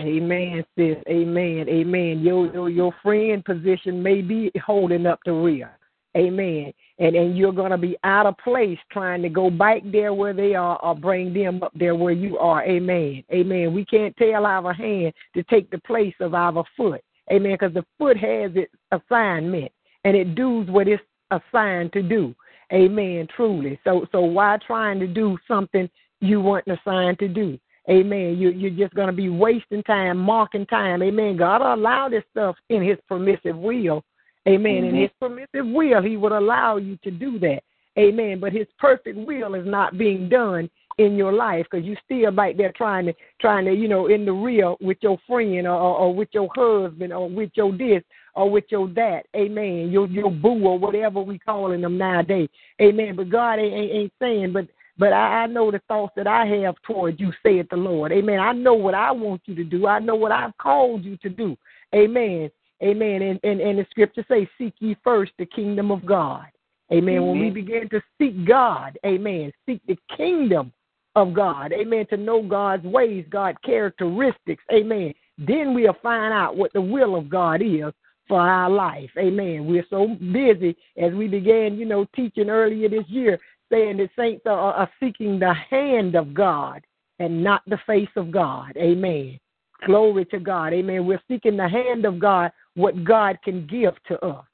Amen, 0.00 0.64
sis. 0.76 0.96
Amen. 1.08 1.66
Amen. 1.68 2.20
Your, 2.20 2.52
your 2.52 2.68
your 2.68 2.94
friend 3.02 3.44
position 3.44 4.02
may 4.02 4.20
be 4.20 4.50
holding 4.62 5.06
up 5.06 5.20
the 5.24 5.32
rear. 5.32 5.78
Amen. 6.16 6.72
And 6.98 7.16
and 7.16 7.36
you're 7.36 7.52
gonna 7.52 7.78
be 7.78 7.96
out 8.04 8.26
of 8.26 8.38
place 8.38 8.78
trying 8.90 9.22
to 9.22 9.28
go 9.28 9.50
back 9.50 9.82
there 9.84 10.14
where 10.14 10.32
they 10.32 10.54
are 10.54 10.78
or 10.82 10.94
bring 10.94 11.34
them 11.34 11.62
up 11.62 11.72
there 11.74 11.94
where 11.94 12.12
you 12.12 12.38
are. 12.38 12.64
Amen. 12.64 13.24
Amen. 13.32 13.74
We 13.74 13.84
can't 13.84 14.16
tell 14.16 14.46
our 14.46 14.72
hand 14.72 15.12
to 15.34 15.42
take 15.44 15.70
the 15.70 15.78
place 15.78 16.14
of 16.20 16.34
our 16.34 16.64
foot. 16.76 17.02
Amen. 17.32 17.52
Because 17.52 17.74
the 17.74 17.84
foot 17.98 18.16
has 18.16 18.52
its 18.54 18.72
assignment 18.92 19.72
and 20.04 20.16
it 20.16 20.34
does 20.34 20.68
what 20.68 20.86
it's 20.86 21.02
assigned 21.30 21.92
to 21.94 22.02
do. 22.02 22.34
Amen. 22.72 23.26
Truly. 23.34 23.78
So 23.82 24.06
so 24.12 24.20
why 24.20 24.58
trying 24.64 25.00
to 25.00 25.08
do 25.08 25.36
something 25.48 25.90
you 26.20 26.40
weren't 26.40 26.68
assigned 26.68 27.18
to 27.18 27.28
do? 27.28 27.58
Amen. 27.90 28.38
You, 28.38 28.50
you're 28.50 28.70
just 28.70 28.94
going 28.94 29.08
to 29.08 29.12
be 29.12 29.28
wasting 29.28 29.82
time, 29.82 30.16
marking 30.16 30.64
time. 30.66 31.02
Amen. 31.02 31.36
God 31.36 31.60
allow 31.60 32.08
this 32.08 32.22
stuff 32.30 32.56
in 32.70 32.82
His 32.82 32.96
permissive 33.08 33.58
will 33.58 34.02
Amen. 34.46 34.82
Mm-hmm. 34.84 34.94
In 34.96 35.02
his 35.02 35.10
permissive 35.20 35.66
will, 35.66 36.02
he 36.02 36.16
would 36.16 36.32
allow 36.32 36.76
you 36.76 36.98
to 37.04 37.10
do 37.10 37.38
that. 37.40 37.60
Amen. 37.98 38.40
But 38.40 38.52
his 38.52 38.66
perfect 38.78 39.16
will 39.16 39.54
is 39.54 39.66
not 39.66 39.96
being 39.96 40.28
done 40.28 40.68
in 40.98 41.16
your 41.16 41.32
life 41.32 41.66
because 41.70 41.84
you 41.84 41.96
still 42.04 42.30
back 42.30 42.56
there 42.56 42.72
trying 42.76 43.06
to 43.06 43.14
trying 43.40 43.64
to, 43.64 43.72
you 43.72 43.88
know, 43.88 44.06
in 44.06 44.24
the 44.24 44.32
real 44.32 44.76
with 44.80 44.98
your 45.00 45.18
friend 45.26 45.66
or, 45.66 45.74
or, 45.74 45.96
or 45.98 46.14
with 46.14 46.28
your 46.32 46.48
husband 46.54 47.12
or 47.12 47.28
with 47.28 47.50
your 47.54 47.76
this 47.76 48.02
or 48.34 48.50
with 48.50 48.64
your 48.68 48.88
that. 48.88 49.26
Amen. 49.36 49.90
Your 49.90 50.06
your 50.08 50.30
boo 50.30 50.64
or 50.64 50.78
whatever 50.78 51.20
we 51.20 51.38
calling 51.38 51.80
them 51.80 51.98
nowadays. 51.98 52.48
Amen. 52.80 53.16
But 53.16 53.30
God 53.30 53.58
ain't, 53.58 53.74
ain't, 53.74 53.92
ain't 53.92 54.12
saying, 54.20 54.52
but 54.52 54.66
but 54.96 55.12
I, 55.12 55.42
I 55.42 55.46
know 55.46 55.70
the 55.70 55.80
thoughts 55.88 56.12
that 56.16 56.26
I 56.26 56.46
have 56.46 56.76
towards 56.86 57.18
you, 57.18 57.32
saith 57.42 57.66
the 57.70 57.76
Lord. 57.76 58.12
Amen. 58.12 58.38
I 58.38 58.52
know 58.52 58.74
what 58.74 58.94
I 58.94 59.10
want 59.10 59.42
you 59.46 59.54
to 59.56 59.64
do. 59.64 59.86
I 59.86 59.98
know 59.98 60.14
what 60.14 60.30
I've 60.30 60.56
called 60.58 61.04
you 61.04 61.16
to 61.18 61.28
do. 61.28 61.56
Amen. 61.94 62.50
Amen. 62.82 63.22
And, 63.22 63.40
and, 63.44 63.60
and 63.60 63.78
the 63.78 63.86
scripture 63.90 64.24
says, 64.28 64.46
Seek 64.58 64.74
ye 64.80 64.96
first 65.04 65.32
the 65.38 65.46
kingdom 65.46 65.90
of 65.90 66.04
God. 66.04 66.46
Amen. 66.92 67.26
When 67.26 67.40
we 67.40 67.50
begin 67.50 67.88
to 67.90 68.00
seek 68.18 68.46
God, 68.46 68.98
amen, 69.06 69.52
seek 69.66 69.80
the 69.86 69.96
kingdom 70.16 70.72
of 71.16 71.32
God, 71.32 71.72
amen, 71.72 72.06
to 72.10 72.16
know 72.16 72.42
God's 72.42 72.84
ways, 72.84 73.24
God's 73.30 73.56
characteristics, 73.64 74.62
amen, 74.72 75.14
then 75.38 75.74
we'll 75.74 75.96
find 76.02 76.32
out 76.34 76.56
what 76.56 76.72
the 76.72 76.80
will 76.80 77.16
of 77.16 77.30
God 77.30 77.62
is 77.62 77.92
for 78.28 78.40
our 78.40 78.70
life. 78.70 79.10
Amen. 79.18 79.66
We're 79.66 79.86
so 79.90 80.08
busy 80.32 80.76
as 80.96 81.12
we 81.12 81.26
began, 81.26 81.76
you 81.76 81.86
know, 81.86 82.06
teaching 82.14 82.50
earlier 82.50 82.88
this 82.88 83.08
year, 83.08 83.38
saying 83.72 83.96
that 83.98 84.10
saints 84.16 84.44
are, 84.46 84.74
are 84.74 84.90
seeking 85.00 85.38
the 85.38 85.54
hand 85.70 86.14
of 86.14 86.34
God 86.34 86.84
and 87.18 87.42
not 87.42 87.62
the 87.66 87.78
face 87.86 88.08
of 88.16 88.30
God. 88.30 88.76
Amen. 88.76 89.38
Glory 89.86 90.24
to 90.26 90.38
God. 90.38 90.72
Amen. 90.72 91.06
We're 91.06 91.22
seeking 91.28 91.56
the 91.56 91.68
hand 91.68 92.04
of 92.04 92.18
God 92.18 92.52
what 92.74 93.04
God 93.04 93.38
can 93.44 93.66
give 93.66 93.94
to 94.08 94.18
us. 94.24 94.44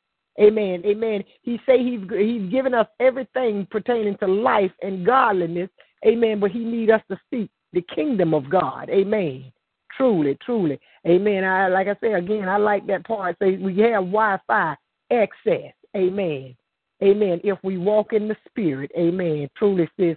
Amen. 0.40 0.82
Amen. 0.86 1.22
He 1.42 1.60
say 1.66 1.82
he's 1.82 2.00
he's 2.10 2.50
given 2.50 2.72
us 2.72 2.86
everything 2.98 3.66
pertaining 3.70 4.16
to 4.18 4.26
life 4.26 4.72
and 4.82 5.04
godliness. 5.04 5.68
Amen. 6.06 6.40
But 6.40 6.50
he 6.50 6.60
need 6.60 6.90
us 6.90 7.02
to 7.10 7.18
seek 7.30 7.50
the 7.72 7.82
kingdom 7.94 8.32
of 8.32 8.48
God. 8.48 8.88
Amen. 8.90 9.52
Truly, 9.96 10.38
truly. 10.44 10.80
Amen. 11.06 11.44
I 11.44 11.68
like 11.68 11.88
I 11.88 11.96
say 12.00 12.14
again, 12.14 12.48
I 12.48 12.56
like 12.56 12.86
that 12.86 13.04
part. 13.04 13.36
Say 13.42 13.56
we 13.56 13.78
have 13.80 14.04
Wi-Fi 14.04 14.76
access. 15.12 15.72
Amen. 15.96 16.56
Amen. 17.02 17.40
If 17.44 17.58
we 17.62 17.76
walk 17.76 18.12
in 18.12 18.28
the 18.28 18.36
spirit. 18.48 18.90
Amen. 18.96 19.48
Truly, 19.56 19.88
sis. 19.98 20.16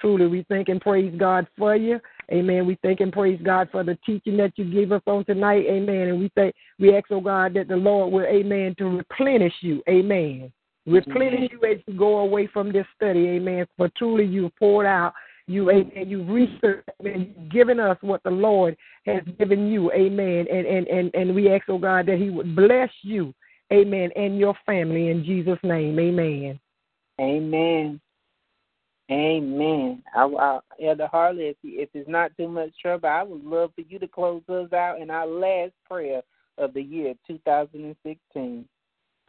Truly, 0.00 0.26
we 0.26 0.44
thank 0.48 0.68
and 0.68 0.80
praise 0.80 1.14
God 1.16 1.46
for 1.56 1.76
you. 1.76 2.00
Amen. 2.32 2.66
We 2.66 2.78
thank 2.82 3.00
and 3.00 3.12
praise 3.12 3.40
God 3.42 3.68
for 3.70 3.84
the 3.84 3.98
teaching 4.06 4.36
that 4.38 4.52
you 4.56 4.64
gave 4.64 4.92
us 4.92 5.02
on 5.06 5.24
tonight. 5.24 5.64
Amen. 5.68 6.08
And 6.08 6.18
we 6.18 6.30
thank 6.34 6.54
we 6.78 6.96
ask, 6.96 7.06
oh 7.10 7.20
God, 7.20 7.54
that 7.54 7.68
the 7.68 7.76
Lord 7.76 8.12
will, 8.12 8.24
amen, 8.24 8.74
to 8.78 8.84
replenish 8.84 9.54
you. 9.60 9.82
Amen. 9.88 10.52
Replenish 10.86 11.50
you 11.50 11.70
as 11.70 11.78
you 11.86 11.94
go 11.94 12.18
away 12.18 12.46
from 12.46 12.72
this 12.72 12.86
study. 12.96 13.28
Amen. 13.28 13.66
For 13.76 13.88
truly 13.96 14.24
you've 14.24 14.54
poured 14.56 14.86
out. 14.86 15.14
You 15.46 15.70
amen. 15.70 16.08
You've 16.08 16.28
researched 16.28 16.88
and 17.00 17.26
you've 17.26 17.50
given 17.50 17.78
us 17.78 17.98
what 18.00 18.22
the 18.22 18.30
Lord 18.30 18.76
has 19.04 19.22
given 19.38 19.68
you. 19.68 19.92
Amen. 19.92 20.46
And 20.50 20.66
and 20.66 20.86
and, 20.88 21.14
and 21.14 21.34
we 21.34 21.52
ask, 21.52 21.64
oh 21.68 21.78
God, 21.78 22.06
that 22.06 22.18
He 22.18 22.30
would 22.30 22.56
bless 22.56 22.90
you. 23.02 23.34
Amen. 23.72 24.10
And 24.16 24.38
your 24.38 24.54
family 24.64 25.08
in 25.08 25.24
Jesus' 25.24 25.58
name. 25.62 25.98
Amen. 25.98 26.58
Amen. 27.20 28.00
Amen. 29.10 30.02
I, 30.16 30.24
I, 30.24 30.60
Elder 30.82 31.08
Harley, 31.08 31.48
if, 31.48 31.56
if 31.62 31.90
it's 31.92 32.08
not 32.08 32.34
too 32.36 32.48
much 32.48 32.70
trouble, 32.80 33.08
I 33.08 33.22
would 33.22 33.44
love 33.44 33.72
for 33.74 33.82
you 33.82 33.98
to 33.98 34.08
close 34.08 34.42
us 34.48 34.72
out 34.72 35.00
in 35.00 35.10
our 35.10 35.26
last 35.26 35.72
prayer 35.86 36.22
of 36.56 36.72
the 36.72 36.82
year 36.82 37.14
2016. 37.26 38.64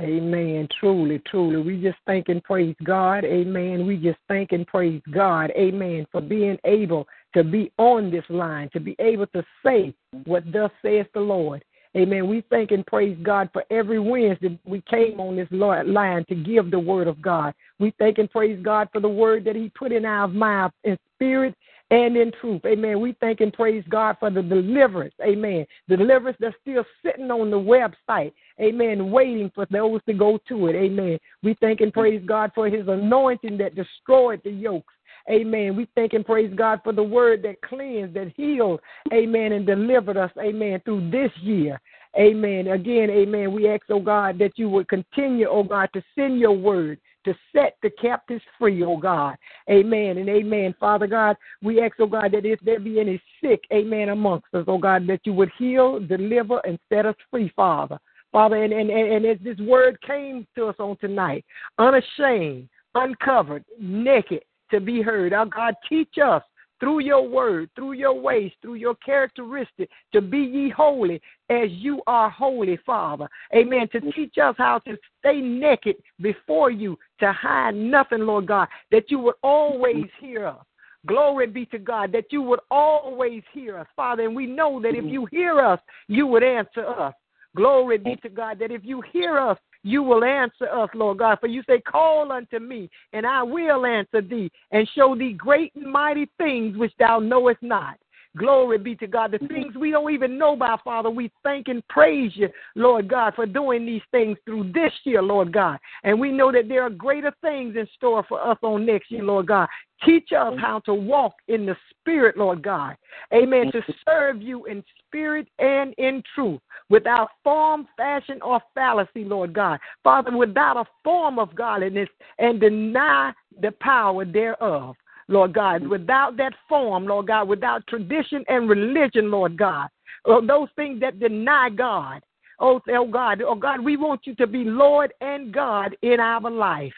Amen. 0.02 0.68
Truly, 0.80 1.22
truly. 1.26 1.62
We 1.62 1.82
just 1.82 1.98
thank 2.06 2.28
and 2.28 2.44
praise 2.44 2.76
God. 2.84 3.24
Amen. 3.24 3.86
We 3.88 3.96
just 3.98 4.20
thank 4.28 4.52
and 4.52 4.68
praise 4.68 5.02
God. 5.12 5.52
Amen. 5.52 6.06
For 6.12 6.22
being 6.22 6.58
able 6.66 7.08
to 7.34 7.44
be 7.44 7.72
on 7.78 8.12
this 8.12 8.26
line, 8.30 8.70
to 8.74 8.80
be 8.80 8.96
able 9.00 9.28
to 9.28 9.44
say 9.66 9.94
what 10.26 10.44
thus 10.52 10.72
saith 10.82 11.08
the 11.14 11.22
Lord. 11.22 11.64
Amen. 11.96 12.28
We 12.28 12.44
thank 12.50 12.72
and 12.72 12.86
praise 12.86 13.18
God 13.24 13.50
for 13.54 13.64
every 13.72 14.00
Wednesday 14.00 14.60
we 14.66 14.82
came 14.82 15.20
on 15.20 15.38
this 15.38 15.48
line 15.52 16.26
to 16.28 16.36
give 16.36 16.70
the 16.70 16.80
word 16.80 17.08
of 17.08 17.22
God. 17.22 17.54
We 17.80 17.94
thank 17.98 18.18
and 18.18 18.30
praise 18.30 18.60
God 18.62 18.90
for 18.92 19.00
the 19.00 19.10
word 19.10 19.46
that 19.46 19.56
He 19.56 19.70
put 19.70 19.94
in 19.94 20.06
our 20.06 20.28
mouth 20.28 20.74
in 20.84 20.98
spirit 21.16 21.56
and 21.92 22.18
in 22.18 22.32
truth. 22.42 22.62
Amen. 22.66 23.00
We 23.00 23.16
thank 23.22 23.40
and 23.40 23.54
praise 23.54 23.84
God 23.88 24.18
for 24.20 24.30
the 24.30 24.42
deliverance. 24.42 25.14
Amen. 25.24 25.66
The 25.88 25.96
deliverance 25.96 26.38
that's 26.40 26.56
still 26.62 26.84
sitting 27.04 27.32
on 27.32 27.50
the 27.50 27.58
website. 27.58 28.34
Amen. 28.60 29.12
Waiting 29.12 29.52
for 29.54 29.66
those 29.70 30.02
to 30.08 30.14
go 30.14 30.40
to 30.50 30.68
it. 30.68 30.76
Amen. 30.76 31.18
We 31.44 31.56
thank 31.62 31.82
and 31.82 31.94
praise 31.94 32.22
God 32.26 32.52
for 32.56 32.68
his 32.68 32.88
anointing 32.88 33.58
that 33.60 33.76
destroyed 33.76 34.42
the 34.44 34.52
yokes. 34.52 34.94
Amen. 35.30 35.76
We 35.76 35.88
thank 35.96 36.14
and 36.14 36.26
praise 36.26 36.54
God 36.56 36.82
for 36.84 36.94
the 36.94 37.04
word 37.04 37.42
that 37.44 37.62
cleansed, 37.62 38.14
that 38.14 38.32
healed, 38.36 38.80
amen, 39.12 39.54
and 39.54 39.66
delivered 39.66 40.18
us, 40.18 40.32
amen, 40.40 40.82
through 40.86 41.10
this 41.10 41.32
year. 41.42 41.80
Amen. 42.18 42.68
Again, 42.68 43.10
amen. 43.10 43.52
We 43.52 43.68
ask, 43.70 43.84
oh 43.90 44.00
God, 44.00 44.38
that 44.40 44.58
you 44.58 44.70
would 44.70 44.88
continue, 44.88 45.48
oh 45.50 45.64
God, 45.64 45.90
to 45.94 46.04
send 46.16 46.40
your 46.40 46.54
word 46.54 47.00
to 47.26 47.36
set 47.54 47.78
the 47.82 47.90
captives 47.90 48.44
free, 48.58 48.84
oh 48.84 48.98
God. 48.98 49.36
Amen 49.70 50.18
and 50.18 50.30
amen. 50.30 50.76
Father 50.80 51.08
God, 51.08 51.36
we 51.62 51.82
ask, 51.82 51.96
oh 52.00 52.06
God, 52.06 52.32
that 52.32 52.46
if 52.46 52.60
there 52.62 52.80
be 52.80 53.00
any 53.00 53.22
sick, 53.42 53.64
amen, 53.74 54.10
amongst 54.10 54.46
us, 54.54 54.66
oh 54.68 54.78
God, 54.78 55.08
that 55.08 55.22
you 55.26 55.34
would 55.34 55.52
heal, 55.58 56.00
deliver, 56.00 56.60
and 56.60 56.80
set 56.88 57.06
us 57.06 57.16
free, 57.30 57.52
Father. 57.56 58.00
Father, 58.32 58.64
and, 58.64 58.74
and, 58.74 58.90
and 58.90 59.26
as 59.26 59.38
this 59.44 59.58
word 59.60 60.00
came 60.02 60.46
to 60.56 60.68
us 60.68 60.76
on 60.80 60.98
tonight, 60.98 61.44
unashamed, 61.80 62.70
uncovered, 62.94 63.66
naked, 63.80 64.44
to 64.72 64.80
be 64.80 65.02
heard. 65.02 65.34
Our 65.34 65.46
God, 65.46 65.76
teach 65.88 66.16
us 66.24 66.44
through 66.80 67.00
your 67.00 67.28
word, 67.28 67.70
through 67.76 67.94
your 67.94 68.14
ways, 68.14 68.52
through 68.62 68.76
your 68.76 68.96
characteristics, 68.96 69.92
to 70.14 70.22
be 70.22 70.40
ye 70.40 70.70
holy 70.70 71.22
as 71.50 71.70
you 71.70 72.02
are 72.06 72.30
holy, 72.30 72.78
Father. 72.86 73.28
Amen. 73.56 73.88
To 73.94 74.02
teach 74.12 74.36
us 74.42 74.56
how 74.58 74.80
to 74.80 74.98
stay 75.20 75.40
naked 75.40 75.96
before 76.20 76.72
you, 76.72 76.98
to 77.22 77.32
hide 77.32 77.76
nothing, 77.76 78.20
Lord 78.20 78.48
God, 78.48 78.68
that 78.92 79.10
you 79.10 79.20
would 79.20 79.36
always 79.42 80.06
hear 80.20 80.48
us. 80.48 80.66
Glory 81.06 81.48
be 81.48 81.66
to 81.68 81.78
God 81.78 82.12
that 82.14 82.26
you 82.32 82.42
would 82.42 82.62
always 82.72 83.44
hear 83.54 83.78
us, 83.78 83.88
Father. 83.96 84.24
And 84.24 84.36
we 84.36 84.48
know 84.48 84.82
that 84.82 84.96
if 84.96 85.06
you 85.06 85.28
hear 85.28 85.60
us, 85.60 85.80
you 86.08 86.26
would 86.26 86.44
answer 86.44 86.86
us. 86.86 87.14
Glory 87.56 87.98
be 87.98 88.16
to 88.18 88.30
God 88.30 88.60
that 88.60 88.72
if 88.72 88.84
you 88.84 89.02
hear 89.14 89.40
us, 89.40 89.58
you 89.86 90.02
will 90.02 90.24
answer 90.24 90.68
us, 90.68 90.90
Lord 90.96 91.20
God. 91.20 91.38
For 91.40 91.46
you 91.46 91.62
say, 91.70 91.80
Call 91.80 92.32
unto 92.32 92.58
me, 92.58 92.90
and 93.14 93.24
I 93.24 93.44
will 93.44 93.86
answer 93.86 94.20
thee, 94.20 94.52
and 94.72 94.90
show 94.96 95.16
thee 95.16 95.34
great 95.34 95.76
and 95.76 95.86
mighty 95.86 96.28
things 96.40 96.76
which 96.76 96.92
thou 96.98 97.20
knowest 97.20 97.62
not. 97.62 97.98
Glory 98.38 98.78
be 98.78 98.96
to 98.96 99.08
God. 99.08 99.32
The 99.32 99.38
mm-hmm. 99.38 99.54
things 99.54 99.76
we 99.76 99.92
don't 99.92 100.12
even 100.12 100.38
know 100.38 100.56
by, 100.56 100.76
Father, 100.84 101.10
we 101.10 101.32
thank 101.44 101.68
and 101.68 101.86
praise 101.88 102.32
you, 102.36 102.50
Lord 102.76 103.08
God, 103.08 103.34
for 103.36 103.46
doing 103.46 103.86
these 103.86 104.02
things 104.12 104.38
through 104.46 104.72
this 104.74 104.92
year, 105.04 105.22
Lord 105.22 105.54
God. 105.54 105.80
And 106.04 106.20
we 106.20 106.32
know 106.32 106.52
that 106.52 106.68
there 106.68 106.84
are 106.84 106.90
greater 106.90 107.34
things 107.42 107.76
in 107.76 107.88
store 107.96 108.26
for 108.28 108.46
us 108.46 108.58
on 108.62 108.86
next 108.86 109.12
year, 109.12 109.24
Lord 109.24 109.48
God. 109.48 109.68
Teach 110.06 110.30
us 110.34 110.52
mm-hmm. 110.52 110.60
how 110.60 110.80
to 110.80 110.94
walk 110.94 111.34
in 111.48 111.66
the 111.66 111.76
Spirit, 111.90 112.38
Lord 112.38 112.62
God. 112.62 112.96
Amen. 113.34 113.72
To 113.72 113.80
mm-hmm. 113.80 113.92
serve 114.08 114.42
you 114.42 114.66
in 114.66 114.84
spirit 115.08 115.48
and 115.60 115.94
in 115.98 116.22
truth, 116.34 116.60
without 116.90 117.30
form, 117.44 117.88
fashion, 117.96 118.42
or 118.42 118.60
fallacy, 118.74 119.24
Lord 119.24 119.54
God. 119.54 119.80
Father, 120.04 120.36
without 120.36 120.76
a 120.76 120.86
form 121.04 121.40
of 121.40 121.56
godliness 121.56 122.10
and 122.38 122.60
deny 122.60 123.32
the 123.62 123.72
power 123.80 124.26
thereof. 124.26 124.96
Lord 125.28 125.54
God, 125.54 125.88
without 125.88 126.38
that 126.38 126.54
form, 126.70 127.06
Lord 127.06 127.28
God, 127.28 127.48
without 127.48 127.86
tradition 127.88 128.44
and 128.48 128.70
religion, 128.70 129.32
Lord 129.32 129.58
God, 129.58 129.90
or 130.24 130.46
those 130.46 130.70
things 130.76 131.00
that 131.02 131.20
deny 131.20 131.70
God. 131.70 132.22
Oh, 132.60 132.80
oh 132.90 133.08
God, 133.08 133.42
oh 133.42 133.56
God, 133.56 133.82
we 133.82 133.98
want 133.98 134.22
you 134.26 134.36
to 134.36 134.48
be 134.48 134.64
Lord 134.64 135.14
and 135.22 135.54
God 135.54 135.96
in 136.04 136.20
our 136.20 136.50
life. 136.50 136.94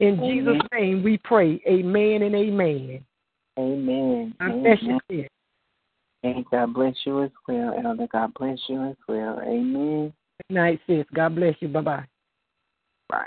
In 0.00 0.14
amen. 0.14 0.44
Jesus' 0.54 0.68
name 0.72 1.02
we 1.02 1.18
pray. 1.18 1.60
Amen 1.66 2.22
and 2.22 2.34
amen. 2.34 3.04
Amen. 3.58 4.34
amen. 4.40 5.28
And 6.24 6.44
God 6.50 6.72
bless 6.72 6.94
you 7.04 7.22
as 7.24 7.30
well, 7.48 7.74
Elder. 7.84 8.06
God 8.10 8.32
bless 8.38 8.58
you 8.68 8.82
as 8.84 8.96
well. 9.08 9.40
Amen. 9.40 10.12
Good 10.48 10.54
night, 10.54 10.80
sis. 10.86 11.04
God 11.14 11.34
bless 11.34 11.56
you. 11.60 11.68
Bye-bye. 11.68 12.04
Bye. 13.08 13.26